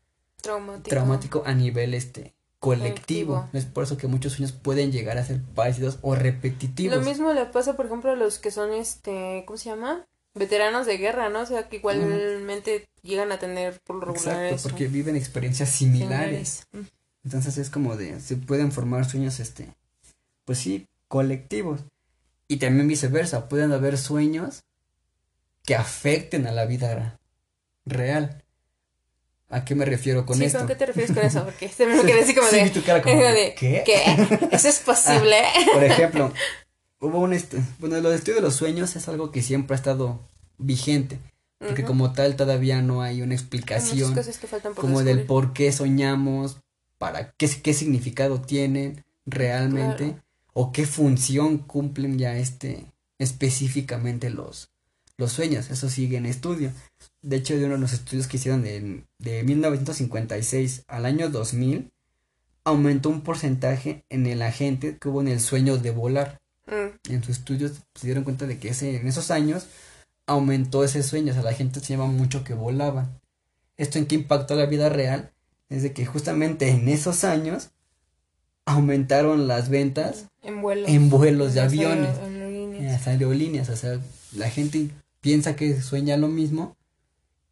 traumático, 0.41 0.89
traumático 0.89 1.43
a 1.45 1.53
nivel 1.53 1.93
este 1.93 2.33
colectivo. 2.59 3.49
Es 3.53 3.65
por 3.65 3.83
eso 3.83 3.97
que 3.97 4.07
muchos 4.07 4.33
sueños 4.33 4.51
pueden 4.51 4.91
llegar 4.91 5.17
a 5.17 5.23
ser 5.23 5.41
parecidos 5.55 5.99
o 6.01 6.15
repetitivos. 6.15 6.97
Lo 6.97 7.03
mismo 7.03 7.33
le 7.33 7.45
pasa, 7.45 7.75
por 7.75 7.85
ejemplo, 7.85 8.11
a 8.11 8.15
los 8.15 8.37
que 8.37 8.51
son, 8.51 8.73
este, 8.73 9.43
¿cómo 9.45 9.57
se 9.57 9.69
llama? 9.69 10.05
Veteranos 10.35 10.85
de 10.85 10.97
guerra, 10.97 11.29
¿no? 11.29 11.41
O 11.41 11.45
sea, 11.45 11.69
que 11.69 11.77
igualmente 11.77 12.87
llegan 13.01 13.31
a 13.31 13.39
tener 13.39 13.79
por 13.81 13.95
lo 13.95 14.13
regular 14.13 14.45
Exacto, 14.45 14.69
porque 14.69 14.87
viven 14.87 15.15
experiencias 15.15 15.69
similares. 15.69 16.67
Entonces 17.23 17.57
es 17.57 17.69
como 17.69 17.97
de, 17.97 18.19
se 18.19 18.35
pueden 18.35 18.71
formar 18.71 19.09
sueños, 19.09 19.39
este, 19.39 19.73
pues 20.45 20.59
sí, 20.59 20.87
colectivos. 21.07 21.81
Y 22.47 22.57
también 22.57 22.87
viceversa, 22.87 23.47
pueden 23.47 23.71
haber 23.71 23.97
sueños 23.97 24.63
que 25.63 25.75
afecten 25.75 26.47
a 26.47 26.51
la 26.51 26.65
vida 26.65 27.19
real. 27.85 28.43
¿A 29.49 29.65
qué 29.65 29.73
me 29.73 29.83
refiero 29.83 30.25
con 30.25 30.41
esto? 30.41 30.59
¿con 30.59 30.67
qué 30.67 30.75
te 30.75 30.85
refieres 30.85 31.11
con 31.11 31.25
eso? 31.25 31.43
Porque 31.43 31.69
se 31.69 31.87
me 31.87 31.99
quedé 32.03 32.21
así 32.21 32.35
como 32.35 32.47
de, 32.51 32.69
tu 32.69 32.83
cara 32.83 33.01
como 33.01 33.15
de, 33.15 33.55
¿qué? 33.57 33.83
¿Qué? 33.83 34.47
¿Eso 34.51 34.67
es 34.67 34.79
posible? 34.85 35.37
Ah, 35.39 35.65
por 35.73 35.83
ejemplo, 35.83 36.31
hubo 36.99 37.19
un, 37.19 37.37
bueno, 37.79 37.97
el 37.97 38.05
estudio 38.07 38.35
de 38.35 38.41
los 38.41 38.55
sueños 38.55 38.95
es 38.95 39.07
algo 39.07 39.31
que 39.31 39.41
siempre 39.41 39.73
ha 39.73 39.77
estado 39.77 40.19
vigente. 40.57 41.19
Porque 41.57 41.83
como 41.83 42.13
tal 42.13 42.37
todavía 42.37 42.81
no 42.81 43.01
hay 43.01 43.21
una 43.21 43.33
explicación 43.33 44.15
como 44.75 45.03
del 45.03 45.23
por 45.23 45.51
qué 45.51 45.73
soñamos, 45.73 46.59
para 46.97 47.31
qué, 47.31 47.49
qué 47.61 47.73
significado 47.73 48.39
tienen 48.39 49.03
realmente 49.25 50.15
o 50.53 50.71
qué 50.71 50.85
función 50.85 51.57
cumplen 51.57 52.17
ya 52.17 52.37
este 52.37 52.85
específicamente 53.17 54.29
los, 54.29 54.69
los 55.19 55.33
sueños. 55.33 55.69
Eso 55.69 55.89
sigue 55.89 56.17
en 56.17 56.25
estudio. 56.25 56.71
De 57.21 57.35
hecho, 57.35 57.55
de 57.57 57.65
uno 57.65 57.75
de 57.75 57.81
los 57.81 57.93
estudios 57.93 58.27
que 58.27 58.37
hicieron 58.37 58.63
de, 58.63 59.03
de 59.19 59.43
1956 59.43 60.85
al 60.87 61.05
año 61.05 61.29
2000, 61.29 61.91
aumentó 62.63 63.09
un 63.09 63.21
porcentaje 63.21 64.05
en 64.09 64.25
el 64.25 64.41
agente 64.41 64.97
que 64.97 65.09
hubo 65.09 65.21
en 65.21 65.27
el 65.27 65.41
sueño 65.41 65.77
de 65.77 65.91
volar. 65.91 66.39
Mm. 66.67 67.11
En 67.11 67.23
su 67.23 67.31
estudio 67.31 67.69
se 67.69 68.07
dieron 68.07 68.23
cuenta 68.23 68.47
de 68.47 68.59
que 68.59 68.69
ese, 68.69 68.95
en 68.95 69.07
esos 69.07 69.29
años 69.29 69.67
aumentó 70.25 70.83
ese 70.83 71.03
sueño, 71.03 71.31
o 71.31 71.33
sea, 71.33 71.43
la 71.43 71.53
gente 71.53 71.81
se 71.81 71.93
llama 71.93 72.05
mucho 72.05 72.43
que 72.45 72.53
volaba. 72.53 73.09
¿Esto 73.75 73.97
en 73.97 74.05
qué 74.05 74.15
impactó 74.15 74.55
la 74.55 74.67
vida 74.67 74.87
real? 74.87 75.31
Es 75.67 75.83
de 75.83 75.91
que 75.91 76.05
justamente 76.05 76.69
en 76.69 76.87
esos 76.87 77.25
años 77.25 77.71
aumentaron 78.65 79.47
las 79.47 79.69
ventas 79.69 80.27
en 80.43 80.61
vuelos, 80.61 80.89
en 80.89 81.09
vuelos 81.09 81.53
de 81.55 81.61
aviones, 81.61 82.15
las 82.79 83.07
aerolíneas, 83.07 83.69
o 83.69 83.75
sea, 83.75 83.99
la 84.33 84.49
gente 84.49 84.89
piensa 85.21 85.55
que 85.55 85.81
sueña 85.81 86.17
lo 86.17 86.27
mismo 86.27 86.75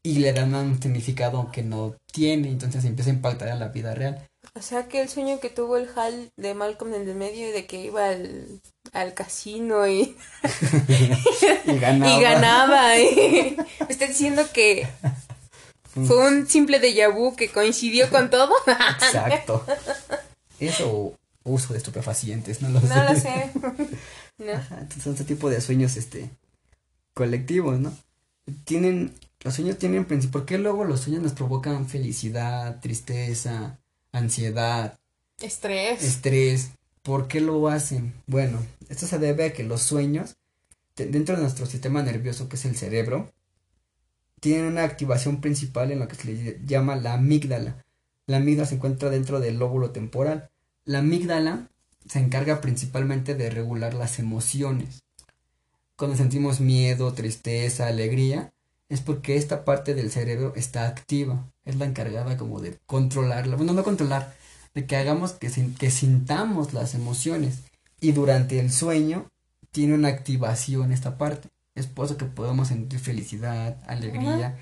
y 0.03 0.19
le 0.19 0.33
dan 0.33 0.55
un 0.55 0.81
significado 0.81 1.51
que 1.51 1.63
no 1.63 1.95
tiene, 2.11 2.49
entonces 2.49 2.85
empieza 2.85 3.11
a 3.11 3.13
impactar 3.13 3.49
en 3.49 3.59
la 3.59 3.67
vida 3.69 3.93
real. 3.93 4.25
O 4.55 4.61
sea 4.61 4.87
que 4.87 5.01
el 5.01 5.09
sueño 5.09 5.39
que 5.39 5.49
tuvo 5.49 5.77
el 5.77 5.89
Hal 5.95 6.31
de 6.37 6.53
Malcolm 6.53 6.93
en 6.93 7.07
el 7.07 7.15
medio 7.15 7.51
de 7.51 7.65
que 7.65 7.83
iba 7.83 8.07
al, 8.07 8.61
al 8.93 9.13
casino 9.13 9.87
y, 9.87 10.15
y 11.65 11.77
ganaba. 11.77 12.17
Y 12.17 12.21
ganaba. 12.21 12.99
Y... 12.99 13.57
está 13.89 14.07
diciendo 14.07 14.43
que 14.53 14.87
fue 16.05 16.27
un 16.27 16.47
simple 16.47 16.79
déjà 16.79 17.13
vu 17.13 17.35
que 17.35 17.49
coincidió 17.49 18.09
con 18.09 18.29
todo. 18.29 18.53
Exacto. 18.67 19.65
Eso 20.59 21.13
uso 21.43 21.73
de 21.73 21.79
estupefacientes, 21.79 22.61
no 22.61 22.69
lo 22.69 22.81
sé. 22.81 22.87
No 22.87 23.03
lo 23.03 23.15
sé. 23.15 23.51
son 25.01 25.13
este 25.13 25.25
tipo 25.25 25.49
de 25.49 25.61
sueños 25.61 25.97
este 25.97 26.29
colectivos, 27.17 27.79
¿no? 27.79 27.91
Tienen 28.63 29.13
los 29.43 29.55
sueños 29.55 29.77
tienen 29.77 30.05
principio, 30.05 30.39
¿por 30.39 30.45
qué 30.45 30.57
luego 30.57 30.83
los 30.83 31.01
sueños 31.01 31.21
nos 31.21 31.33
provocan 31.33 31.87
felicidad, 31.87 32.79
tristeza, 32.81 33.79
ansiedad, 34.11 34.99
estrés? 35.39 36.03
Estrés. 36.03 36.71
¿Por 37.03 37.27
qué 37.27 37.39
lo 37.39 37.67
hacen? 37.67 38.13
Bueno, 38.25 38.59
esto 38.89 39.07
se 39.07 39.19
debe 39.19 39.45
a 39.45 39.53
que 39.53 39.63
los 39.63 39.81
sueños 39.81 40.35
dentro 40.95 41.35
de 41.35 41.41
nuestro 41.41 41.65
sistema 41.65 42.01
nervioso, 42.01 42.49
que 42.49 42.55
es 42.55 42.65
el 42.65 42.75
cerebro, 42.75 43.31
tienen 44.39 44.65
una 44.65 44.83
activación 44.83 45.39
principal 45.39 45.91
en 45.91 45.99
lo 45.99 46.07
que 46.07 46.15
se 46.15 46.25
le 46.25 46.59
llama 46.65 46.95
la 46.95 47.13
amígdala. 47.13 47.85
La 48.25 48.37
amígdala 48.37 48.67
se 48.67 48.75
encuentra 48.75 49.09
dentro 49.09 49.39
del 49.39 49.57
lóbulo 49.57 49.91
temporal. 49.91 50.49
La 50.85 50.99
amígdala 50.99 51.69
se 52.07 52.19
encarga 52.19 52.61
principalmente 52.61 53.35
de 53.35 53.49
regular 53.49 53.93
las 53.93 54.19
emociones. 54.19 55.03
Cuando 55.97 56.15
sentimos 56.15 56.59
miedo, 56.59 57.11
tristeza, 57.13 57.87
alegría, 57.87 58.53
es 58.87 59.01
porque 59.01 59.35
esta 59.35 59.65
parte 59.65 59.95
del 59.95 60.11
cerebro 60.11 60.53
está 60.55 60.87
activa. 60.87 61.51
Es 61.65 61.75
la 61.75 61.85
encargada 61.85 62.37
como 62.37 62.61
de 62.61 62.77
controlarla. 62.85 63.55
Bueno, 63.55 63.73
no 63.73 63.83
controlar, 63.83 64.35
de 64.75 64.85
que 64.85 64.95
hagamos 64.95 65.33
que, 65.33 65.51
que 65.77 65.91
sintamos 65.91 66.73
las 66.73 66.93
emociones. 66.93 67.61
Y 67.99 68.11
durante 68.11 68.59
el 68.59 68.71
sueño 68.71 69.27
tiene 69.71 69.95
una 69.95 70.09
activación 70.09 70.91
esta 70.91 71.17
parte. 71.17 71.49
Es 71.73 71.87
por 71.87 72.05
eso 72.05 72.17
que 72.17 72.25
podemos 72.25 72.69
sentir 72.69 72.99
felicidad, 72.99 73.77
alegría 73.87 74.55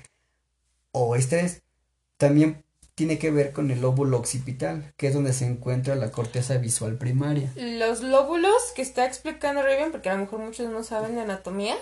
o 0.92 1.16
estrés. 1.16 1.62
También 2.16 2.64
tiene 2.96 3.18
que 3.18 3.30
ver 3.30 3.52
con 3.52 3.70
el 3.70 3.82
lóbulo 3.82 4.16
occipital, 4.16 4.92
que 4.96 5.06
es 5.08 5.14
donde 5.14 5.34
se 5.34 5.46
encuentra 5.46 5.94
la 5.94 6.10
corteza 6.10 6.56
visual 6.56 6.96
primaria. 6.96 7.52
Los 7.54 8.00
lóbulos 8.02 8.56
que 8.74 8.82
está 8.82 9.04
explicando 9.06 9.62
Raven, 9.62 9.92
porque 9.92 10.08
a 10.08 10.14
lo 10.14 10.20
mejor 10.20 10.40
muchos 10.40 10.68
no 10.70 10.82
saben 10.82 11.14
de 11.14 11.20
anatomía, 11.20 11.76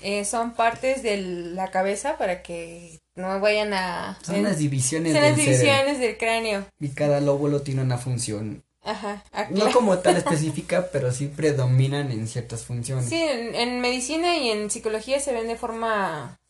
eh, 0.00 0.24
son 0.24 0.54
partes 0.54 1.02
de 1.02 1.18
la 1.18 1.70
cabeza 1.70 2.16
para 2.16 2.42
que 2.42 2.98
no 3.14 3.38
vayan 3.40 3.74
a... 3.74 4.18
Son 4.22 4.42
las 4.42 4.58
divisiones, 4.58 5.12
son 5.12 5.22
las 5.22 5.36
divisiones 5.36 6.00
del 6.00 6.16
cráneo. 6.16 6.66
Y 6.80 6.88
cada 6.88 7.20
lóbulo 7.20 7.60
tiene 7.60 7.82
una 7.82 7.98
función 7.98 8.64
Ajá, 8.82 9.22
no 9.50 9.70
como 9.72 9.98
tal 9.98 10.16
específica, 10.18 10.88
pero 10.90 11.12
sí 11.12 11.26
predominan 11.26 12.10
en 12.10 12.26
ciertas 12.26 12.64
funciones. 12.64 13.06
Sí, 13.06 13.20
en, 13.20 13.80
medicina 13.82 14.38
y 14.38 14.48
en 14.48 14.70
psicología 14.70 15.20
se 15.20 15.32
ven 15.32 15.46
de 15.46 15.56
forma 15.56 16.40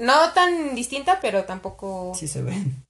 no 0.00 0.32
tan 0.32 0.74
distinta, 0.74 1.18
pero 1.20 1.44
tampoco. 1.44 2.12
Sí 2.18 2.28
se 2.28 2.40
ven. 2.40 2.85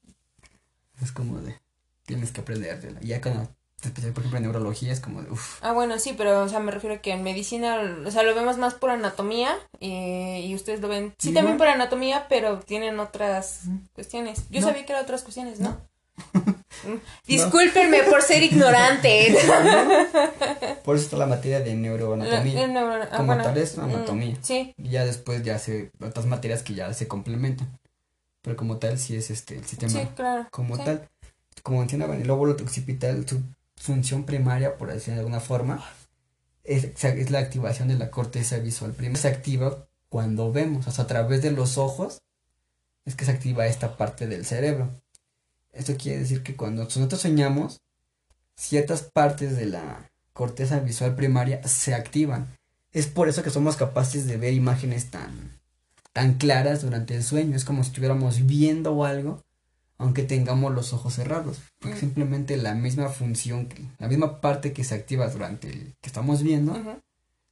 Es 1.03 1.13
como 1.13 1.41
de 1.41 1.59
tienes 2.05 2.31
que 2.31 2.41
aprender. 2.41 2.99
Ya 3.03 3.21
cuando 3.21 3.49
especial, 3.85 4.13
por 4.13 4.23
ejemplo, 4.23 4.39
en 4.39 4.45
neurología 4.45 4.93
es 4.93 5.01
como 5.01 5.23
de 5.23 5.31
uff. 5.31 5.63
Ah, 5.63 5.73
bueno, 5.73 5.99
sí, 5.99 6.15
pero, 6.17 6.43
o 6.43 6.49
sea, 6.49 6.61
me 6.61 6.73
refiero 6.73 6.97
a 6.97 6.99
que 6.99 7.13
en 7.13 7.23
medicina, 7.23 7.79
o 8.05 8.11
sea, 8.11 8.23
lo 8.23 8.35
vemos 8.35 8.59
más 8.59 8.75
por 8.75 8.91
anatomía 8.91 9.55
eh, 9.81 10.43
y 10.45 10.55
ustedes 10.55 10.81
lo 10.81 10.89
ven, 10.89 11.15
sí, 11.19 11.33
también 11.33 11.59
por 11.59 11.69
anatomía, 11.69 12.27
pero 12.29 12.61
tienen 12.61 12.99
otras 13.01 13.63
cuestiones. 13.95 14.45
Yo 14.51 14.63
sabía 14.63 14.87
que 14.87 14.93
eran 14.93 15.05
otras 15.05 15.23
cuestiones, 15.23 15.61
¿no? 15.61 15.79
Discúlpenme 17.27 18.05
por 18.05 18.23
ser 18.23 18.43
ignorante. 18.43 19.37
por 20.85 20.97
eso 20.97 21.05
está 21.05 21.17
la 21.17 21.27
materia 21.27 21.61
de 21.61 21.75
neuroanatomía. 21.75 23.09
Ah, 23.11 23.17
como 23.17 23.37
tal 23.37 23.59
es 23.59 23.79
anatomía. 23.79 24.35
Mm, 24.35 24.43
sí. 24.43 24.75
Y 24.79 24.91
ya 24.91 25.05
después 25.05 25.43
ya 25.43 25.59
se 25.59 25.91
otras 26.01 26.27
materias 26.27 26.63
que 26.63 26.75
ya 26.75 26.93
se 26.95 27.07
complementan. 27.07 27.79
Pero 28.47 28.57
como 28.57 28.79
tal 28.79 28.97
sí 28.97 29.17
es 29.17 29.29
este 29.33 29.57
el 29.57 29.65
sistema. 29.65 29.91
Sí, 29.91 30.09
claro. 30.15 30.47
Como 30.53 30.79
tal. 30.79 31.09
Como 31.65 31.81
mencionaba, 31.81 32.17
el 32.17 32.31
óvulo 32.31 32.53
occipital, 32.53 33.29
su 33.29 33.43
función 33.75 34.23
primaria, 34.23 34.77
por 34.79 34.93
decirlo 34.93 35.15
de 35.15 35.21
alguna 35.23 35.41
forma, 35.41 35.85
es, 36.63 36.85
es 37.03 37.31
la 37.33 37.41
activación 37.41 37.89
de 37.89 37.99
la 37.99 38.13
corteza 38.13 38.59
visual 38.59 38.93
primaria. 38.93 39.21
Se 39.21 39.27
activa 39.27 39.89
cuando 40.09 40.53
vemos, 40.53 40.87
o 40.87 40.93
sea, 40.93 41.03
a 41.03 41.09
través 41.09 41.43
de 41.43 41.51
los 41.51 41.77
ojos, 41.77 42.23
es 43.05 43.17
que 43.17 43.25
se 43.25 43.33
activa 43.33 43.67
esta 43.67 43.97
parte 43.97 44.29
del 44.29 44.47
cerebro. 44.47 44.93
Esto 45.73 45.97
quiere 45.97 46.21
decir 46.21 46.45
que 46.45 46.55
cuando 46.55 46.85
nosotros 46.85 47.21
soñamos, 47.21 47.81
ciertas 48.55 49.03
partes 49.03 49.57
de 49.57 49.67
la 49.67 50.09
corteza 50.33 50.79
visual 50.79 51.17
primaria 51.17 51.67
se 51.67 51.97
activan. 51.97 52.57
Es 52.93 53.09
por 53.09 53.29
eso 53.29 53.43
que 53.43 53.51
somos 53.51 53.75
capaces 53.75 54.29
de 54.29 54.37
ver 54.37 54.53
imágenes 54.55 55.11
tan, 55.11 55.56
tan 56.17 56.39
claras 56.39 56.81
durante 56.81 57.15
el 57.15 57.23
sueño. 57.23 57.55
Es 57.55 57.67
como 57.67 57.85
si 57.85 57.91
estuviéramos 57.91 58.47
viendo 58.47 59.05
algo 59.05 59.45
aunque 59.99 60.23
tengamos 60.23 60.75
los 60.75 60.95
ojos 60.95 61.15
cerrados, 61.15 61.61
porque 61.79 61.97
mm. 61.97 62.01
simplemente 62.01 62.57
la 62.57 62.75
misma 62.75 63.09
función, 63.09 63.69
la 63.99 64.09
misma 64.09 64.41
parte 64.41 64.73
que 64.73 64.83
se 64.83 64.95
activa 64.95 65.29
durante 65.29 65.69
el 65.69 65.95
que 66.01 66.07
estamos 66.07 66.43
viendo, 66.43 66.75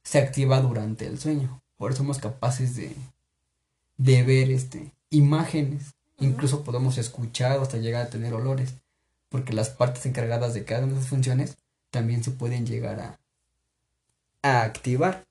se 0.03 0.19
activa 0.19 0.61
durante 0.61 1.05
el 1.05 1.19
sueño. 1.19 1.61
Por 1.77 1.91
eso 1.91 1.99
somos 1.99 2.17
capaces 2.17 2.75
de, 2.75 2.95
de 3.97 4.23
ver 4.23 4.49
este, 4.49 4.91
imágenes, 5.11 5.95
incluso 6.19 6.63
podemos 6.63 6.97
escuchar 6.97 7.59
hasta 7.59 7.77
llegar 7.77 8.05
a 8.07 8.09
tener 8.09 8.33
olores, 8.33 8.75
porque 9.29 9.53
las 9.53 9.69
partes 9.69 10.05
encargadas 10.07 10.53
de 10.53 10.65
cada 10.65 10.85
una 10.85 10.93
de 10.93 10.99
esas 10.99 11.09
funciones 11.09 11.57
también 11.91 12.23
se 12.23 12.31
pueden 12.31 12.65
llegar 12.65 12.99
a, 12.99 13.19
a 14.41 14.63
activar. 14.63 15.23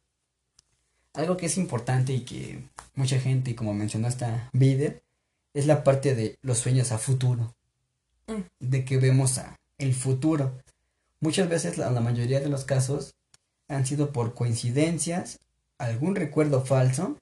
Algo 1.14 1.36
que 1.36 1.46
es 1.46 1.56
importante 1.56 2.12
y 2.12 2.20
que 2.24 2.62
mucha 2.94 3.18
gente, 3.18 3.54
como 3.54 3.72
mencionó 3.72 4.08
esta 4.08 4.50
Biden, 4.52 5.00
es 5.54 5.66
la 5.66 5.84
parte 5.84 6.14
de 6.14 6.36
los 6.42 6.58
sueños 6.58 6.92
a 6.92 6.98
futuro. 6.98 7.54
Mm. 8.26 8.42
De 8.60 8.84
que 8.84 8.98
vemos 8.98 9.38
a 9.38 9.56
el 9.78 9.94
futuro. 9.94 10.52
Muchas 11.20 11.48
veces, 11.48 11.78
la, 11.78 11.90
la 11.90 12.00
mayoría 12.00 12.40
de 12.40 12.48
los 12.48 12.64
casos, 12.64 13.14
han 13.68 13.86
sido 13.86 14.12
por 14.12 14.34
coincidencias, 14.34 15.38
algún 15.78 16.16
recuerdo 16.16 16.64
falso 16.64 17.16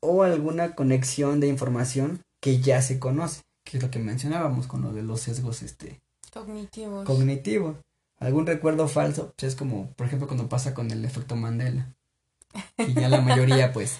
o 0.00 0.22
alguna 0.22 0.74
conexión 0.74 1.40
de 1.40 1.48
información 1.48 2.22
que 2.40 2.60
ya 2.60 2.82
se 2.82 2.98
conoce, 2.98 3.42
que 3.64 3.76
es 3.76 3.82
lo 3.82 3.90
que 3.90 3.98
mencionábamos 3.98 4.66
con 4.66 4.82
lo 4.82 4.92
de 4.92 5.02
los 5.02 5.20
sesgos 5.20 5.62
este, 5.62 6.00
Cognitivos. 6.32 7.04
cognitivos. 7.04 7.76
Algún 8.20 8.46
recuerdo 8.46 8.86
falso, 8.86 9.32
pues 9.36 9.52
es 9.52 9.58
como, 9.58 9.90
por 9.92 10.06
ejemplo, 10.06 10.28
cuando 10.28 10.48
pasa 10.48 10.74
con 10.74 10.90
el 10.90 11.04
efecto 11.04 11.34
Mandela. 11.36 11.92
Que 12.76 12.94
ya 12.94 13.08
la 13.08 13.20
mayoría, 13.20 13.72
pues, 13.72 13.98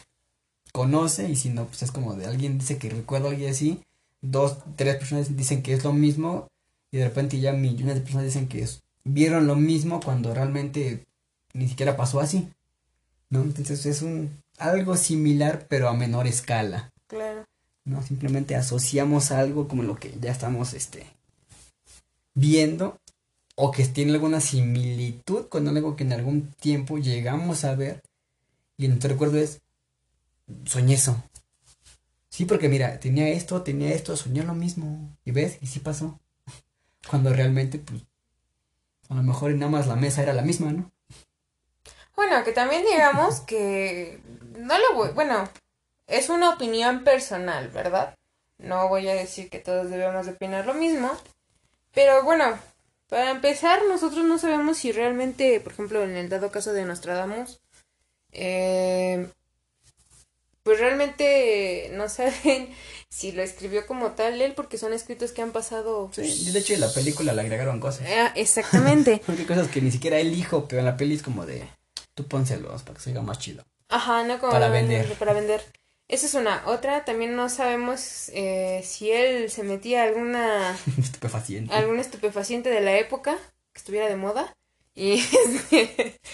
conoce, 0.72 1.28
y 1.28 1.36
si 1.36 1.48
no, 1.48 1.66
pues 1.66 1.82
es 1.82 1.90
como 1.90 2.14
de 2.14 2.26
alguien 2.26 2.58
dice 2.58 2.78
que 2.78 2.90
recuerda 2.90 3.28
a 3.28 3.30
alguien 3.30 3.50
así, 3.50 3.82
dos, 4.20 4.58
tres 4.76 4.96
personas 4.96 5.36
dicen 5.36 5.62
que 5.62 5.72
es 5.72 5.84
lo 5.84 5.92
mismo, 5.92 6.48
y 6.92 6.98
de 6.98 7.04
repente 7.04 7.40
ya 7.40 7.52
millones 7.52 7.94
de 7.96 8.00
personas 8.02 8.26
dicen 8.26 8.46
que 8.48 8.62
es- 8.62 8.82
vieron 9.04 9.46
lo 9.46 9.56
mismo 9.56 10.00
cuando 10.00 10.34
realmente 10.34 11.06
ni 11.54 11.68
siquiera 11.68 11.96
pasó 11.96 12.20
así. 12.20 12.48
¿No? 13.30 13.42
Entonces 13.42 13.86
es 13.86 14.02
un 14.02 14.42
algo 14.58 14.96
similar, 14.96 15.66
pero 15.68 15.88
a 15.88 15.94
menor 15.94 16.26
escala. 16.26 16.90
Claro. 17.06 17.44
¿no? 17.84 18.02
Simplemente 18.02 18.56
asociamos 18.56 19.30
algo 19.30 19.66
como 19.68 19.82
lo 19.82 19.96
que 19.96 20.14
ya 20.20 20.30
estamos 20.30 20.74
este, 20.74 21.06
viendo 22.34 22.98
o 23.62 23.70
que 23.70 23.84
tiene 23.84 24.12
alguna 24.12 24.40
similitud 24.40 25.48
con 25.48 25.68
algo 25.68 25.94
que 25.94 26.04
en 26.04 26.14
algún 26.14 26.50
tiempo 26.52 26.96
llegamos 26.96 27.64
a 27.64 27.74
ver 27.74 28.02
y 28.78 28.88
nuestro 28.88 29.11
recuerdo 29.11 29.36
es, 29.36 29.61
soñé 30.64 30.94
eso. 30.94 31.22
Sí, 32.30 32.46
porque 32.46 32.70
mira, 32.70 32.98
tenía 33.00 33.28
esto, 33.28 33.61
tenía 33.61 33.92
esto, 33.92 34.16
soñé 34.16 34.42
lo 34.44 34.54
mismo. 34.54 35.14
Y 35.26 35.32
ves, 35.32 35.58
y 35.61 35.66
sí 35.66 35.80
pasó. 35.80 36.18
Cuando 37.11 37.34
realmente, 37.34 37.78
pues, 37.78 38.00
a 39.11 39.14
lo 39.14 39.22
mejor 39.22 39.52
nada 39.54 39.70
más 39.70 39.86
la 39.86 39.96
mesa 39.96 40.22
era 40.22 40.32
la 40.32 40.40
misma, 40.40 40.72
¿no? 40.72 40.90
Bueno, 42.16 42.42
que 42.42 42.52
también 42.52 42.82
digamos 42.90 43.40
que 43.40 44.20
no 44.56 44.78
lo 44.78 44.94
voy, 44.94 45.11
bueno, 45.11 45.46
es 46.06 46.30
una 46.30 46.54
opinión 46.54 47.04
personal, 47.04 47.68
¿verdad? 47.68 48.14
No 48.56 48.88
voy 48.88 49.06
a 49.08 49.14
decir 49.14 49.50
que 49.50 49.58
todos 49.58 49.90
debemos 49.90 50.24
de 50.24 50.32
opinar 50.32 50.64
lo 50.64 50.72
mismo, 50.72 51.11
pero 51.92 52.22
bueno, 52.22 52.58
para 53.11 53.30
empezar, 53.32 53.80
nosotros 53.88 54.24
no 54.24 54.38
sabemos 54.38 54.78
si 54.78 54.92
realmente, 54.92 55.61
por 55.61 55.72
ejemplo, 55.72 56.02
en 56.04 56.16
el 56.16 56.28
dado 56.28 56.50
caso 56.50 56.72
de 56.72 56.84
Nostradamus, 56.84 57.61
eh, 58.32 59.26
pues 60.62 60.78
realmente 60.78 61.90
no 61.94 62.08
saben 62.08 62.72
si 63.11 63.32
lo 63.32 63.42
escribió 63.42 63.86
como 63.86 64.12
tal 64.12 64.40
él, 64.40 64.52
porque 64.54 64.78
son 64.78 64.92
escritos 64.92 65.32
que 65.32 65.42
han 65.42 65.50
pasado. 65.50 66.11
Sí, 66.12 66.52
de 66.52 66.58
hecho 66.61 66.74
en 66.74 66.80
la 66.80 66.92
película 66.92 67.32
le 67.32 67.40
agregaron 67.40 67.80
cosas. 67.80 68.06
Ah, 68.08 68.32
exactamente. 68.36 69.20
Porque 69.26 69.42
hay 69.42 69.48
cosas 69.48 69.68
que 69.68 69.82
ni 69.82 69.90
siquiera 69.90 70.18
él 70.18 70.32
dijo, 70.32 70.66
pero 70.68 70.78
en 70.78 70.86
la 70.86 70.96
peli 70.96 71.16
es 71.16 71.22
como 71.22 71.44
de, 71.44 71.68
tú 72.14 72.28
pónselos 72.28 72.82
para 72.84 72.94
que 72.94 73.02
se 73.02 73.11
oiga 73.11 73.22
más 73.22 73.40
chido. 73.40 73.64
Ajá, 73.88 74.22
no 74.22 74.38
como 74.38 74.52
Para 74.52 74.68
vender. 74.68 75.12
Para 75.14 75.32
vender. 75.32 75.64
Esa 76.11 76.26
es 76.26 76.34
una. 76.34 76.62
Otra, 76.66 77.04
también 77.04 77.36
no 77.36 77.48
sabemos 77.48 78.30
eh, 78.34 78.82
si 78.84 79.12
él 79.12 79.48
se 79.50 79.62
metía 79.62 80.02
alguna 80.02 80.76
Estupefaciente. 80.98 81.72
algún 81.72 81.98
estupefaciente 82.00 82.68
de 82.68 82.80
la 82.80 82.98
época 82.98 83.36
que 83.72 83.78
estuviera 83.78 84.08
de 84.08 84.16
moda. 84.16 84.52
Y 84.94 85.22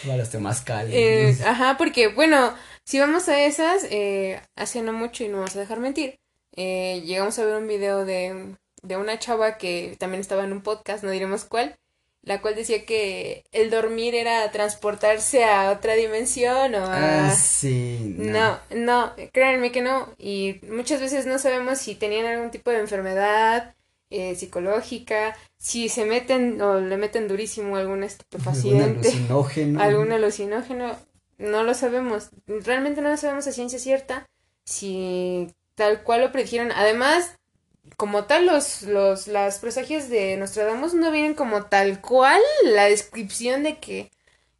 este 0.02 0.38
mascal. 0.38 0.88
eh, 0.90 1.36
ajá, 1.44 1.76
porque 1.76 2.08
bueno, 2.08 2.54
si 2.84 2.98
vamos 2.98 3.28
a 3.28 3.44
esas, 3.44 3.84
eh, 3.90 4.40
hace 4.56 4.80
no 4.82 4.92
mucho 4.94 5.24
y 5.24 5.28
no 5.28 5.36
vamos 5.38 5.54
a 5.56 5.60
dejar 5.60 5.78
mentir, 5.78 6.18
eh, 6.56 7.02
llegamos 7.04 7.38
a 7.38 7.44
ver 7.44 7.56
un 7.56 7.68
video 7.68 8.06
de, 8.06 8.56
de 8.82 8.96
una 8.96 9.18
chava 9.18 9.58
que 9.58 9.94
también 9.98 10.22
estaba 10.22 10.44
en 10.44 10.52
un 10.52 10.62
podcast, 10.62 11.04
no 11.04 11.10
diremos 11.10 11.44
cuál, 11.44 11.76
la 12.26 12.42
cual 12.42 12.56
decía 12.56 12.84
que 12.84 13.44
el 13.52 13.70
dormir 13.70 14.16
era 14.16 14.50
transportarse 14.50 15.44
a 15.44 15.70
otra 15.70 15.94
dimensión 15.94 16.74
o 16.74 16.84
a... 16.84 17.28
Ah, 17.28 17.30
sí. 17.30 18.16
No, 18.18 18.58
no, 18.74 19.14
créanme 19.32 19.70
que 19.70 19.80
no. 19.80 20.12
Y 20.18 20.60
muchas 20.68 21.00
veces 21.00 21.24
no 21.24 21.38
sabemos 21.38 21.78
si 21.78 21.94
tenían 21.94 22.26
algún 22.26 22.50
tipo 22.50 22.72
de 22.72 22.80
enfermedad 22.80 23.74
eh, 24.10 24.34
psicológica, 24.34 25.36
si 25.56 25.88
se 25.88 26.04
meten 26.04 26.60
o 26.60 26.80
le 26.80 26.96
meten 26.96 27.28
durísimo 27.28 27.76
algún 27.76 27.92
Algún 27.92 28.04
estupefaciente, 28.04 29.08
alucinógeno. 29.08 29.80
algún 29.80 30.10
alucinógeno. 30.12 30.96
No 31.38 31.62
lo 31.62 31.74
sabemos. 31.74 32.30
Realmente 32.46 33.02
no 33.02 33.10
lo 33.10 33.16
sabemos 33.16 33.46
a 33.46 33.52
ciencia 33.52 33.78
cierta 33.78 34.26
si 34.64 35.46
tal 35.76 36.02
cual 36.02 36.22
lo 36.22 36.32
predijeron. 36.32 36.72
Además, 36.72 37.36
como 37.96 38.24
tal, 38.24 38.46
los, 38.46 38.82
los, 38.82 39.26
las 39.26 39.58
presagios 39.58 40.08
de 40.08 40.36
Nostradamus 40.36 40.94
no 40.94 41.10
vienen 41.10 41.34
como 41.34 41.64
tal 41.66 42.00
cual 42.00 42.40
la 42.64 42.84
descripción 42.84 43.62
de 43.62 43.78
que 43.78 44.10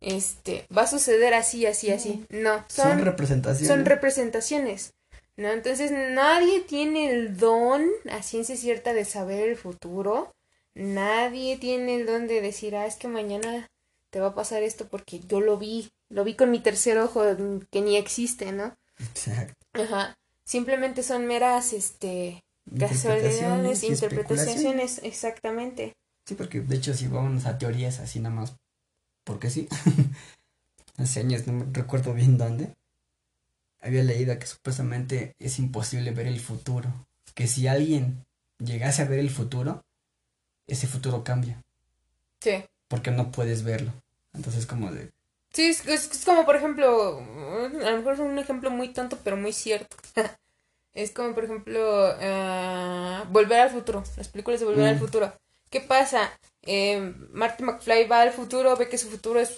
este 0.01 0.66
va 0.76 0.82
a 0.82 0.87
suceder 0.87 1.34
así, 1.34 1.66
así, 1.66 1.91
así. 1.91 2.24
No, 2.30 2.64
Son 2.68 2.99
son, 2.99 3.05
representaciones. 3.05 3.68
son 3.68 3.84
representaciones, 3.84 4.95
¿no? 5.37 5.51
Entonces 5.51 5.91
nadie 5.91 6.61
tiene 6.61 7.11
el 7.11 7.37
don 7.37 7.87
a 8.11 8.22
ciencia 8.22 8.57
cierta 8.57 8.93
de 8.95 9.05
saber 9.05 9.49
el 9.49 9.57
futuro. 9.57 10.32
Nadie 10.74 11.57
tiene 11.57 11.97
el 11.97 12.07
don 12.07 12.26
de 12.28 12.41
decir, 12.41 12.76
ah, 12.76 12.87
es 12.87 12.97
que 12.97 13.09
mañana 13.09 13.68
te 14.11 14.20
va 14.20 14.28
a 14.28 14.34
pasar 14.34 14.62
esto 14.62 14.89
porque 14.89 15.20
yo 15.20 15.41
lo 15.41 15.59
vi, 15.59 15.91
lo 16.09 16.24
vi 16.24 16.34
con 16.34 16.51
mi 16.51 16.61
tercer 16.61 16.99
ojo 16.99 17.22
que 17.70 17.80
ni 17.80 17.97
existe, 17.97 18.53
¿no? 18.53 18.76
Exacto. 18.99 19.55
Ajá. 19.72 20.14
Simplemente 20.45 21.03
son 21.03 21.26
meras, 21.26 21.72
este, 21.72 22.45
casualidades, 22.79 23.83
interpretaciones, 23.85 25.01
exactamente. 25.03 25.93
Sí, 26.25 26.35
porque 26.35 26.61
de 26.61 26.77
hecho 26.77 26.95
si 26.95 27.07
vamos 27.07 27.47
a 27.47 27.59
teorías 27.59 28.01
así 28.01 28.21
nada 28.21 28.35
más, 28.35 28.57
porque 29.25 29.51
sí. 29.51 29.69
Hace 30.99 31.21
años, 31.21 31.47
no 31.47 31.53
me 31.53 31.67
recuerdo 31.73 32.14
bien 32.14 32.39
dónde, 32.39 32.75
había 33.81 34.03
leído 34.03 34.39
que 34.39 34.47
supuestamente 34.47 35.35
es 35.39 35.59
imposible 35.59 36.11
ver 36.11 36.27
el 36.27 36.41
futuro. 36.41 36.91
Que 37.35 37.47
si 37.47 37.69
alguien 37.69 38.25
llegase 38.59 39.03
a 39.03 39.05
ver 39.05 39.19
el 39.19 39.29
futuro, 39.29 39.85
ese 40.67 40.87
futuro 40.87 41.23
cambia, 41.23 41.62
Sí. 42.41 42.64
porque 42.89 43.11
no 43.11 43.31
puedes 43.31 43.62
verlo. 43.62 43.93
Entonces 44.33 44.67
como 44.67 44.91
de, 44.91 45.11
Sí, 45.53 45.67
es, 45.67 45.87
es- 45.87 46.11
es 46.11 46.25
como, 46.25 46.45
por 46.47 46.57
ejemplo, 46.57 47.19
a 47.19 47.91
lo 47.91 47.97
mejor 47.99 48.14
es 48.14 48.21
un 48.21 48.39
ejemplo 48.39 48.71
muy 48.71 48.89
tonto, 48.93 49.19
pero 49.23 49.37
muy 49.37 49.53
cierto. 49.53 49.97
Es 50.97 51.13
como, 51.13 51.35
por 51.35 51.45
ejemplo, 51.45 51.79
ah, 52.21 53.25
Volver 53.31 53.61
al 53.61 53.71
futuro, 53.71 54.03
las 54.17 54.29
películas 54.29 54.61
de 54.61 54.67
Volver 54.67 54.87
al 54.89 54.97
Mm. 54.97 55.01
futuro. 55.01 55.33
¿Qué 55.71 55.81
pasa? 55.81 56.33
Eh, 56.63 57.13
Marty 57.33 57.63
McFly 57.65 58.07
va 58.09 58.23
al 58.23 58.33
futuro, 58.33 58.75
ve 58.77 58.89
que 58.89 58.97
su 58.99 59.09
futuro 59.09 59.39
es, 59.39 59.51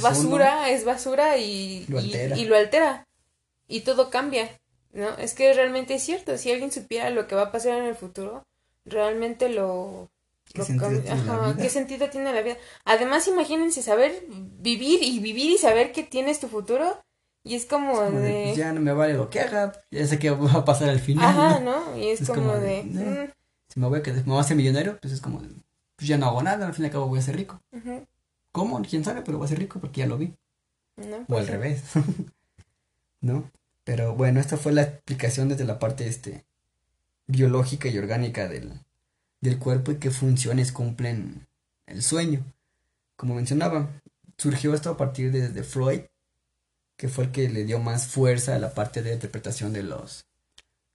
basura, 0.00 0.70
es 0.70 0.84
basura 0.84 1.36
y 1.38 1.84
Lo 1.88 2.00
y- 2.00 2.04
altera. 2.04 2.36
y 2.38 2.44
lo 2.44 2.56
altera. 2.56 3.06
Y 3.66 3.80
todo 3.80 4.08
cambia, 4.10 4.48
¿no? 4.92 5.08
Es 5.18 5.34
que 5.34 5.52
realmente 5.52 5.94
es 5.94 6.02
cierto, 6.04 6.38
si 6.38 6.52
alguien 6.52 6.70
supiera 6.70 7.10
lo 7.10 7.26
que 7.26 7.34
va 7.34 7.42
a 7.42 7.52
pasar 7.52 7.78
en 7.78 7.84
el 7.84 7.96
futuro, 7.96 8.44
realmente 8.84 9.48
lo... 9.48 10.08
¿Qué 10.52 10.58
lo 10.58 10.64
sentido 10.64 10.90
cambia. 10.90 11.02
tiene 11.14 11.24
la 11.26 11.32
Ajá, 11.34 11.52
vida? 11.52 11.62
¿qué 11.62 11.68
sentido 11.70 12.10
tiene 12.10 12.32
la 12.32 12.42
vida? 12.42 12.56
Además, 12.84 13.26
imagínense 13.26 13.82
saber 13.82 14.24
vivir 14.28 15.02
y 15.02 15.18
vivir 15.18 15.50
y 15.50 15.58
saber 15.58 15.92
que 15.92 16.02
tienes 16.04 16.38
tu 16.40 16.48
futuro. 16.48 17.02
Y 17.44 17.54
es 17.56 17.66
como 17.66 17.92
como 17.94 18.10
de, 18.10 18.20
de... 18.20 18.42
pues 18.44 18.56
ya 18.56 18.72
no 18.72 18.80
me 18.80 18.92
vale 18.92 19.14
lo 19.14 19.28
que 19.30 19.40
haga, 19.40 19.72
ya 19.90 20.06
sé 20.06 20.18
que 20.18 20.30
va 20.30 20.52
a 20.52 20.64
pasar 20.64 20.88
al 20.90 21.00
final. 21.00 21.28
Ajá, 21.28 21.60
¿no? 21.60 21.96
Y 21.98 22.08
es, 22.08 22.20
Es 22.20 22.28
como, 22.28 22.42
como 22.42 22.56
de... 22.56 22.82
mm, 22.84 23.30
Si 23.68 23.80
me 23.80 23.88
voy 23.88 23.98
a, 23.98 24.02
quedar- 24.02 24.24
me 24.24 24.30
voy 24.32 24.38
a 24.38 24.40
hacer 24.42 24.56
millonario, 24.56 24.98
pues 25.00 25.12
es 25.12 25.20
como 25.20 25.40
de, 25.40 25.48
pues 25.96 26.08
ya 26.08 26.18
no 26.18 26.26
hago 26.26 26.42
nada, 26.42 26.66
al 26.66 26.74
fin 26.74 26.84
y 26.84 26.86
al 26.86 26.92
cabo 26.92 27.08
voy 27.08 27.18
a 27.18 27.22
ser 27.22 27.36
rico. 27.36 27.60
¿Cómo? 28.52 28.80
¿Quién 28.82 29.04
sabe? 29.04 29.22
Pero 29.22 29.38
voy 29.38 29.46
a 29.46 29.48
ser 29.48 29.58
rico 29.58 29.80
porque 29.80 30.00
ya 30.00 30.06
lo 30.06 30.18
vi. 30.18 30.34
¿no? 30.96 31.16
O 31.16 31.24
Pues 31.26 31.40
al 31.40 31.46
sí. 31.46 31.52
revés. 31.52 31.82
¿No? 33.20 33.50
Pero 33.84 34.14
bueno, 34.14 34.40
esta 34.40 34.56
fue 34.56 34.72
la 34.72 34.82
explicación 34.82 35.48
desde 35.48 35.64
la 35.64 35.78
parte 35.78 36.06
este 36.06 36.44
biológica 37.26 37.88
y 37.88 37.98
orgánica 37.98 38.48
del, 38.48 38.72
del 39.40 39.58
cuerpo 39.58 39.92
y 39.92 39.96
qué 39.98 40.10
funciones 40.10 40.72
cumplen 40.72 41.46
el 41.86 42.02
sueño. 42.02 42.44
Como 43.16 43.34
mencionaba, 43.34 43.90
surgió 44.38 44.74
esto 44.74 44.90
a 44.90 44.96
partir 44.96 45.32
de, 45.32 45.48
de 45.48 45.62
Freud, 45.62 46.02
que 47.02 47.08
fue 47.08 47.24
el 47.24 47.32
que 47.32 47.48
le 47.48 47.64
dio 47.64 47.80
más 47.80 48.06
fuerza 48.06 48.54
a 48.54 48.60
la 48.60 48.74
parte 48.74 49.02
de 49.02 49.12
interpretación 49.12 49.72
de 49.72 49.82
los 49.82 50.24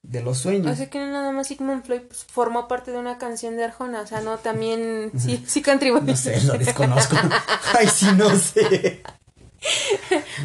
de 0.01 0.21
los 0.21 0.37
sueños. 0.37 0.71
O 0.71 0.73
sea 0.73 0.89
que 0.89 0.99
nada 0.99 1.33
más 1.33 1.47
Sigmund 1.47 1.83
Freud 1.83 2.03
pues, 2.03 2.23
formó 2.23 2.69
parte 2.69 2.91
de 2.91 2.97
una 2.97 3.17
canción 3.17 3.57
de 3.57 3.65
Arjona, 3.65 3.99
o 3.99 4.07
sea, 4.07 4.21
no, 4.21 4.37
también 4.37 5.11
sí, 5.19 5.43
sí 5.45 5.61
contribuyó. 5.61 6.05
No 6.05 6.15
sé, 6.15 6.41
lo 6.43 6.57
desconozco. 6.57 7.17
Ay, 7.77 7.87
sí, 7.87 8.07
no 8.15 8.33
sé. 8.37 9.03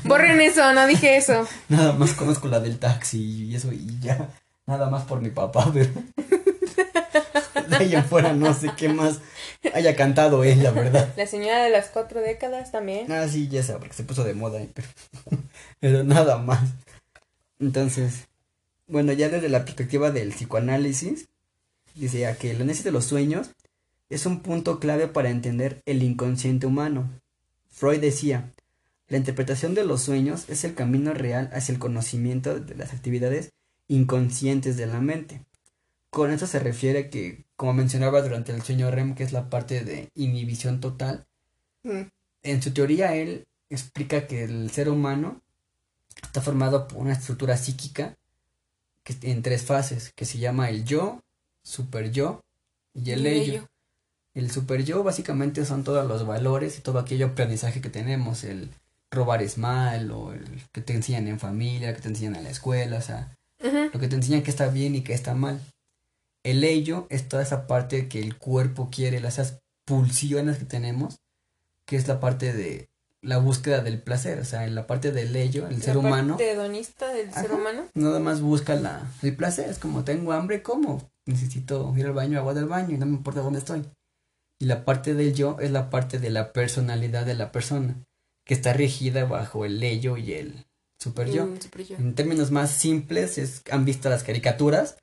Borren 0.02 0.40
eso, 0.40 0.72
no 0.72 0.84
dije 0.88 1.16
eso. 1.16 1.46
Nada 1.68 1.92
más 1.92 2.14
conozco 2.14 2.48
la 2.48 2.58
del 2.58 2.80
taxi 2.80 3.20
y 3.20 3.54
eso 3.54 3.72
y 3.72 4.00
ya. 4.00 4.30
Nada 4.66 4.90
más 4.90 5.04
por 5.04 5.20
mi 5.20 5.30
papá, 5.30 5.70
pero. 5.72 5.90
De 7.78 7.84
ahí 7.84 7.94
en 7.94 8.04
fuera 8.04 8.32
no 8.32 8.54
sé 8.54 8.70
qué 8.76 8.88
más 8.88 9.20
haya 9.74 9.96
cantado 9.96 10.44
él, 10.44 10.62
la 10.62 10.70
verdad. 10.70 11.12
La 11.16 11.26
señora 11.26 11.64
de 11.64 11.70
las 11.70 11.88
cuatro 11.88 12.20
décadas 12.20 12.72
también. 12.72 13.10
Ah, 13.10 13.26
sí, 13.28 13.48
ya 13.48 13.62
sé, 13.62 13.74
porque 13.74 13.94
se 13.94 14.04
puso 14.04 14.24
de 14.24 14.34
moda, 14.34 14.60
pero, 14.74 14.88
pero 15.80 16.04
nada 16.04 16.38
más. 16.38 16.60
Entonces, 17.58 18.28
bueno, 18.86 19.12
ya 19.12 19.28
desde 19.28 19.48
la 19.48 19.64
perspectiva 19.64 20.10
del 20.10 20.30
psicoanálisis, 20.30 21.28
dice 21.94 22.36
que 22.38 22.50
el 22.50 22.56
análisis 22.56 22.84
de 22.84 22.92
los 22.92 23.04
sueños 23.04 23.50
es 24.10 24.26
un 24.26 24.40
punto 24.40 24.80
clave 24.80 25.08
para 25.08 25.30
entender 25.30 25.80
el 25.86 26.02
inconsciente 26.02 26.66
humano. 26.66 27.08
Freud 27.70 28.00
decía, 28.00 28.50
la 29.08 29.16
interpretación 29.16 29.74
de 29.74 29.84
los 29.84 30.02
sueños 30.02 30.48
es 30.48 30.64
el 30.64 30.74
camino 30.74 31.14
real 31.14 31.50
hacia 31.52 31.72
el 31.72 31.78
conocimiento 31.78 32.58
de 32.58 32.74
las 32.74 32.92
actividades 32.92 33.52
inconscientes 33.88 34.76
de 34.76 34.86
la 34.86 35.00
mente. 35.00 35.42
Con 36.12 36.30
esto 36.30 36.46
se 36.46 36.58
refiere 36.58 37.08
que, 37.08 37.46
como 37.56 37.72
mencionaba 37.72 38.20
durante 38.20 38.52
el 38.52 38.60
sueño 38.60 38.90
REM, 38.90 39.14
que 39.14 39.22
es 39.24 39.32
la 39.32 39.48
parte 39.48 39.82
de 39.82 40.10
inhibición 40.14 40.80
total, 40.80 41.26
Mm. 41.84 42.02
en 42.44 42.62
su 42.62 42.72
teoría 42.72 43.16
él 43.16 43.44
explica 43.68 44.28
que 44.28 44.44
el 44.44 44.70
ser 44.70 44.88
humano 44.88 45.40
está 46.22 46.40
formado 46.40 46.86
por 46.86 46.98
una 46.98 47.14
estructura 47.14 47.56
psíquica 47.56 48.14
que, 49.02 49.16
en 49.22 49.42
tres 49.42 49.64
fases, 49.64 50.12
que 50.14 50.24
se 50.24 50.38
llama 50.38 50.68
el 50.68 50.84
yo, 50.84 51.20
super 51.64 52.12
yo 52.12 52.40
y 52.94 53.10
el 53.10 53.20
Y 53.20 53.22
el 53.22 53.26
ello. 53.26 53.52
ello. 53.54 53.68
El 54.34 54.50
super 54.52 54.84
yo 54.84 55.02
básicamente 55.02 55.64
son 55.64 55.82
todos 55.82 56.06
los 56.06 56.24
valores 56.26 56.78
y 56.78 56.82
todo 56.82 56.98
aquello 57.00 57.26
aprendizaje 57.28 57.80
que 57.80 57.90
tenemos, 57.90 58.44
el 58.44 58.70
robar 59.10 59.42
es 59.42 59.58
malo, 59.58 60.32
el 60.32 60.46
que 60.72 60.82
te 60.82 60.94
enseñan 60.94 61.26
en 61.26 61.40
familia, 61.40 61.94
que 61.96 62.00
te 62.02 62.08
enseñan 62.08 62.36
en 62.36 62.44
la 62.44 62.50
escuela, 62.50 62.98
o 62.98 63.02
sea, 63.02 63.34
lo 63.92 63.98
que 63.98 64.08
te 64.08 64.14
enseñan 64.16 64.42
que 64.42 64.50
está 64.50 64.68
bien 64.68 64.94
y 64.94 65.02
que 65.02 65.14
está 65.14 65.34
mal. 65.34 65.60
El 66.44 66.64
ello 66.64 67.06
es 67.10 67.28
toda 67.28 67.42
esa 67.42 67.66
parte 67.66 68.08
que 68.08 68.20
el 68.20 68.36
cuerpo 68.36 68.88
quiere, 68.90 69.20
las- 69.20 69.38
esas 69.38 69.60
pulsiones 69.84 70.58
que 70.58 70.64
tenemos, 70.64 71.18
que 71.86 71.96
es 71.96 72.08
la 72.08 72.20
parte 72.20 72.52
de 72.52 72.88
la 73.20 73.38
búsqueda 73.38 73.80
del 73.82 74.02
placer, 74.02 74.40
o 74.40 74.44
sea, 74.44 74.64
en 74.66 74.74
la 74.74 74.86
parte 74.86 75.12
del 75.12 75.36
ello, 75.36 75.68
el 75.68 75.80
ser 75.80 75.94
La 75.94 76.00
humano, 76.00 76.34
parte 76.36 76.50
hedonista 76.50 77.12
del 77.12 77.32
ser 77.32 77.52
humano. 77.52 77.84
nada 77.94 78.18
más 78.18 78.40
busca 78.40 78.74
la, 78.74 79.08
el 79.22 79.36
placer, 79.36 79.68
es 79.70 79.78
como 79.78 80.02
tengo 80.02 80.32
hambre, 80.32 80.62
como 80.62 81.08
necesito 81.26 81.94
ir 81.96 82.06
al 82.06 82.12
baño, 82.14 82.38
agua 82.38 82.54
del 82.54 82.66
baño 82.66 82.94
y 82.96 82.98
no 82.98 83.06
me 83.06 83.12
importa 83.16 83.40
dónde 83.40 83.60
estoy. 83.60 83.84
Y 84.58 84.64
la 84.66 84.84
parte 84.84 85.14
del 85.14 85.34
yo 85.34 85.56
es 85.60 85.70
la 85.70 85.88
parte 85.90 86.18
de 86.18 86.30
la 86.30 86.52
personalidad 86.52 87.24
de 87.24 87.34
la 87.34 87.52
persona, 87.52 87.94
que 88.44 88.54
está 88.54 88.72
regida 88.72 89.24
bajo 89.24 89.64
el 89.64 89.80
ello 89.84 90.16
y 90.16 90.32
el 90.32 90.66
super 90.98 91.30
yo. 91.30 91.46
Mm, 91.46 91.60
super 91.60 91.84
yo. 91.84 91.96
En 91.96 92.14
términos 92.16 92.50
más 92.50 92.70
simples, 92.72 93.38
es, 93.38 93.62
han 93.70 93.84
visto 93.84 94.08
las 94.08 94.24
caricaturas 94.24 94.96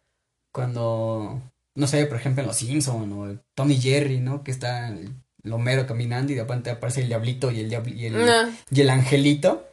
cuando, 0.51 1.41
no 1.75 1.87
sé, 1.87 2.05
por 2.05 2.17
ejemplo, 2.17 2.41
en 2.41 2.47
Los 2.47 2.57
Simpson 2.57 3.11
o 3.13 3.39
Tommy 3.55 3.77
Jerry, 3.79 4.19
¿no? 4.19 4.43
Que 4.43 4.51
está 4.51 4.89
el 4.89 5.13
Homero 5.51 5.85
caminando 5.87 6.31
y 6.31 6.35
de 6.35 6.41
repente 6.41 6.69
aparece 6.69 7.01
el 7.01 7.07
diablito 7.07 7.51
y 7.51 7.59
el, 7.61 7.69
diabli- 7.71 7.95
y 7.95 8.05
el, 8.07 8.25
No. 8.25 8.49
y 8.71 8.81
el 8.81 8.89
angelito. 8.89 9.65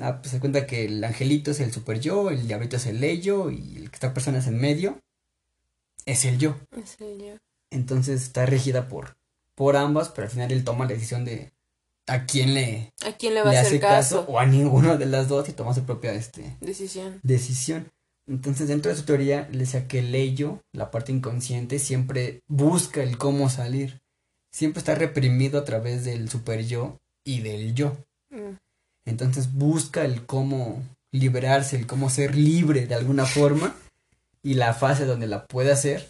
Ah, 0.00 0.18
pues 0.20 0.30
se 0.32 0.40
cuenta 0.40 0.66
que 0.66 0.86
el 0.86 1.04
angelito 1.04 1.50
es 1.50 1.60
el 1.60 1.72
super 1.72 2.00
yo, 2.00 2.30
el 2.30 2.48
diablito 2.48 2.76
es 2.76 2.86
el 2.86 3.04
ello 3.04 3.50
y 3.50 3.76
el 3.76 3.90
que 3.90 3.96
esta 3.96 4.14
persona 4.14 4.38
es 4.38 4.46
en 4.46 4.58
medio 4.58 4.98
es 6.06 6.24
el 6.24 6.38
yo. 6.38 6.56
Es 6.76 6.96
el 7.00 7.18
yo. 7.20 7.34
Entonces 7.70 8.22
está 8.22 8.46
regida 8.46 8.88
por, 8.88 9.16
por 9.54 9.76
ambas, 9.76 10.08
pero 10.08 10.24
al 10.26 10.30
final 10.30 10.50
él 10.52 10.64
toma 10.64 10.86
la 10.86 10.92
decisión 10.92 11.24
de 11.26 11.52
a 12.06 12.24
quién 12.24 12.54
le, 12.54 12.94
¿A 13.06 13.12
quién 13.12 13.34
le 13.34 13.42
va 13.42 13.50
le 13.50 13.58
a 13.58 13.60
hace 13.60 13.68
hacer 13.76 13.80
caso 13.82 14.20
caso? 14.20 14.32
o 14.32 14.38
a 14.38 14.46
ninguno 14.46 14.96
de 14.96 15.04
las 15.04 15.28
dos 15.28 15.46
y 15.50 15.52
toma 15.52 15.74
su 15.74 15.84
propia 15.84 16.14
este, 16.14 16.56
Decisión. 16.62 17.20
decisión. 17.22 17.90
Entonces, 18.28 18.68
dentro 18.68 18.90
de 18.90 18.96
su 18.96 19.04
teoría, 19.04 19.48
le 19.50 19.60
decía 19.60 19.88
que 19.88 20.00
el 20.00 20.14
ello, 20.14 20.60
la 20.72 20.90
parte 20.90 21.12
inconsciente, 21.12 21.78
siempre 21.78 22.40
busca 22.46 23.02
el 23.02 23.16
cómo 23.16 23.48
salir. 23.48 24.00
Siempre 24.52 24.80
está 24.80 24.94
reprimido 24.94 25.58
a 25.58 25.64
través 25.64 26.04
del 26.04 26.28
super 26.28 26.64
yo 26.64 26.98
y 27.24 27.40
del 27.40 27.74
yo. 27.74 27.96
Mm. 28.30 28.56
Entonces, 29.06 29.54
busca 29.54 30.04
el 30.04 30.26
cómo 30.26 30.82
liberarse, 31.10 31.76
el 31.76 31.86
cómo 31.86 32.10
ser 32.10 32.34
libre 32.34 32.86
de 32.86 32.94
alguna 32.94 33.24
forma. 33.24 33.74
Y 34.42 34.54
la 34.54 34.74
fase 34.74 35.06
donde 35.06 35.26
la 35.26 35.46
puede 35.46 35.72
hacer 35.72 36.06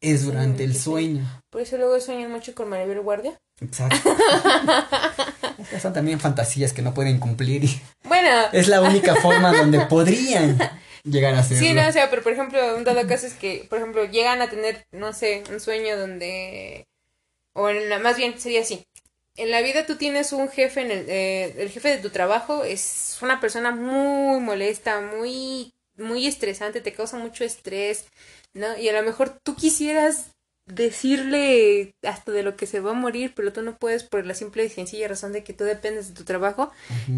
es 0.00 0.24
durante 0.24 0.64
el 0.64 0.74
sí. 0.74 0.80
sueño. 0.80 1.42
Por 1.50 1.62
eso 1.62 1.76
luego 1.76 2.00
sueñan 2.00 2.32
mucho 2.32 2.54
con 2.54 2.68
Maribel 2.68 3.00
Guardia. 3.00 3.38
Exacto. 3.60 4.10
Estas 5.58 5.82
son 5.82 5.92
también 5.92 6.20
fantasías 6.20 6.72
que 6.72 6.82
no 6.82 6.94
pueden 6.94 7.18
cumplir. 7.18 7.64
y 7.64 7.80
Bueno, 8.04 8.28
es 8.52 8.68
la 8.68 8.82
única 8.82 9.16
forma 9.16 9.56
donde 9.56 9.86
podrían 9.86 10.58
llegar 11.10 11.34
a 11.34 11.40
hacerlo. 11.40 11.66
sí, 11.66 11.72
no, 11.74 11.86
o 11.88 11.92
sea, 11.92 12.10
pero 12.10 12.22
por 12.22 12.32
ejemplo, 12.32 12.76
un 12.76 12.84
dado 12.84 13.06
caso 13.06 13.26
es 13.26 13.34
que, 13.34 13.66
por 13.68 13.78
ejemplo, 13.78 14.04
llegan 14.04 14.42
a 14.42 14.50
tener, 14.50 14.86
no 14.92 15.12
sé, 15.12 15.42
un 15.50 15.60
sueño 15.60 15.96
donde, 15.98 16.86
o 17.52 17.68
en 17.68 17.88
la, 17.88 17.98
más 17.98 18.16
bien 18.16 18.38
sería 18.40 18.62
así. 18.62 18.86
En 19.36 19.50
la 19.50 19.60
vida 19.62 19.86
tú 19.86 19.96
tienes 19.96 20.32
un 20.32 20.48
jefe, 20.48 20.80
en 20.80 20.90
el, 20.90 21.08
eh, 21.08 21.54
el 21.58 21.70
jefe 21.70 21.90
de 21.90 21.98
tu 21.98 22.10
trabajo 22.10 22.64
es 22.64 23.18
una 23.22 23.40
persona 23.40 23.70
muy 23.70 24.40
molesta, 24.40 25.00
muy, 25.00 25.72
muy 25.96 26.26
estresante, 26.26 26.80
te 26.80 26.92
causa 26.92 27.18
mucho 27.18 27.44
estrés, 27.44 28.06
¿no? 28.52 28.76
Y 28.78 28.88
a 28.88 28.92
lo 28.92 29.02
mejor 29.02 29.38
tú 29.42 29.54
quisieras 29.54 30.32
decirle 30.68 31.94
hasta 32.02 32.32
de 32.32 32.42
lo 32.42 32.56
que 32.56 32.66
se 32.66 32.80
va 32.80 32.90
a 32.90 32.94
morir, 32.94 33.32
pero 33.34 33.52
tú 33.52 33.62
no 33.62 33.76
puedes 33.78 34.04
por 34.04 34.24
la 34.26 34.34
simple 34.34 34.64
y 34.64 34.68
sencilla 34.68 35.08
razón 35.08 35.32
de 35.32 35.42
que 35.42 35.54
tú 35.54 35.64
dependes 35.64 36.08
de 36.08 36.14
tu 36.14 36.24
trabajo. 36.24 36.70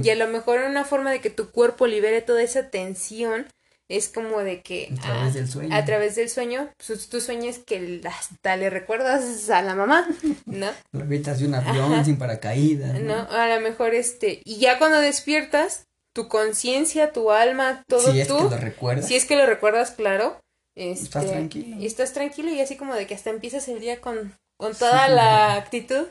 Y 0.03 0.09
a 0.11 0.17
lo 0.17 0.29
mejor 0.29 0.61
una 0.61 0.85
forma 0.85 1.11
de 1.11 1.21
que 1.21 1.31
tu 1.31 1.51
cuerpo 1.51 1.87
libere 1.87 2.23
toda 2.23 2.43
esa 2.43 2.71
tensión 2.71 3.47
es 3.91 4.09
como 4.09 4.39
de 4.39 4.63
que 4.63 4.89
A 4.99 5.03
través 5.03 5.35
del 5.35 5.49
sueño. 5.49 5.77
a 5.77 5.85
través 5.85 6.15
del 6.15 6.31
sueño, 6.31 6.71
pues, 6.87 7.09
tú 7.09 7.21
sueñas 7.21 7.59
que 7.59 8.01
hasta 8.09 8.57
le 8.57 8.71
recuerdas 8.71 9.51
a 9.51 9.63
la 9.63 9.75
mamá, 9.75 10.09
¿no? 10.47 10.69
Lo 10.93 11.01
avientas 11.03 11.41
de 11.41 11.47
un 11.49 11.55
avión 11.57 11.93
Ajá. 11.93 12.05
sin 12.05 12.17
paracaídas. 12.17 13.01
¿No? 13.01 13.15
A 13.31 13.49
lo 13.49 13.61
mejor 13.61 13.95
este, 13.95 14.41
y 14.45 14.59
ya 14.59 14.79
cuando 14.79 14.99
despiertas, 15.01 15.87
tu 16.13 16.29
conciencia, 16.29 17.13
tu 17.13 17.31
alma, 17.33 17.85
todo 17.89 18.13
si 18.13 18.21
es 18.21 18.29
tú, 18.29 18.37
que 18.39 18.45
lo 18.45 18.57
recuerdas. 18.59 19.09
si 19.09 19.17
es 19.17 19.25
que 19.25 19.37
lo 19.37 19.45
recuerdas, 19.47 19.91
claro, 19.91 20.41
este, 20.77 21.05
Estás 21.05 21.27
tranquilo. 21.27 21.77
Y 21.81 21.87
estás 21.87 22.13
tranquilo 22.13 22.49
y 22.51 22.61
así 22.61 22.77
como 22.77 22.95
de 22.95 23.07
que 23.09 23.15
hasta 23.15 23.31
empiezas 23.31 23.67
el 23.69 23.81
día 23.81 24.01
con, 24.01 24.33
con 24.57 24.75
toda 24.75 25.09
la 25.09 25.55
actitud, 25.57 26.07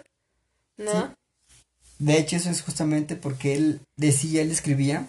¿no? 0.78 0.92
Sí. 0.92 1.14
De 2.00 2.18
hecho, 2.18 2.36
eso 2.36 2.50
es 2.50 2.62
justamente 2.62 3.16
porque 3.16 3.54
él 3.56 3.82
decía, 3.96 4.42
él 4.42 4.52
escribía 4.52 5.06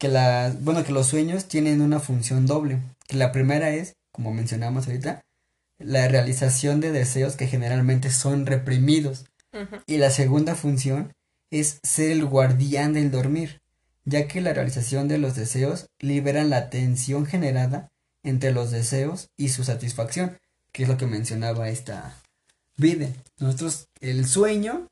que 0.00 0.08
la, 0.08 0.52
bueno, 0.60 0.82
que 0.82 0.92
los 0.92 1.08
sueños 1.08 1.44
tienen 1.44 1.82
una 1.82 2.00
función 2.00 2.46
doble. 2.46 2.80
Que 3.06 3.18
la 3.18 3.32
primera 3.32 3.68
es, 3.70 3.96
como 4.10 4.32
mencionamos 4.32 4.86
ahorita, 4.86 5.22
la 5.78 6.08
realización 6.08 6.80
de 6.80 6.90
deseos 6.90 7.36
que 7.36 7.46
generalmente 7.46 8.10
son 8.10 8.46
reprimidos. 8.46 9.26
Y 9.86 9.98
la 9.98 10.10
segunda 10.10 10.54
función 10.54 11.12
es 11.50 11.80
ser 11.82 12.12
el 12.12 12.24
guardián 12.24 12.94
del 12.94 13.10
dormir, 13.10 13.60
ya 14.06 14.26
que 14.26 14.40
la 14.40 14.54
realización 14.54 15.06
de 15.06 15.18
los 15.18 15.34
deseos 15.34 15.86
liberan 15.98 16.48
la 16.48 16.70
tensión 16.70 17.26
generada 17.26 17.90
entre 18.22 18.52
los 18.52 18.70
deseos 18.70 19.28
y 19.36 19.50
su 19.50 19.64
satisfacción, 19.64 20.38
que 20.72 20.84
es 20.84 20.88
lo 20.88 20.96
que 20.96 21.06
mencionaba 21.06 21.68
esta 21.68 22.16
vida. 22.78 23.08
Nosotros, 23.38 23.88
el 24.00 24.26
sueño 24.26 24.86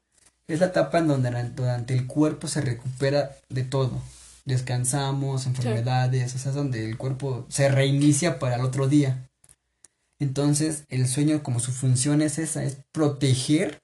es 0.49 0.61
la 0.61 0.67
etapa 0.67 0.99
en 0.99 1.09
donde 1.09 1.31
durante 1.57 1.95
el 1.95 2.07
cuerpo 2.07 2.47
se 2.47 2.61
recupera 2.61 3.37
de 3.49 3.63
todo. 3.63 4.03
Descansamos, 4.49 5.47
enfermedades, 5.47 6.35
o 6.35 6.39
sea, 6.39 6.53
es 6.53 6.57
donde 6.57 6.89
el 6.89 6.97
cuerpo 6.97 7.45
se 7.51 7.69
reinicia 7.69 8.39
para 8.39 8.57
el 8.57 8.63
otro 8.63 8.89
día. 8.89 9.29
Entonces, 10.19 10.85
el 10.89 11.07
sueño, 11.07 11.43
como 11.43 11.61
su 11.61 11.71
función 11.71 12.23
es 12.23 12.39
esa, 12.39 12.65
es 12.65 12.79
proteger 12.91 13.79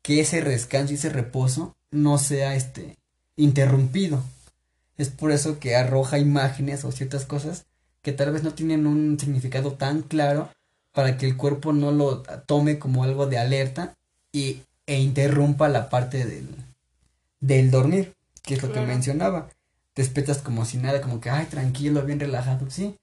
que 0.00 0.20
ese 0.20 0.42
descanso 0.42 0.92
y 0.92 0.94
ese 0.94 1.08
reposo 1.08 1.74
no 1.90 2.18
sea 2.18 2.54
este 2.54 2.98
interrumpido. 3.34 4.22
Es 4.96 5.08
por 5.08 5.32
eso 5.32 5.58
que 5.58 5.74
arroja 5.74 6.20
imágenes 6.20 6.84
o 6.84 6.92
ciertas 6.92 7.24
cosas 7.24 7.66
que 8.02 8.12
tal 8.12 8.30
vez 8.30 8.44
no 8.44 8.54
tienen 8.54 8.86
un 8.86 9.18
significado 9.18 9.72
tan 9.72 10.02
claro 10.02 10.50
para 10.92 11.18
que 11.18 11.26
el 11.26 11.36
cuerpo 11.36 11.72
no 11.72 11.90
lo 11.90 12.22
tome 12.46 12.78
como 12.78 13.02
algo 13.02 13.26
de 13.26 13.38
alerta 13.38 13.96
y, 14.30 14.62
e 14.86 15.00
interrumpa 15.00 15.68
la 15.68 15.90
parte 15.90 16.24
del, 16.24 16.46
del 17.40 17.72
dormir, 17.72 18.14
que 18.48 18.54
es 18.54 18.62
lo 18.62 18.72
que 18.72 18.80
mencionaba. 18.80 19.50
Despiertas 19.94 20.38
como 20.38 20.64
si 20.64 20.78
nada, 20.78 21.02
como 21.02 21.20
que, 21.20 21.28
ay, 21.28 21.44
tranquilo, 21.46 22.02
bien 22.02 22.18
relajado, 22.18 22.70
sí, 22.70 22.96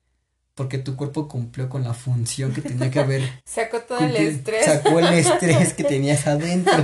porque 0.56 0.80
tu 0.80 0.96
cuerpo 0.96 1.28
cumplió 1.28 1.70
con 1.70 1.84
la 1.84 1.94
función 1.94 2.52
que 2.52 2.62
tenía 2.62 2.90
que 2.90 3.00
haber 3.00 3.42
Sacó 3.46 3.82
todo 3.82 4.00
el 4.00 4.16
estrés. 4.16 4.66
Sacó 4.66 5.00
el 5.00 5.14
estrés 5.14 5.74
que 5.74 5.84
tenías 5.96 6.26
adentro. 6.26 6.84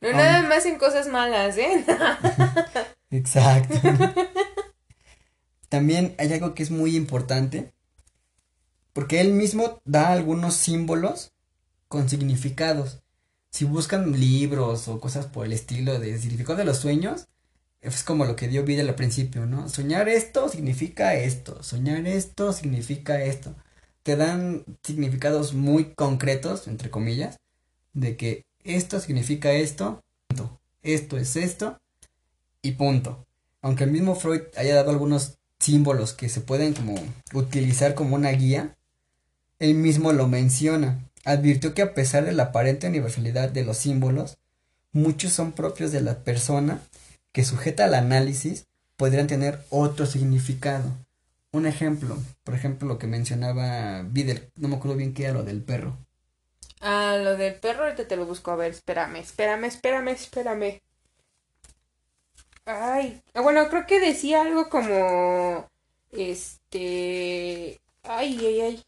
No 0.00 0.12
nada 0.12 0.42
más 0.48 0.64
en 0.64 0.78
cosas 0.78 1.08
malas, 1.08 1.58
¿eh? 1.58 1.84
Exacto. 3.10 3.78
También 5.68 6.14
hay 6.18 6.32
algo 6.32 6.54
que 6.54 6.62
es 6.62 6.70
muy 6.70 6.96
importante, 6.96 7.74
porque 8.94 9.20
él 9.20 9.34
mismo 9.34 9.82
da 9.84 10.08
algunos 10.08 10.54
símbolos 10.54 11.32
con 11.88 12.08
significados. 12.08 13.02
Si 13.50 13.66
buscan 13.66 14.18
libros 14.18 14.88
o 14.88 15.00
cosas 15.00 15.26
por 15.26 15.44
el 15.44 15.52
estilo 15.52 15.98
de 15.98 16.18
significado 16.18 16.56
de 16.56 16.64
los 16.64 16.78
sueños, 16.78 17.26
es 17.82 18.04
como 18.04 18.24
lo 18.24 18.36
que 18.36 18.48
dio 18.48 18.64
vida 18.64 18.82
al 18.82 18.94
principio, 18.94 19.46
¿no? 19.46 19.68
Soñar 19.68 20.08
esto 20.08 20.48
significa 20.48 21.14
esto, 21.14 21.62
soñar 21.62 22.06
esto 22.06 22.52
significa 22.52 23.22
esto. 23.22 23.54
te 24.02 24.16
dan 24.16 24.64
significados 24.82 25.52
muy 25.52 25.92
concretos, 25.94 26.68
entre 26.68 26.90
comillas, 26.90 27.38
de 27.92 28.16
que 28.16 28.46
esto 28.64 28.98
significa 28.98 29.52
esto, 29.52 30.02
esto 30.82 31.18
es 31.18 31.36
esto 31.36 31.78
y 32.62 32.72
punto. 32.72 33.26
Aunque 33.60 33.84
el 33.84 33.90
mismo 33.90 34.14
Freud 34.14 34.42
haya 34.56 34.74
dado 34.74 34.90
algunos 34.90 35.36
símbolos 35.58 36.14
que 36.14 36.30
se 36.30 36.40
pueden 36.40 36.72
como 36.72 36.94
utilizar 37.34 37.94
como 37.94 38.16
una 38.16 38.30
guía, 38.30 38.76
él 39.58 39.74
mismo 39.74 40.12
lo 40.12 40.28
menciona. 40.28 40.98
Advirtió 41.24 41.74
que 41.74 41.82
a 41.82 41.92
pesar 41.92 42.24
de 42.24 42.32
la 42.32 42.44
aparente 42.44 42.88
universalidad 42.88 43.50
de 43.50 43.64
los 43.64 43.76
símbolos, 43.76 44.38
muchos 44.92 45.32
son 45.34 45.52
propios 45.52 45.92
de 45.92 46.00
la 46.00 46.24
persona 46.24 46.80
que 47.32 47.44
sujeta 47.44 47.84
al 47.84 47.94
análisis 47.94 48.66
podrían 48.96 49.26
tener 49.26 49.64
otro 49.70 50.06
significado. 50.06 50.90
Un 51.52 51.66
ejemplo, 51.66 52.16
por 52.44 52.54
ejemplo, 52.54 52.86
lo 52.86 52.98
que 52.98 53.06
mencionaba 53.06 54.02
Vidal, 54.02 54.50
no 54.56 54.68
me 54.68 54.76
acuerdo 54.76 54.96
bien 54.96 55.14
qué 55.14 55.24
era 55.24 55.32
lo 55.32 55.42
del 55.42 55.62
perro. 55.62 55.96
Ah, 56.80 57.18
lo 57.22 57.36
del 57.36 57.54
perro, 57.54 57.84
ahorita 57.84 58.06
te 58.06 58.16
lo 58.16 58.26
busco. 58.26 58.50
A 58.50 58.56
ver, 58.56 58.70
espérame, 58.70 59.16
espérame, 59.16 59.64
espérame, 59.64 60.08
espérame. 60.08 60.80
Ay, 62.64 63.22
ah, 63.34 63.40
bueno, 63.40 63.68
creo 63.68 63.86
que 63.86 64.00
decía 64.00 64.42
algo 64.42 64.68
como. 64.68 65.68
Este. 66.12 67.80
Ay, 68.02 68.38
ay, 68.46 68.60
ay. 68.60 68.84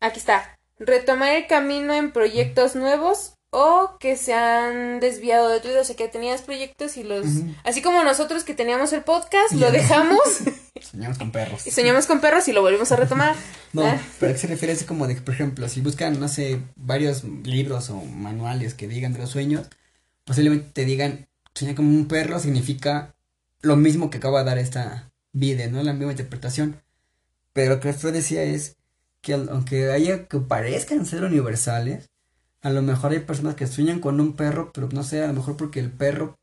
Aquí 0.00 0.18
está. 0.18 0.58
Retomar 0.78 1.36
el 1.36 1.46
camino 1.46 1.94
en 1.94 2.12
proyectos 2.12 2.76
nuevos 2.76 3.34
o 3.56 3.98
que 4.00 4.16
se 4.16 4.34
han 4.34 4.98
desviado 4.98 5.48
de 5.48 5.60
tu 5.60 5.68
vida, 5.68 5.80
o 5.80 5.84
sea, 5.84 5.94
que 5.94 6.08
tenías 6.08 6.42
proyectos 6.42 6.96
y 6.96 7.04
los... 7.04 7.24
Así 7.62 7.82
como 7.82 8.02
nosotros 8.02 8.42
que 8.42 8.52
teníamos 8.52 8.92
el 8.92 9.02
podcast, 9.02 9.52
lo 9.52 9.70
dejamos. 9.70 10.18
soñamos 10.80 11.18
con 11.18 11.30
perros. 11.30 11.64
Y 11.64 11.70
soñamos 11.70 12.06
con 12.06 12.20
perros 12.20 12.48
y 12.48 12.52
lo 12.52 12.62
volvimos 12.62 12.90
a 12.90 12.96
retomar. 12.96 13.36
no, 13.72 13.86
¿eh? 13.86 14.00
pero 14.18 14.30
¿a 14.30 14.34
qué 14.34 14.40
se 14.40 14.48
refiere 14.48 14.72
así 14.72 14.84
como 14.84 15.06
de, 15.06 15.14
por 15.14 15.34
ejemplo, 15.34 15.68
si 15.68 15.80
buscan, 15.82 16.18
no 16.18 16.26
sé, 16.26 16.60
varios 16.74 17.22
libros 17.22 17.90
o 17.90 18.02
manuales 18.02 18.74
que 18.74 18.88
digan 18.88 19.12
de 19.12 19.20
los 19.20 19.30
sueños, 19.30 19.68
posiblemente 20.24 20.70
te 20.72 20.84
digan, 20.84 21.28
soñar 21.54 21.76
como 21.76 21.90
un 21.90 22.08
perro 22.08 22.40
significa 22.40 23.14
lo 23.60 23.76
mismo 23.76 24.10
que 24.10 24.18
acaba 24.18 24.40
de 24.40 24.46
dar 24.46 24.58
esta 24.58 25.12
vida, 25.32 25.68
¿no? 25.68 25.80
La 25.84 25.92
misma 25.92 26.10
interpretación. 26.10 26.82
Pero 27.52 27.76
lo 27.76 27.80
que 27.80 27.92
Freud 27.92 28.14
decía 28.14 28.42
es 28.42 28.78
que 29.20 29.34
aunque 29.34 29.92
haya 29.92 30.26
que 30.26 30.38
parezcan 30.38 31.06
ser 31.06 31.22
universales, 31.22 32.10
a 32.64 32.70
lo 32.70 32.80
mejor 32.80 33.12
hay 33.12 33.20
personas 33.20 33.56
que 33.56 33.66
sueñan 33.66 34.00
con 34.00 34.18
un 34.20 34.32
perro, 34.32 34.72
pero 34.72 34.88
no 34.90 35.02
sé, 35.02 35.22
a 35.22 35.26
lo 35.26 35.34
mejor 35.34 35.56
porque 35.58 35.80
el 35.80 35.90
perro 35.90 36.34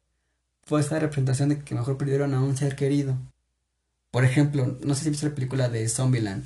fue 0.64 0.80
esa 0.80 1.00
representación 1.00 1.50
de 1.50 1.60
que 1.60 1.74
mejor 1.74 1.98
perdieron 1.98 2.36
a 2.36 2.42
un 2.42 2.56
ser 2.56 2.76
querido. 2.76 3.18
Por 4.12 4.24
ejemplo, 4.24 4.78
no 4.84 4.94
sé 4.94 5.06
si 5.06 5.10
viste 5.10 5.28
la 5.28 5.34
película 5.34 5.68
de 5.68 5.90
Zombieland. 5.90 6.46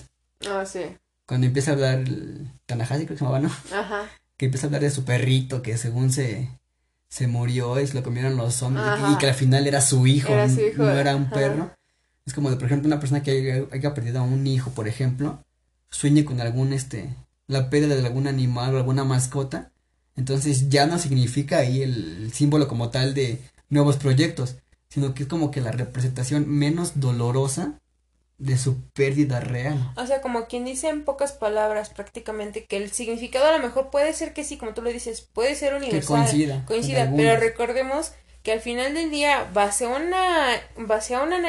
Ah, 0.50 0.66
sí. 0.66 0.80
Cuando 1.26 1.48
empieza 1.48 1.72
a 1.72 1.74
hablar 1.74 2.00
el 2.00 2.50
Tanahashi, 2.66 3.06
creo 3.06 3.08
que 3.08 3.18
se 3.18 3.26
llamaba, 3.26 3.42
¿no? 3.42 3.52
Ajá. 3.78 4.10
Que 4.38 4.46
empieza 4.46 4.66
a 4.66 4.70
hablar 4.70 4.82
de 4.82 4.92
su 4.92 5.04
perrito 5.04 5.62
que 5.62 5.78
según 5.78 6.10
se, 6.10 6.50
se 7.10 7.28
murió 7.28 7.78
y 7.82 7.86
se 7.86 7.96
lo 7.96 8.04
comieron 8.04 8.38
los 8.38 8.56
zombies 8.56 8.86
y 9.12 9.18
que 9.18 9.28
al 9.28 9.36
final 9.36 9.68
era 9.68 9.82
su 9.82 10.08
hijo, 10.08 10.34
no 10.78 10.90
era 10.90 11.18
un 11.18 11.30
perro. 11.30 11.72
Es 12.26 12.34
como 12.34 12.50
de, 12.50 12.56
por 12.56 12.68
ejemplo, 12.68 12.88
una 12.88 13.02
persona 13.02 13.22
que 13.22 13.32
haya, 13.32 13.66
haya 13.74 13.94
perdido 13.94 14.20
a 14.20 14.24
un 14.24 14.48
hijo, 14.48 14.72
por 14.72 14.88
ejemplo, 14.88 15.44
sueñe 15.90 16.24
con 16.24 16.40
algún, 16.40 16.72
este, 16.72 17.14
la 17.48 17.70
pérdida 17.70 17.96
de 17.96 18.06
algún 18.06 18.28
animal 18.28 18.74
o 18.74 18.78
alguna 18.78 19.04
mascota, 19.04 19.72
entonces 20.16 20.70
ya 20.70 20.86
no 20.86 20.98
significa 20.98 21.60
ahí 21.60 21.82
el 21.82 22.32
símbolo 22.34 22.68
como 22.68 22.90
tal 22.90 23.14
de 23.14 23.42
nuevos 23.70 23.98
proyectos, 23.98 24.56
sino 24.90 25.14
que 25.14 25.24
es 25.24 25.30
como 25.30 25.52
que 25.52 25.62
la 25.62 25.72
representación 25.72 26.48
menos 26.48 27.00
dolorosa 27.00 27.80
de 28.38 28.58
su 28.58 28.82
pérdida 28.92 29.40
real. 29.40 29.94
O 29.96 30.06
sea, 30.06 30.22
como 30.22 30.46
quien 30.46 30.66
dice 30.66 30.90
en 30.90 31.04
pocas 31.04 31.34
palabras 31.34 31.90
prácticamente 31.90 32.66
que 32.66 32.78
el 32.78 32.92
significado 32.92 33.46
a 33.46 33.58
lo 33.58 33.60
mejor 33.60 33.90
puede 33.90 34.14
ser 34.14 34.34
que 34.34 34.44
sí, 34.44 34.58
como 34.58 34.74
tú 34.74 34.82
lo 34.82 34.92
dices, 34.92 35.22
puede 35.22 35.56
ser 35.56 35.74
universal. 35.74 36.02
Que 36.02 36.08
coincida. 36.08 36.66
Coincida, 36.66 37.14
pero 37.16 37.40
recordemos 37.40 38.12
que 38.44 38.52
al 38.52 38.60
final 38.60 38.94
del 38.94 39.10
día, 39.10 39.50
base 39.54 39.86
a 39.86 39.90
una, 39.90 40.48
base 40.78 41.16
a 41.16 41.24
una 41.24 41.40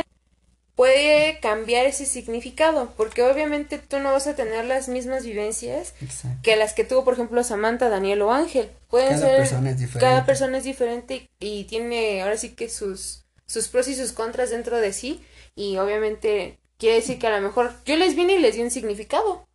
puede 0.77 1.41
cambiar 1.41 1.87
ese 1.87 2.05
significado, 2.05 2.93
porque 2.97 3.23
obviamente 3.23 3.79
tú 3.79 3.99
no 3.99 4.13
vas 4.13 4.27
a 4.27 4.37
tener 4.37 4.67
las 4.67 4.89
mismas 4.89 5.25
vivencias 5.25 5.95
que 6.43 6.55
las 6.55 6.75
que 6.75 6.85
tuvo, 6.85 7.03
por 7.03 7.15
ejemplo, 7.15 7.43
Samantha, 7.43 7.89
Daniel 7.89 8.23
o 8.23 8.31
Ángel. 8.31 8.71
Pueden 8.89 9.19
cada 9.19 9.21
ser, 9.21 9.39
persona 9.39 9.71
es 9.71 9.79
diferente. 9.79 10.01
Cada 10.01 10.27
persona 10.27 10.59
es 10.59 10.65
diferente 10.65 11.31
y, 11.41 11.65
tiene 11.65 12.23
ahora 12.23 12.37
sí 12.37 12.51
que 12.51 12.69
sus, 12.69 13.25
sus 13.47 13.69
pros 13.69 13.89
y 13.89 13.95
sus 13.95 14.13
contras 14.13 14.51
dentro 14.51 14.77
de 14.77 14.93
sí, 14.93 15.25
y 15.57 15.79
obviamente 15.79 16.59
quiere 16.77 16.97
decir 16.97 17.19
que 17.19 17.27
a 17.27 17.35
lo 17.35 17.41
mejor 17.41 17.73
yo 17.87 17.97
les 17.97 18.15
vine 18.15 18.35
y 18.35 18.39
les 18.39 18.57
di 18.57 18.63
un 18.63 18.71
significado, 18.71 19.49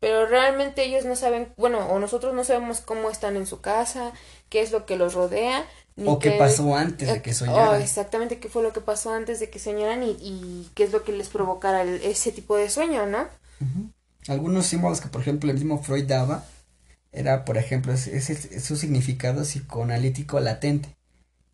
pero 0.00 0.26
realmente 0.26 0.82
ellos 0.82 1.04
no 1.04 1.14
saben, 1.14 1.54
bueno, 1.56 1.86
o 1.86 2.00
nosotros 2.00 2.34
no 2.34 2.42
sabemos 2.42 2.80
cómo 2.80 3.10
están 3.10 3.36
en 3.36 3.46
su 3.46 3.60
casa, 3.60 4.12
qué 4.48 4.60
es 4.60 4.72
lo 4.72 4.86
que 4.86 4.96
los 4.96 5.14
rodea, 5.14 5.64
o 6.04 6.18
qué 6.18 6.32
pasó 6.32 6.74
antes 6.74 7.08
de 7.08 7.22
que 7.22 7.30
eh, 7.30 7.34
soñaran. 7.34 7.68
Oh, 7.68 7.74
exactamente, 7.74 8.38
qué 8.38 8.48
fue 8.48 8.62
lo 8.62 8.72
que 8.72 8.80
pasó 8.80 9.12
antes 9.12 9.40
de 9.40 9.50
que 9.50 9.58
soñaran 9.58 10.02
y, 10.02 10.16
y 10.20 10.70
qué 10.74 10.84
es 10.84 10.92
lo 10.92 11.04
que 11.04 11.12
les 11.12 11.28
provocara 11.28 11.82
ese 11.84 12.32
tipo 12.32 12.56
de 12.56 12.68
sueño, 12.68 13.06
¿no? 13.06 13.26
Algunos 14.26 14.66
símbolos 14.66 15.00
que, 15.00 15.08
por 15.08 15.20
ejemplo, 15.20 15.50
el 15.50 15.56
mismo 15.56 15.82
Freud 15.82 16.06
daba 16.06 16.44
era, 17.12 17.44
por 17.44 17.58
ejemplo, 17.58 17.92
ese 17.92 18.16
es, 18.16 18.64
su 18.64 18.76
significado 18.76 19.42
psicoanalítico 19.42 20.40
latente, 20.40 20.96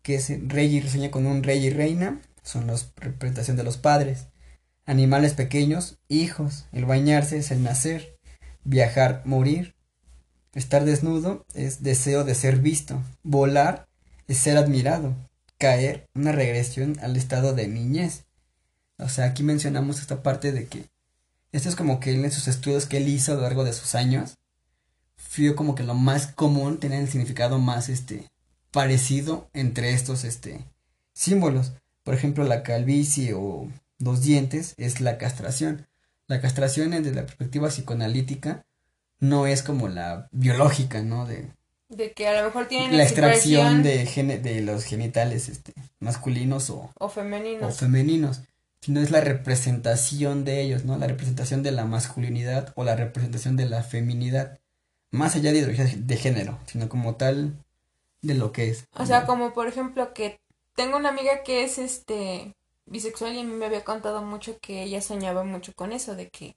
que 0.01 0.15
es 0.15 0.29
rey 0.47 0.75
y 0.75 0.89
sueña 0.89 1.11
con 1.11 1.27
un 1.27 1.43
rey 1.43 1.65
y 1.65 1.69
reina, 1.69 2.19
son 2.41 2.67
la 2.67 2.75
representación 2.95 3.57
de 3.57 3.63
los 3.63 3.77
padres, 3.77 4.27
animales 4.85 5.33
pequeños, 5.35 5.99
hijos, 6.07 6.65
el 6.71 6.85
bañarse 6.85 7.37
es 7.37 7.51
el 7.51 7.61
nacer, 7.61 8.17
viajar, 8.63 9.21
morir, 9.25 9.75
estar 10.53 10.83
desnudo 10.83 11.45
es 11.53 11.83
deseo 11.83 12.23
de 12.23 12.35
ser 12.35 12.57
visto, 12.57 13.01
volar 13.23 13.87
es 14.31 14.37
ser 14.37 14.57
admirado, 14.57 15.13
caer, 15.57 16.07
una 16.15 16.31
regresión 16.31 16.97
al 17.01 17.17
estado 17.17 17.53
de 17.53 17.67
niñez. 17.67 18.23
O 18.97 19.09
sea, 19.09 19.25
aquí 19.25 19.43
mencionamos 19.43 19.99
esta 19.99 20.23
parte 20.23 20.53
de 20.53 20.67
que 20.67 20.85
esto 21.51 21.67
es 21.67 21.75
como 21.75 21.99
que 21.99 22.13
en 22.13 22.31
sus 22.31 22.47
estudios 22.47 22.85
que 22.85 22.97
él 22.97 23.09
hizo 23.09 23.33
a 23.33 23.35
lo 23.35 23.41
largo 23.41 23.65
de 23.65 23.73
sus 23.73 23.93
años, 23.93 24.37
fue 25.17 25.53
como 25.53 25.75
que 25.75 25.83
lo 25.83 25.95
más 25.95 26.27
común, 26.27 26.79
tenía 26.79 26.99
el 26.99 27.09
significado 27.09 27.59
más 27.59 27.89
este 27.89 28.23
parecido 28.71 29.49
entre 29.53 29.93
estos 29.93 30.23
este 30.23 30.65
símbolos. 31.13 31.73
Por 32.03 32.13
ejemplo, 32.13 32.45
la 32.45 32.63
calvicie 32.63 33.33
o 33.33 33.67
dos 33.99 34.21
dientes 34.21 34.75
es 34.77 35.01
la 35.01 35.17
castración. 35.17 35.87
La 36.27 36.39
castración 36.39 36.91
desde 36.91 37.13
la 37.13 37.25
perspectiva 37.25 37.67
psicoanalítica 37.67 38.65
no 39.19 39.45
es 39.45 39.61
como 39.61 39.89
la 39.89 40.29
biológica, 40.31 41.01
¿no? 41.01 41.25
De 41.25 41.51
de 41.91 42.13
que 42.13 42.27
a 42.27 42.39
lo 42.39 42.47
mejor 42.47 42.67
tienen 42.67 42.97
la 42.97 43.03
extracción 43.03 43.83
de, 43.83 44.05
de 44.41 44.61
los 44.61 44.85
genitales 44.85 45.49
este, 45.49 45.73
masculinos 45.99 46.69
o, 46.69 46.89
o 46.97 47.09
femeninos. 47.09 47.73
O 47.73 47.77
femeninos, 47.77 48.41
sino 48.81 49.01
es 49.01 49.11
la 49.11 49.21
representación 49.21 50.45
de 50.45 50.61
ellos, 50.61 50.85
¿no? 50.85 50.97
La 50.97 51.07
representación 51.07 51.63
de 51.63 51.71
la 51.71 51.85
masculinidad 51.85 52.71
o 52.75 52.83
la 52.83 52.95
representación 52.95 53.57
de 53.57 53.65
la 53.65 53.83
feminidad, 53.83 54.59
más 55.11 55.35
allá 55.35 55.51
de 55.51 55.59
ideología 55.59 55.85
de 55.85 56.17
género, 56.17 56.57
sino 56.65 56.87
como 56.87 57.15
tal 57.15 57.53
de 58.21 58.35
lo 58.35 58.51
que 58.51 58.69
es. 58.69 58.85
O 58.97 59.05
sea, 59.05 59.25
como 59.25 59.53
por 59.53 59.67
ejemplo 59.67 60.13
que 60.13 60.39
tengo 60.75 60.97
una 60.97 61.09
amiga 61.09 61.43
que 61.43 61.63
es 61.63 61.77
este 61.77 62.55
bisexual 62.85 63.35
y 63.35 63.39
a 63.39 63.43
mí 63.43 63.51
me 63.51 63.65
había 63.65 63.83
contado 63.83 64.21
mucho 64.21 64.57
que 64.59 64.83
ella 64.83 65.01
soñaba 65.01 65.43
mucho 65.43 65.73
con 65.73 65.91
eso, 65.91 66.15
de 66.15 66.29
que, 66.29 66.55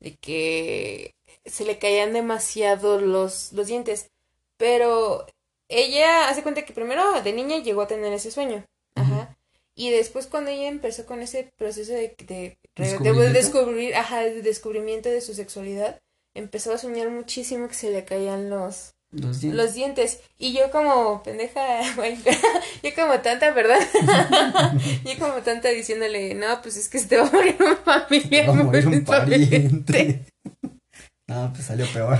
de 0.00 0.16
que 0.16 1.14
se 1.46 1.64
le 1.64 1.78
caían 1.78 2.12
demasiado 2.12 3.00
los, 3.00 3.52
los 3.52 3.66
dientes 3.66 4.10
pero 4.56 5.26
ella 5.68 6.28
hace 6.28 6.42
cuenta 6.42 6.64
que 6.64 6.72
primero 6.72 7.22
de 7.22 7.32
niña 7.32 7.58
llegó 7.58 7.82
a 7.82 7.88
tener 7.88 8.12
ese 8.12 8.30
sueño. 8.30 8.64
Ajá. 8.94 9.36
Y 9.76 9.90
después 9.90 10.26
cuando 10.26 10.50
ella 10.50 10.68
empezó 10.68 11.04
con 11.04 11.20
ese 11.20 11.50
proceso 11.56 11.92
de, 11.92 12.14
de, 12.26 12.58
de 12.76 13.30
descubrir, 13.30 13.96
ajá, 13.96 14.20
de 14.20 14.42
descubrimiento 14.42 15.08
de 15.08 15.20
su 15.20 15.34
sexualidad, 15.34 16.00
empezó 16.34 16.72
a 16.72 16.78
soñar 16.78 17.10
muchísimo 17.10 17.66
que 17.68 17.74
se 17.74 17.90
le 17.90 18.04
caían 18.04 18.50
los, 18.50 18.94
los 19.10 19.74
dientes. 19.74 20.20
Y 20.38 20.52
yo 20.52 20.70
como 20.70 21.22
pendeja, 21.22 21.80
yo 22.82 22.90
como 22.94 23.20
tanta, 23.20 23.50
¿verdad? 23.52 23.80
yo 25.04 25.18
como 25.18 25.42
tanta 25.42 25.70
diciéndole, 25.70 26.34
no, 26.34 26.62
pues 26.62 26.76
es 26.76 26.88
que 26.88 26.98
se 27.00 27.06
te 27.06 27.16
va 27.16 27.26
a 27.26 27.32
morir 27.32 27.56
un 27.60 27.76
familiar. 27.78 28.48
va 28.48 28.52
a 28.52 28.64
morir 28.64 28.86
un 28.86 29.04
pariente. 29.04 30.24
No, 31.26 31.52
pues 31.52 31.66
salió 31.66 31.86
peor. 31.92 32.18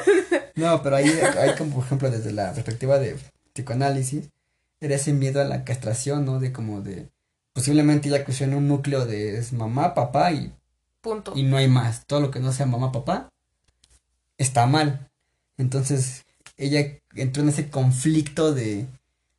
no, 0.56 0.82
pero 0.82 0.96
ahí 0.96 1.08
hay 1.08 1.54
como, 1.56 1.76
por 1.76 1.84
ejemplo, 1.84 2.10
desde 2.10 2.32
la 2.32 2.52
perspectiva 2.52 2.98
de 2.98 3.16
psicoanálisis, 3.52 4.28
era 4.80 4.96
ese 4.96 5.12
miedo 5.12 5.40
a 5.40 5.44
la 5.44 5.64
castración, 5.64 6.24
¿no? 6.24 6.40
De 6.40 6.52
como 6.52 6.80
de, 6.80 7.08
posiblemente 7.52 8.08
ya 8.08 8.24
creció 8.24 8.46
en 8.46 8.54
un 8.54 8.68
núcleo 8.68 9.06
de 9.06 9.38
es 9.38 9.52
mamá, 9.52 9.94
papá 9.94 10.32
y... 10.32 10.52
Punto. 11.00 11.32
Y 11.34 11.44
no 11.44 11.56
hay 11.56 11.68
más. 11.68 12.04
Todo 12.06 12.20
lo 12.20 12.30
que 12.30 12.40
no 12.40 12.52
sea 12.52 12.66
mamá, 12.66 12.92
papá, 12.92 13.30
está 14.36 14.66
mal. 14.66 15.08
Entonces, 15.56 16.24
ella 16.56 16.98
entró 17.14 17.42
en 17.42 17.50
ese 17.50 17.70
conflicto 17.70 18.52
de, 18.52 18.86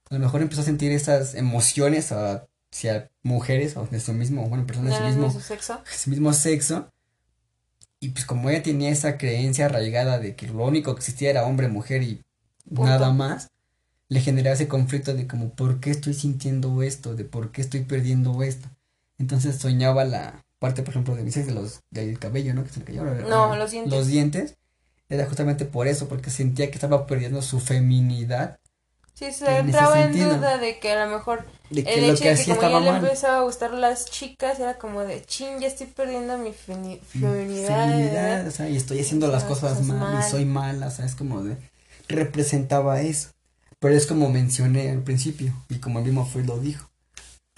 a 0.09 0.16
lo 0.16 0.20
mejor 0.20 0.41
empezó 0.41 0.62
a 0.62 0.66
sentir 0.66 0.91
esas 0.91 1.36
emociones 1.36 2.12
hacia 2.12 3.09
mujeres 3.22 3.78
o 3.78 3.86
de 3.86 3.99
su 3.99 4.14
mismo, 4.14 4.47
bueno, 4.47 4.66
personas 4.66 4.93
de 4.93 4.97
su 4.97 5.20
mismo, 5.20 5.41
sexo. 5.41 5.82
su 5.86 6.09
mismo 6.09 6.34
sexo 6.34 6.91
Y 8.04 8.10
pues 8.10 8.26
como 8.26 8.49
ella 8.49 8.64
tenía 8.64 8.89
esa 8.89 9.18
creencia 9.18 9.68
arraigada 9.68 10.20
de 10.20 10.36
que 10.36 10.47
lo 10.47 10.66
único 10.66 10.93
que 10.95 10.99
existía 10.99 11.30
era 11.30 11.45
hombre, 11.45 11.68
mujer 11.68 12.02
y 12.02 12.22
nada 12.66 13.14
más, 13.14 13.52
le 14.10 14.20
generaba 14.20 14.56
ese 14.56 14.68
conflicto 14.68 15.14
de 15.14 15.28
como, 15.28 15.52
¿por 15.52 15.80
qué 15.80 15.91
estoy 15.91 16.16
sintiendo 16.16 16.82
esto? 16.82 17.16
De 17.16 17.26
por 17.26 17.52
qué 17.52 17.62
estoy 17.62 17.82
perdiendo 17.82 18.41
esto. 18.41 18.68
Entonces 19.20 19.58
soñaba 19.58 20.04
la 20.04 20.43
parte, 20.58 20.82
por 20.82 20.91
ejemplo, 20.91 21.16
de 21.16 21.24
dices 21.24 21.45
de 21.45 21.54
los, 21.54 21.82
del 21.91 22.18
cabello, 22.18 22.56
¿no? 22.56 22.64
Que 22.64 22.72
se 22.72 22.80
le 22.80 22.86
cayó. 22.86 23.04
No, 23.04 23.56
los 23.56 23.70
dientes. 23.70 23.93
Los 23.93 24.08
dientes. 24.08 24.58
Era 25.08 25.28
justamente 25.28 25.66
por 25.66 25.88
eso, 25.88 26.08
porque 26.08 26.32
sentía 26.32 26.72
que 26.72 26.76
estaba 26.76 27.06
perdiendo 27.06 27.41
su 27.43 27.60
feminidad. 27.60 28.60
Sí, 29.22 29.32
se 29.32 29.57
entraba 29.57 30.01
en 30.01 30.13
duda 30.13 30.57
de 30.57 30.80
que 30.80 30.91
a 30.91 31.05
lo 31.05 31.11
mejor 31.17 31.45
de 31.69 31.84
que 31.84 31.93
el 31.93 32.07
lo 32.07 32.13
hecho 32.13 32.24
que 32.24 32.30
de 32.30 32.36
que 32.36 32.41
hacía 32.41 32.55
como 32.57 32.69
ya 32.72 32.80
le 32.80 32.91
mal. 32.91 33.03
empezaba 33.03 33.38
a 33.38 33.41
gustar 33.43 33.72
las 33.72 34.05
chicas 34.05 34.59
era 34.59 34.80
como 34.80 35.01
de 35.01 35.24
ching, 35.24 35.59
ya 35.59 35.67
estoy 35.67 35.88
perdiendo 35.88 36.38
mi 36.39 36.49
femi- 36.49 36.99
feminidad. 37.01 37.88
Feminidad, 37.89 38.47
o 38.47 38.51
sea, 38.51 38.67
y 38.67 38.76
estoy 38.78 38.99
haciendo 38.99 39.28
las 39.28 39.43
Haciendo 39.43 39.59
cosas 39.78 39.82
mal, 39.86 40.19
y 40.19 40.30
soy 40.32 40.45
mala, 40.45 40.88
o 40.88 40.91
sea, 40.91 41.05
es 41.05 41.13
como 41.15 41.43
de, 41.43 41.55
representaba 42.07 43.01
eso. 43.01 43.30
Pero 43.80 43.95
es 43.95 44.05
como 44.07 44.30
mencioné 44.30 44.89
al 44.89 45.03
principio, 45.03 45.53
y 45.69 45.76
como 45.78 45.99
el 45.99 46.05
mismo 46.05 46.26
Freud 46.26 46.45
lo 46.47 46.57
dijo, 46.59 46.89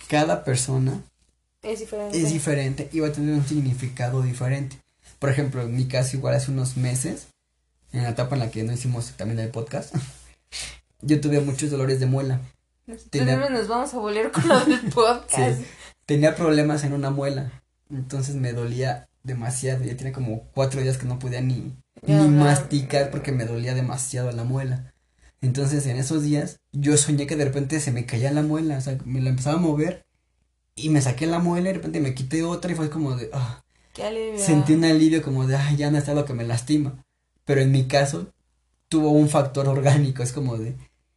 cada 0.09 0.43
persona 0.43 1.01
Es 1.61 1.80
diferente. 1.80 2.22
es 2.22 2.32
diferente 2.32 2.89
y 2.91 2.99
va 2.99 3.07
a 3.07 3.11
tener 3.14 3.34
un 3.34 3.45
significado 3.47 4.22
diferente. 4.22 4.78
Por 5.20 5.30
ejemplo, 5.30 5.61
en 5.61 5.76
mi 5.76 5.88
caso, 5.88 6.18
igual 6.18 6.36
hace 6.36 6.51
unos 6.51 6.76
meses, 6.76 7.28
en 7.93 8.03
la 8.03 8.09
etapa 8.09 8.36
en 8.36 8.39
la 8.41 8.51
que 8.51 8.64
no 8.64 8.74
hicimos 8.74 9.11
también 9.18 9.39
el 9.39 9.49
podcast, 9.49 9.95
yo 11.04 11.20
tuve 11.22 11.39
muchos 11.41 11.70
dolores 11.72 11.99
de 11.99 12.06
muela. 12.06 12.41
Tenía- 13.10 13.49
nos 13.49 13.68
vamos 13.68 13.93
a 13.93 13.97
volver 13.97 14.32
con 14.32 14.47
lo 14.47 14.60
del 14.66 14.80
podcast. 14.93 15.60
Sí. 15.60 15.66
Tenía 16.06 16.36
problemas 16.36 16.84
en 16.84 16.93
una 16.93 17.12
muela, 17.12 17.64
entonces 17.89 18.36
me 18.36 18.51
dolía 18.54 19.08
demasiado. 19.24 19.84
Ya 19.86 19.95
tiene 19.95 20.12
como 20.12 20.43
cuatro 20.54 20.82
días 20.82 20.97
que 20.97 21.06
no 21.06 21.18
podía 21.20 21.41
ni, 21.41 21.74
ni 22.01 22.28
masticar 22.28 23.10
porque 23.10 23.32
me 23.32 23.45
dolía 23.45 23.74
demasiado 23.74 24.32
la 24.34 24.43
muela. 24.43 24.93
Entonces 25.41 25.86
en 25.88 25.97
esos 25.97 26.24
días 26.24 26.60
yo 26.74 26.97
soñé 26.97 27.26
que 27.28 27.36
de 27.38 27.45
repente 27.45 27.80
se 27.80 27.91
me 27.91 28.06
caía 28.06 28.32
la 28.32 28.41
muela, 28.41 28.78
o 28.78 28.82
sea, 28.82 28.97
me 29.06 29.22
la 29.22 29.30
empezaba 29.30 29.58
a 29.58 29.62
mover 29.62 30.06
y 30.76 30.89
me 30.89 31.01
saqué 31.01 31.26
la 31.28 31.39
muela 31.39 31.70
y 31.70 31.74
de 31.74 31.78
repente 31.80 31.99
me 32.01 32.14
quité 32.14 32.43
otra 32.43 32.72
y 32.72 32.76
fue 32.76 32.89
como 32.89 33.16
de, 33.16 33.30
ah, 33.34 33.62
Qué 33.93 34.04
alivio. 34.04 34.39
sentí 34.39 34.74
un 34.74 34.84
alivio 34.86 35.22
como 35.22 35.45
de, 35.47 35.56
ay, 35.56 35.78
ya 35.78 35.89
no 35.91 35.97
está 35.97 36.14
lo 36.14 36.26
que 36.26 36.34
me 36.34 36.43
lastima. 36.45 37.01
Pero 37.45 37.62
en 37.62 37.72
mi 37.72 37.88
caso 37.88 38.28
tuvo 38.89 39.10
un 39.12 39.30
factor 39.30 39.68
orgánico, 39.68 40.24
es 40.24 40.32
como 40.34 40.58
de, 40.58 40.76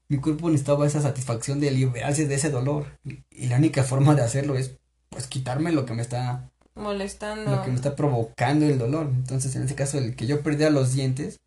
mi 0.08 0.18
cuerpo 0.18 0.48
necesitaba 0.48 0.86
esa 0.86 1.00
satisfacción 1.00 1.60
de 1.60 1.70
liberarse 1.70 2.26
de 2.26 2.34
ese 2.34 2.50
dolor 2.50 2.86
y, 3.04 3.46
la 3.48 3.56
única 3.56 3.82
forma 3.82 4.14
de 4.14 4.22
hacerlo 4.22 4.56
es, 4.56 4.72
pues, 5.10 5.26
quitarme 5.26 5.72
lo 5.72 5.84
que 5.84 5.94
me 5.94 6.02
está, 6.02 6.48
molestando. 6.74 7.50
lo 7.50 7.62
que 7.62 7.70
me 7.70 7.76
está 7.76 7.96
provocando 7.96 8.66
el 8.66 8.78
dolor. 8.78 9.08
Entonces, 9.12 9.54
en 9.56 9.64
ese 9.64 9.74
caso, 9.74 9.98
el 9.98 10.14
que 10.14 10.26
yo 10.26 10.42
perdía 10.42 10.70
los 10.70 10.92
dientes 10.92 11.40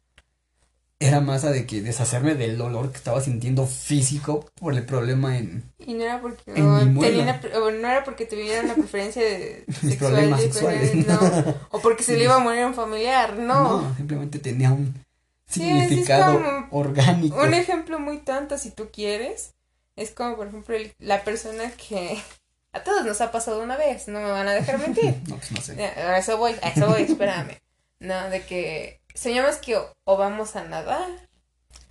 era 1.01 1.21
más 1.21 1.45
a 1.45 1.51
de 1.51 1.65
que 1.65 1.81
deshacerme 1.81 2.35
del 2.35 2.57
dolor 2.57 2.91
que 2.91 2.97
estaba 2.97 3.21
sintiendo 3.21 3.65
físico 3.65 4.45
por 4.55 4.73
el 4.73 4.83
problema 4.83 5.37
en 5.37 5.63
Y 5.79 5.93
no 5.93 6.03
era 6.03 6.19
porque 6.19 6.43
En 6.53 6.65
o 6.65 6.85
mi 6.85 6.99
tenía 6.99 7.23
una 7.23 7.57
o 7.57 7.71
no 7.71 7.87
era 7.87 8.03
porque 8.03 8.25
tuviera 8.25 8.61
una 8.63 8.75
preferencia 8.75 9.23
de 9.23 9.63
mis 9.67 9.77
sexual 9.93 10.11
problemas 10.11 10.41
sexuales. 10.41 11.07
no, 11.07 11.19
o 11.71 11.79
porque 11.79 12.03
se 12.03 12.17
le 12.17 12.25
iba 12.25 12.35
a 12.35 12.39
morir 12.43 12.63
a 12.63 12.67
un 12.67 12.73
familiar, 12.73 13.37
no. 13.37 13.95
simplemente 13.95 14.39
tenía 14.39 14.73
un 14.73 14.93
Sí, 15.49 15.67
es- 15.69 15.83
es 15.83 15.89
significado 15.89 16.67
orgánico. 16.71 17.41
Un 17.41 17.53
ejemplo 17.53 17.99
muy 17.99 18.19
tonto 18.19 18.57
si 18.57 18.71
tú 18.71 18.89
quieres 18.91 19.55
es 19.95 20.11
como 20.11 20.35
por 20.37 20.47
ejemplo 20.47 20.75
el- 20.75 20.93
la 20.99 21.23
persona 21.23 21.71
que 21.71 22.21
a 22.73 22.83
todos 22.83 23.05
nos 23.05 23.19
ha 23.21 23.31
pasado 23.31 23.61
una 23.63 23.75
vez, 23.77 24.07
no 24.07 24.19
me 24.19 24.31
van 24.31 24.47
a 24.47 24.53
dejar 24.53 24.77
mentir. 24.79 25.15
No, 25.27 25.35
pues 25.37 25.51
no 25.51 25.61
sé. 25.61 25.83
A 25.83 26.17
eso 26.17 26.37
voy, 26.37 26.53
a 26.61 26.69
eso 26.69 26.87
voy, 26.87 27.01
espérame. 27.03 27.57
No, 27.99 28.29
de 28.29 28.45
que 28.45 29.01
soñamos 29.13 29.57
que 29.57 29.75
o, 29.75 29.91
o 30.05 30.17
vamos 30.17 30.55
a 30.55 30.63
nadar 30.63 31.09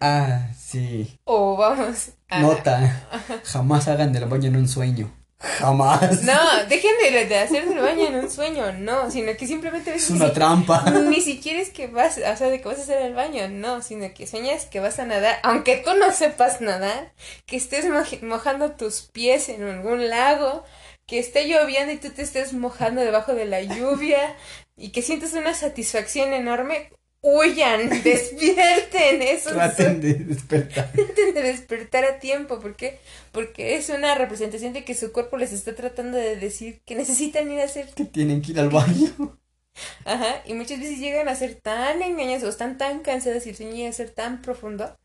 Ah, 0.01 0.47
sí. 0.57 1.19
o 1.25 1.57
vamos 1.57 2.11
a 2.29 2.41
Nota. 2.41 3.09
Jamás 3.45 3.89
hagan 3.89 4.13
del 4.13 4.27
baño 4.27 4.47
en 4.49 4.57
un 4.57 4.69
sueño. 4.69 5.13
Jamás. 5.41 6.23
No, 6.23 6.35
dejen 6.69 6.91
de, 7.03 7.27
de 7.27 7.39
hacer 7.39 7.65
el 7.65 7.79
baño 7.79 8.07
en 8.09 8.17
un 8.17 8.31
sueño, 8.31 8.73
no, 8.73 9.11
sino 9.11 9.37
que 9.37 9.47
simplemente 9.47 9.95
Es 9.95 10.11
una 10.11 10.27
ni, 10.27 10.33
trampa. 10.33 10.83
ni 10.91 11.21
siquiera 11.21 11.61
es 11.61 11.71
que 11.71 11.87
vas, 11.87 12.19
o 12.19 12.37
sea, 12.37 12.51
de 12.51 12.61
que 12.61 12.69
vas 12.69 12.79
a 12.79 12.83
hacer 12.83 13.03
el 13.03 13.15
baño, 13.15 13.49
no, 13.49 13.81
sino 13.83 14.13
que 14.15 14.27
sueñas 14.27 14.67
que 14.67 14.81
vas 14.81 14.99
a 14.99 15.07
nadar, 15.07 15.39
aunque 15.45 15.77
tú 15.77 15.95
no 15.95 16.11
sepas 16.13 16.61
nadar, 16.61 17.13
que 17.47 17.57
estés 17.57 17.87
moj- 17.87 18.23
mojando 18.23 18.73
tus 18.73 19.03
pies 19.03 19.49
en 19.49 19.63
algún 19.63 20.09
lago, 20.09 20.65
que 21.07 21.19
esté 21.21 21.47
lloviendo 21.47 21.93
y 21.93 21.99
tú 21.99 22.11
te 22.11 22.23
estés 22.23 22.53
mojando 22.53 23.01
debajo 23.01 23.35
de 23.35 23.45
la 23.47 23.63
lluvia 23.63 24.37
y 24.77 24.91
que 24.91 25.03
sientes 25.03 25.35
una 25.35 25.55
satisfacción 25.55 26.33
enorme. 26.33 26.91
Huyan, 27.21 27.89
despierten, 28.05 29.23
eso 29.23 29.51
Traten 29.51 30.01
de 30.01 30.15
despertar. 30.15 30.93
traten 30.95 31.35
de 31.35 31.43
despertar 31.43 32.05
a 32.05 32.19
tiempo, 32.21 32.61
¿por 32.61 32.77
qué? 32.77 32.99
Porque 33.33 33.77
es 33.77 33.89
una 33.89 34.15
representación 34.15 34.73
de 34.73 34.85
que 34.85 34.95
su 34.95 35.13
cuerpo 35.13 35.37
les 35.37 35.53
está 35.53 35.75
tratando 35.75 36.17
de 36.17 36.37
decir 36.37 36.81
que 36.87 36.95
necesitan 36.95 37.51
ir 37.51 37.61
a 37.61 37.65
hacer, 37.65 37.89
Que 37.95 38.05
tienen 38.05 38.41
que 38.41 38.53
ir 38.53 38.61
al 38.61 38.71
baño. 38.71 39.39
ajá, 40.05 40.43
y 40.47 40.55
muchas 40.55 40.79
veces 40.79 40.99
llegan 40.99 41.29
a 41.29 41.35
ser 41.35 41.57
tan 41.57 42.03
engañosos, 42.03 42.51
están 42.51 42.79
tan 42.79 43.01
cansadas 43.01 43.47
y 43.47 43.51
el 43.51 43.57
sueño 43.57 43.73
llega 43.75 43.91
a 43.91 43.93
ser 43.93 44.11
tan 44.11 44.41
profundo 44.41 44.97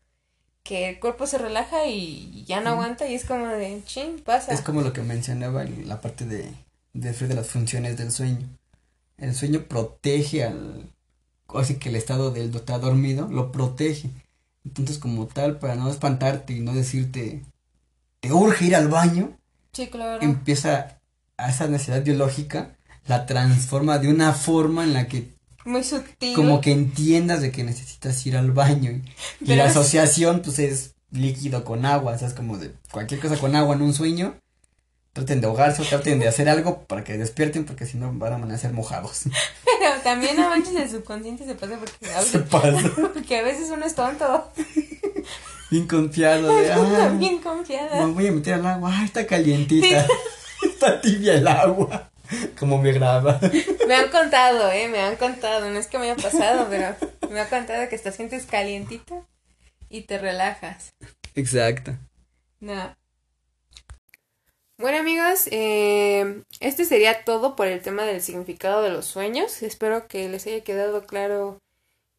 que 0.62 0.88
el 0.88 0.98
cuerpo 0.98 1.26
se 1.26 1.38
relaja 1.38 1.86
y 1.86 2.44
ya 2.46 2.60
no 2.60 2.70
aguanta 2.70 3.06
y 3.06 3.14
es 3.14 3.24
como 3.24 3.46
de, 3.48 3.82
ching, 3.84 4.20
pasa. 4.20 4.52
Es 4.52 4.62
como 4.62 4.80
lo 4.80 4.92
que 4.92 5.02
mencionaba 5.02 5.62
en 5.62 5.88
la 5.88 6.00
parte 6.00 6.24
de, 6.24 6.50
de 6.94 7.12
de 7.12 7.34
las 7.34 7.48
funciones 7.48 7.98
del 7.98 8.10
sueño. 8.10 8.48
El 9.18 9.34
sueño 9.34 9.64
protege 9.68 10.44
al. 10.44 10.93
Así 11.58 11.76
que 11.76 11.88
el 11.88 11.96
estado 11.96 12.30
del 12.30 12.54
está 12.54 12.78
dormido 12.78 13.28
lo 13.28 13.52
protege. 13.52 14.10
Entonces, 14.64 14.98
como 14.98 15.26
tal, 15.26 15.58
para 15.58 15.74
no 15.74 15.90
espantarte 15.90 16.54
y 16.54 16.60
no 16.60 16.72
decirte, 16.74 17.42
te 18.20 18.32
urge 18.32 18.64
ir 18.66 18.76
al 18.76 18.88
baño, 18.88 19.36
Sí, 19.72 19.88
claro. 19.88 20.22
empieza 20.22 20.98
a 21.36 21.50
esa 21.50 21.66
necesidad 21.68 22.02
biológica, 22.02 22.76
la 23.06 23.26
transforma 23.26 23.98
de 23.98 24.08
una 24.08 24.32
forma 24.32 24.84
en 24.84 24.94
la 24.94 25.06
que 25.08 25.34
Muy 25.66 25.84
sutil. 25.84 26.34
como 26.34 26.60
que 26.62 26.72
entiendas 26.72 27.42
de 27.42 27.50
que 27.52 27.64
necesitas 27.64 28.24
ir 28.26 28.36
al 28.36 28.52
baño. 28.52 29.02
Y, 29.40 29.52
y 29.52 29.56
la 29.56 29.66
asociación, 29.66 30.40
pues, 30.42 30.58
es 30.58 30.94
líquido 31.10 31.64
con 31.64 31.84
agua, 31.84 32.12
o 32.14 32.18
sea, 32.18 32.28
es 32.28 32.34
como 32.34 32.56
de 32.56 32.72
cualquier 32.90 33.20
cosa 33.20 33.36
con 33.36 33.54
agua 33.54 33.74
en 33.76 33.82
un 33.82 33.92
sueño. 33.92 34.34
Traten 35.14 35.40
de 35.40 35.46
ahogarse 35.46 35.80
o 35.80 35.84
traten 35.84 36.18
de 36.18 36.26
hacer 36.26 36.48
algo 36.48 36.82
para 36.84 37.04
que 37.04 37.16
despierten, 37.16 37.64
porque 37.64 37.86
si 37.86 37.96
no 37.96 38.12
van 38.12 38.32
a 38.32 38.34
amanecer 38.36 38.72
mojados. 38.72 39.22
Pero 39.64 39.94
también 40.02 40.38
a 40.40 40.48
manches 40.48 40.74
el 40.74 40.90
subconsciente 40.90 41.46
se 41.46 41.54
pasa 41.54 41.78
porque 41.78 42.12
a 42.12 42.20
Se 42.22 42.38
veces, 42.38 42.50
pasa. 42.50 42.90
porque 43.14 43.38
a 43.38 43.42
veces 43.42 43.70
uno 43.70 43.86
es 43.86 43.94
tonto. 43.94 44.50
Bien 45.70 45.86
confiado 45.86 46.54
de, 46.54 46.72
ah, 46.72 47.12
bien 47.16 47.38
confiada. 47.38 48.04
me 48.04 48.12
voy 48.12 48.26
a 48.26 48.32
meter 48.32 48.54
al 48.54 48.66
agua, 48.66 48.90
ah, 48.92 49.04
está 49.04 49.24
calientita. 49.26 50.06
está 50.62 51.00
tibia 51.00 51.34
el 51.34 51.46
agua. 51.48 52.10
Como 52.58 52.78
me 52.82 52.90
graba. 52.92 53.38
Me 53.86 53.94
han 53.94 54.08
contado, 54.10 54.72
eh, 54.72 54.88
me 54.88 55.00
han 55.00 55.14
contado, 55.16 55.70
no 55.70 55.78
es 55.78 55.86
que 55.86 55.98
me 55.98 56.10
haya 56.10 56.20
pasado, 56.20 56.66
pero 56.68 56.96
me 57.30 57.40
han 57.40 57.48
contado 57.48 57.88
que 57.88 57.98
te 57.98 58.10
sientes 58.12 58.46
calientito 58.46 59.24
y 59.88 60.02
te 60.02 60.18
relajas. 60.18 60.92
Exacto. 61.36 61.96
No. 62.60 62.96
Bueno 64.76 64.98
amigos, 64.98 65.46
eh, 65.52 66.42
este 66.60 66.84
sería 66.84 67.24
todo 67.24 67.54
por 67.54 67.68
el 67.68 67.80
tema 67.80 68.04
del 68.04 68.20
significado 68.20 68.82
de 68.82 68.90
los 68.90 69.04
sueños. 69.06 69.62
Espero 69.62 70.08
que 70.08 70.28
les 70.28 70.46
haya 70.46 70.64
quedado 70.64 71.06
claro 71.06 71.58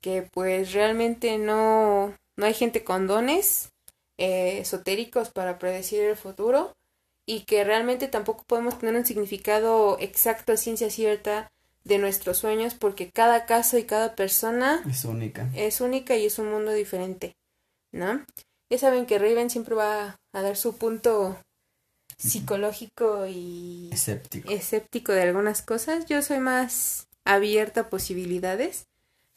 que 0.02 0.22
pues 0.22 0.72
realmente 0.74 1.38
no, 1.38 2.16
no 2.38 2.46
hay 2.46 2.54
gente 2.54 2.84
con 2.84 3.08
dones 3.08 3.70
eh, 4.18 4.60
esotéricos 4.60 5.30
para 5.32 5.60
predecir 5.60 6.02
el 6.04 6.16
futuro 6.16 6.74
y 7.26 7.42
que 7.42 7.64
realmente 7.64 8.08
tampoco 8.08 8.46
podemos 8.48 8.80
tener 8.80 8.96
un 8.96 9.06
significado 9.06 9.98
exacto 10.00 10.54
a 10.54 10.58
ciencia 10.58 10.90
cierta 10.90 11.50
de 11.84 11.98
nuestros 11.98 12.38
sueños 12.38 12.74
porque 12.74 13.10
cada 13.12 13.46
caso 13.46 13.78
y 13.78 13.84
cada 13.84 14.16
persona 14.16 14.82
Es 14.90 15.04
única. 15.06 15.50
es 15.56 15.82
única 15.82 16.16
y 16.16 16.26
es 16.28 16.40
un 16.40 16.52
mundo 16.52 16.72
diferente, 16.72 17.34
¿no? 17.92 18.24
Ya 18.72 18.78
saben 18.78 19.06
que 19.06 19.20
Raven 19.20 19.50
siempre 19.50 19.76
va 19.76 20.18
a 20.34 20.42
dar 20.42 20.56
su 20.56 20.78
punto 20.78 21.38
psicológico 22.18 23.26
y 23.28 23.90
Escéptico. 23.92 24.50
escéptico 24.52 25.12
de 25.12 25.22
algunas 25.24 25.62
cosas. 25.62 26.06
Yo 26.06 26.22
soy 26.22 26.40
más 26.40 27.08
abierta 27.24 27.82
a 27.82 27.90
posibilidades. 27.90 28.88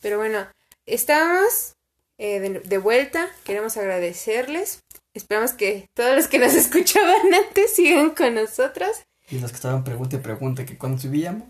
Pero 0.01 0.18
bueno, 0.18 0.47
estamos 0.87 1.74
eh, 2.18 2.41
de, 2.41 2.61
de 2.61 2.79
vuelta. 2.79 3.29
Queremos 3.45 3.76
agradecerles. 3.76 4.83
Esperamos 5.14 5.53
que 5.53 5.89
todos 5.95 6.14
los 6.14 6.29
que 6.29 6.39
nos 6.39 6.55
escuchaban 6.55 7.35
antes 7.35 7.74
sigan 7.74 8.11
con 8.11 8.35
nosotros. 8.35 8.91
Y 9.31 9.39
los 9.41 9.51
que 9.51 9.57
estaban 9.57 9.85
pregunte 9.85 10.16
y 10.16 10.20
pregunte 10.20 10.64
que 10.64 10.79
cuando 10.79 10.99
subíamos, 10.99 11.49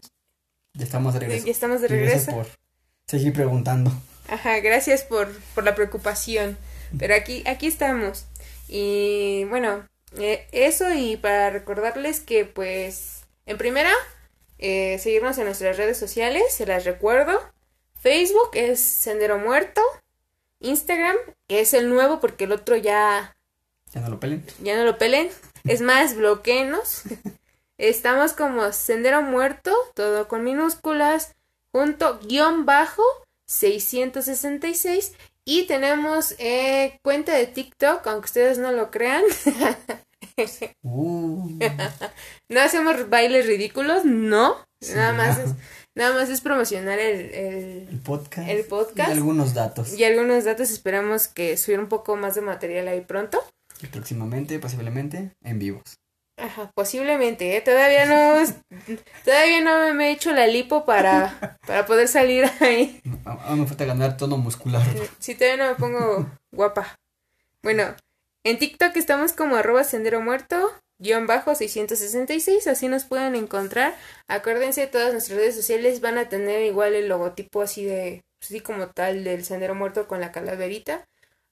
ya 0.74 0.84
estamos 0.84 1.14
de 1.14 1.20
regreso. 1.20 1.46
Ya 1.46 1.52
estamos 1.52 1.80
de 1.80 1.88
gracias 1.88 2.26
regreso. 2.26 2.32
por 2.32 2.58
seguir 3.06 3.32
preguntando. 3.32 3.92
Ajá, 4.28 4.58
gracias 4.60 5.04
por, 5.04 5.30
por 5.54 5.64
la 5.64 5.74
preocupación. 5.74 6.58
Pero 6.98 7.14
aquí, 7.14 7.42
aquí 7.46 7.66
estamos. 7.66 8.26
Y 8.66 9.44
bueno, 9.44 9.86
eh, 10.16 10.46
eso 10.52 10.92
y 10.92 11.16
para 11.16 11.50
recordarles 11.50 12.20
que 12.20 12.44
pues, 12.44 13.24
en 13.46 13.58
primera, 13.58 13.92
eh, 14.58 14.98
seguirnos 14.98 15.38
en 15.38 15.44
nuestras 15.44 15.76
redes 15.76 15.98
sociales, 15.98 16.42
se 16.50 16.66
las 16.66 16.84
recuerdo. 16.84 17.40
Facebook 18.00 18.50
es 18.54 18.80
Sendero 18.80 19.38
Muerto. 19.38 19.82
Instagram, 20.60 21.16
es 21.48 21.74
el 21.74 21.88
nuevo 21.88 22.20
porque 22.20 22.44
el 22.44 22.52
otro 22.52 22.76
ya... 22.76 23.36
Ya 23.92 24.00
no 24.00 24.08
lo 24.08 24.20
pelen. 24.20 24.44
Ya 24.62 24.76
no 24.76 24.84
lo 24.84 24.98
pelen. 24.98 25.30
Es 25.64 25.80
más, 25.80 26.14
bloqueenos. 26.14 27.02
Estamos 27.78 28.32
como 28.32 28.72
Sendero 28.72 29.22
Muerto, 29.22 29.72
todo 29.94 30.26
con 30.26 30.42
minúsculas, 30.42 31.36
junto, 31.70 32.18
guion 32.18 32.66
bajo, 32.66 33.02
666. 33.46 35.12
Y 35.48 35.62
tenemos 35.62 36.34
eh, 36.38 36.98
cuenta 37.02 37.34
de 37.34 37.46
TikTok, 37.46 38.06
aunque 38.06 38.26
ustedes 38.26 38.58
no 38.58 38.70
lo 38.70 38.90
crean. 38.90 39.22
Uh, 40.82 41.58
no 42.48 42.60
hacemos 42.60 43.08
bailes 43.08 43.46
ridículos, 43.46 44.04
no. 44.04 44.56
nada 44.94 45.12
más 45.12 45.38
es, 45.38 45.50
nada 45.96 46.14
más 46.14 46.28
es 46.28 46.40
promocionar 46.40 46.98
el, 47.00 47.34
el, 47.34 47.88
el 47.88 47.98
podcast. 48.00 48.48
El 48.48 48.64
podcast. 48.64 49.08
Y 49.08 49.12
algunos 49.12 49.54
datos. 49.54 49.98
y 49.98 50.04
algunos 50.04 50.44
datos. 50.44 50.70
Esperamos 50.70 51.26
que 51.26 51.56
subir 51.56 51.80
un 51.80 51.88
poco 51.88 52.14
más 52.16 52.36
de 52.36 52.42
material 52.42 52.86
ahí 52.86 53.00
pronto. 53.00 53.42
Y 53.82 53.86
próximamente, 53.86 54.58
posiblemente, 54.58 55.32
en 55.42 55.58
vivos. 55.58 55.98
Ajá, 56.38 56.70
posiblemente, 56.74 57.56
¿eh? 57.56 57.60
Todavía 57.60 58.06
no, 58.06 58.44
todavía 59.24 59.60
no 59.60 59.94
me 59.94 60.08
he 60.08 60.12
hecho 60.12 60.32
la 60.32 60.46
lipo 60.46 60.84
para, 60.84 61.58
para 61.66 61.84
poder 61.84 62.08
salir 62.08 62.44
ahí. 62.60 63.00
Aún 63.24 63.60
me 63.60 63.66
falta 63.66 63.84
ganar 63.84 64.16
tono 64.16 64.36
muscular. 64.36 64.82
Si 65.18 65.34
todavía 65.34 65.64
no 65.64 65.70
me 65.70 65.76
pongo 65.76 66.30
guapa. 66.52 66.94
Bueno, 67.62 67.96
en 68.44 68.58
TikTok 68.58 68.96
estamos 68.96 69.32
como 69.32 69.56
arroba 69.56 69.82
sendero 69.82 70.20
muerto, 70.20 70.72
guion 70.98 71.26
bajo 71.26 71.54
666, 71.54 72.66
así 72.68 72.88
nos 72.88 73.04
pueden 73.04 73.34
encontrar. 73.34 73.96
Acuérdense, 74.28 74.86
todas 74.86 75.12
nuestras 75.12 75.38
redes 75.38 75.56
sociales 75.56 76.00
van 76.00 76.18
a 76.18 76.28
tener 76.28 76.62
igual 76.62 76.94
el 76.94 77.08
logotipo 77.08 77.62
así 77.62 77.84
de, 77.84 78.22
así 78.40 78.60
como 78.60 78.88
tal 78.88 79.24
del 79.24 79.44
sendero 79.44 79.74
muerto 79.74 80.06
con 80.06 80.20
la 80.20 80.32
calaverita. 80.32 81.04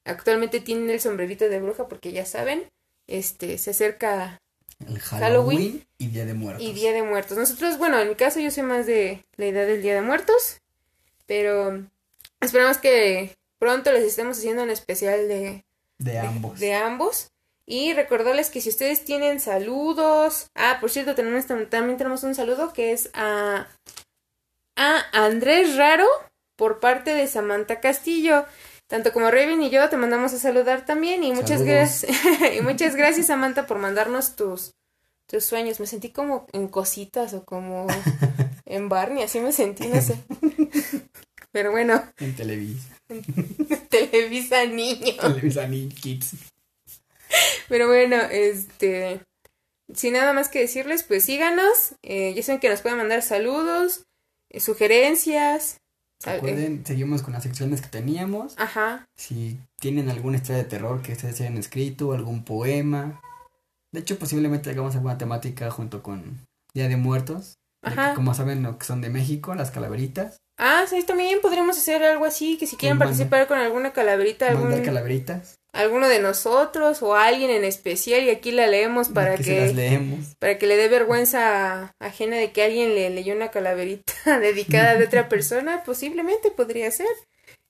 Actualmente 0.04 0.60
tienen 0.60 0.90
el 0.90 1.00
sombrerito 1.00 1.48
de 1.48 1.60
bruja 1.60 1.88
porque 1.88 2.12
ya 2.12 2.24
saben, 2.24 2.68
este, 3.08 3.58
se 3.58 3.70
acerca 3.72 4.38
El 4.84 4.98
Halloween, 5.00 5.86
y 5.98 6.08
Día 6.08 6.26
de 6.26 6.34
Muertos. 6.34 6.62
y 6.62 6.72
Día 6.72 6.92
de 6.92 7.02
Muertos. 7.02 7.38
Nosotros, 7.38 7.78
bueno, 7.78 7.98
en 7.98 8.08
mi 8.08 8.14
caso 8.14 8.40
yo 8.40 8.50
soy 8.50 8.62
más 8.64 8.86
de 8.86 9.24
la 9.36 9.46
idea 9.46 9.64
del 9.64 9.80
Día 9.82 9.94
de 9.94 10.02
Muertos, 10.02 10.60
pero 11.26 11.84
esperamos 12.40 12.78
que 12.78 13.36
pronto 13.58 13.90
les 13.92 14.04
estemos 14.04 14.38
haciendo 14.38 14.62
un 14.62 14.70
especial 14.70 15.28
de, 15.28 15.64
De 15.98 16.18
ambos. 16.18 16.60
de 16.60 16.74
ambos. 16.74 17.30
Y 17.64 17.94
recordarles 17.94 18.50
que 18.50 18.60
si 18.60 18.68
ustedes 18.68 19.04
tienen 19.04 19.40
saludos, 19.40 20.50
ah, 20.54 20.76
por 20.80 20.90
cierto, 20.90 21.14
tenemos, 21.14 21.46
tam- 21.48 21.68
también 21.68 21.96
tenemos 21.96 22.22
un 22.22 22.34
saludo 22.34 22.72
que 22.72 22.92
es 22.92 23.10
a, 23.14 23.66
a 24.76 25.04
Andrés 25.12 25.74
Raro 25.76 26.06
por 26.54 26.78
parte 26.80 27.12
de 27.14 27.26
Samantha 27.26 27.80
Castillo. 27.80 28.44
Tanto 28.88 29.12
como 29.12 29.30
Raven 29.30 29.62
y 29.62 29.70
yo 29.70 29.88
te 29.88 29.96
mandamos 29.96 30.32
a 30.32 30.38
saludar 30.38 30.84
también 30.84 31.24
y 31.24 31.32
muchas 31.32 31.62
gracias 31.62 32.10
y 32.56 32.60
muchas 32.60 32.94
gracias 32.94 33.26
Samantha 33.26 33.66
por 33.66 33.78
mandarnos 33.78 34.36
tus 34.36 34.74
tus 35.26 35.44
sueños. 35.44 35.80
Me 35.80 35.86
sentí 35.86 36.10
como 36.10 36.46
en 36.52 36.68
cositas 36.68 37.34
o 37.34 37.44
como 37.44 37.86
en 38.64 38.88
Barney, 38.88 39.24
así 39.24 39.40
me 39.40 39.52
sentí, 39.52 39.88
no 39.88 40.00
sé. 40.00 40.16
Pero 41.52 41.70
bueno, 41.70 42.02
En 42.18 42.36
Televisa. 42.36 42.88
Televisa 43.88 44.64
Niño. 44.66 45.14
Televisa 45.20 45.66
Ni 45.66 45.88
Kids. 45.88 46.34
Pero 47.68 47.88
bueno, 47.88 48.16
este. 48.30 49.20
Sin 49.94 50.14
nada 50.14 50.32
más 50.32 50.48
que 50.48 50.60
decirles, 50.60 51.02
pues 51.02 51.24
síganos. 51.24 51.94
Eh, 52.02 52.34
ya 52.34 52.42
saben 52.42 52.60
que 52.60 52.68
nos 52.68 52.82
pueden 52.82 52.98
mandar 52.98 53.22
saludos, 53.22 54.04
eh, 54.50 54.60
sugerencias. 54.60 55.80
Sal- 56.20 56.34
eh, 56.36 56.40
Recuerden, 56.40 56.84
seguimos 56.86 57.22
con 57.22 57.32
las 57.32 57.42
secciones 57.42 57.80
que 57.80 57.88
teníamos. 57.88 58.54
ajá. 58.58 59.06
Si 59.16 59.58
tienen 59.80 60.08
alguna 60.10 60.36
historia 60.36 60.62
de 60.62 60.68
terror 60.68 61.02
que 61.02 61.12
ustedes 61.12 61.40
hayan 61.40 61.56
escrito, 61.58 62.12
algún 62.12 62.44
poema. 62.44 63.20
De 63.92 64.00
hecho, 64.00 64.18
posiblemente 64.18 64.70
hagamos 64.70 64.94
alguna 64.94 65.18
temática 65.18 65.70
junto 65.70 66.02
con 66.02 66.46
Día 66.74 66.88
de 66.88 66.96
Muertos. 66.96 67.56
que, 67.82 67.90
Ajá. 67.92 68.14
como 68.14 68.34
saben, 68.34 68.62
lo 68.64 68.78
que 68.78 68.84
son 68.84 69.00
de 69.00 69.10
México, 69.10 69.54
las 69.54 69.70
calaveritas. 69.70 70.38
Ah, 70.58 70.84
sí, 70.88 71.04
también 71.04 71.38
podríamos 71.40 71.76
hacer 71.78 72.02
algo 72.02 72.24
así, 72.24 72.56
que 72.58 72.66
si 72.66 72.74
quieren 72.76 72.98
participar 72.98 73.46
con 73.46 73.58
alguna 73.58 73.92
calaverita, 73.92 74.46
Mandar 74.52 74.70
algún, 74.72 74.84
calaveritas. 74.84 75.54
Alguno 75.76 76.08
de 76.08 76.20
nosotros 76.20 77.02
o 77.02 77.14
alguien 77.14 77.50
en 77.50 77.64
especial 77.64 78.24
y 78.24 78.30
aquí 78.30 78.50
la 78.50 78.66
leemos 78.66 79.08
para 79.08 79.36
que, 79.36 79.44
que, 79.44 79.44
se 79.44 79.60
las 79.60 79.74
leemos. 79.74 80.34
para 80.38 80.58
que 80.58 80.66
le 80.66 80.76
dé 80.76 80.88
vergüenza 80.88 81.94
ajena 82.00 82.36
de 82.36 82.52
que 82.52 82.62
alguien 82.62 82.94
le 82.94 83.10
leyó 83.10 83.34
una 83.34 83.50
calaverita 83.50 84.12
dedicada 84.40 84.96
de 84.96 85.04
otra 85.04 85.28
persona, 85.28 85.84
posiblemente 85.84 86.50
podría 86.50 86.90
ser. 86.90 87.06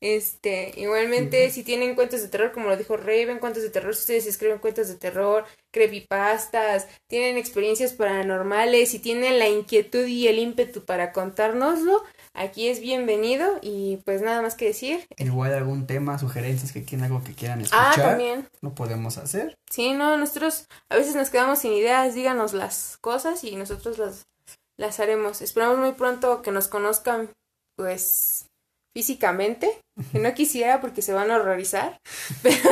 Este, 0.02 0.74
igualmente, 0.76 1.50
si 1.50 1.64
tienen 1.64 1.94
cuentos 1.94 2.20
de 2.20 2.28
terror, 2.28 2.52
como 2.52 2.68
lo 2.68 2.76
dijo 2.76 2.98
Raven, 2.98 3.38
cuentos 3.38 3.62
de 3.62 3.70
terror, 3.70 3.94
si 3.94 4.00
ustedes 4.00 4.26
escriben 4.26 4.58
cuentos 4.58 4.88
de 4.88 4.96
terror, 4.96 5.46
creepypastas, 5.72 6.86
tienen 7.08 7.38
experiencias 7.38 7.94
paranormales, 7.94 8.90
si 8.90 8.98
tienen 8.98 9.38
la 9.38 9.48
inquietud 9.48 10.06
y 10.06 10.28
el 10.28 10.38
ímpetu 10.38 10.84
para 10.84 11.12
contárnoslo, 11.12 12.04
aquí 12.36 12.68
es 12.68 12.80
bienvenido 12.80 13.58
y 13.62 13.96
pues 14.04 14.22
nada 14.22 14.42
más 14.42 14.54
que 14.54 14.66
decir. 14.66 15.06
Igual 15.18 15.52
algún 15.54 15.86
tema, 15.86 16.18
sugerencias 16.18 16.72
que 16.72 16.84
quieran, 16.84 17.06
algo 17.06 17.24
que 17.24 17.34
quieran 17.34 17.60
Ah, 17.72 17.90
escuchar. 17.90 18.10
también. 18.10 18.48
Lo 18.60 18.74
podemos 18.74 19.18
hacer. 19.18 19.54
Sí, 19.70 19.92
no, 19.92 20.16
nosotros 20.16 20.66
a 20.90 20.96
veces 20.96 21.14
nos 21.16 21.30
quedamos 21.30 21.58
sin 21.58 21.72
ideas, 21.72 22.14
díganos 22.14 22.52
las 22.52 22.96
cosas 23.00 23.42
y 23.44 23.56
nosotros 23.56 23.98
las, 23.98 24.24
las 24.78 25.00
haremos. 25.00 25.40
Esperamos 25.42 25.78
muy 25.78 25.92
pronto 25.92 26.42
que 26.42 26.50
nos 26.52 26.68
conozcan, 26.68 27.30
pues, 27.76 28.46
físicamente, 28.94 29.80
que 30.12 30.18
no 30.18 30.32
quisiera 30.34 30.80
porque 30.80 31.02
se 31.02 31.12
van 31.12 31.30
a 31.30 31.36
horrorizar. 31.36 31.98
Pero, 32.42 32.70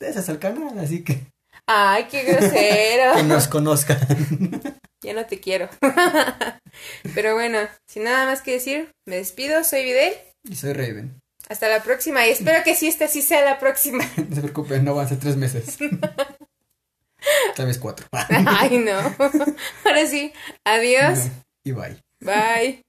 Ustedes 0.00 0.16
es 0.16 0.28
el 0.30 0.38
canal, 0.38 0.78
así 0.78 1.04
que 1.04 1.26
ay, 1.70 2.06
qué 2.10 2.22
grosero. 2.24 3.12
que 3.16 3.22
nos 3.22 3.48
conozcan. 3.48 3.98
Ya 5.02 5.14
no 5.14 5.24
te 5.24 5.40
quiero. 5.40 5.66
Pero 7.14 7.32
bueno, 7.32 7.58
sin 7.86 8.04
nada 8.04 8.26
más 8.26 8.42
que 8.42 8.52
decir, 8.52 8.92
me 9.06 9.16
despido, 9.16 9.64
soy 9.64 9.84
Videl. 9.84 10.12
y 10.44 10.56
soy 10.56 10.74
Raven. 10.74 11.18
Hasta 11.48 11.70
la 11.70 11.82
próxima 11.82 12.26
y 12.26 12.30
espero 12.32 12.62
que 12.62 12.74
sí 12.74 12.86
esta 12.86 13.08
sí 13.08 13.22
sea 13.22 13.42
la 13.42 13.58
próxima. 13.58 14.04
No 14.28 14.34
se 14.34 14.42
preocupen, 14.42 14.84
no 14.84 14.94
van 14.94 15.06
a 15.06 15.08
ser 15.08 15.18
tres 15.18 15.36
meses. 15.36 15.78
Tal 17.56 17.64
vez 17.64 17.78
cuatro. 17.78 18.06
Ay, 18.12 18.76
no. 18.76 18.98
Ahora 19.86 20.06
sí, 20.06 20.34
adiós. 20.64 21.28
Y 21.64 21.72
bye. 21.72 21.96
Bye. 22.20 22.82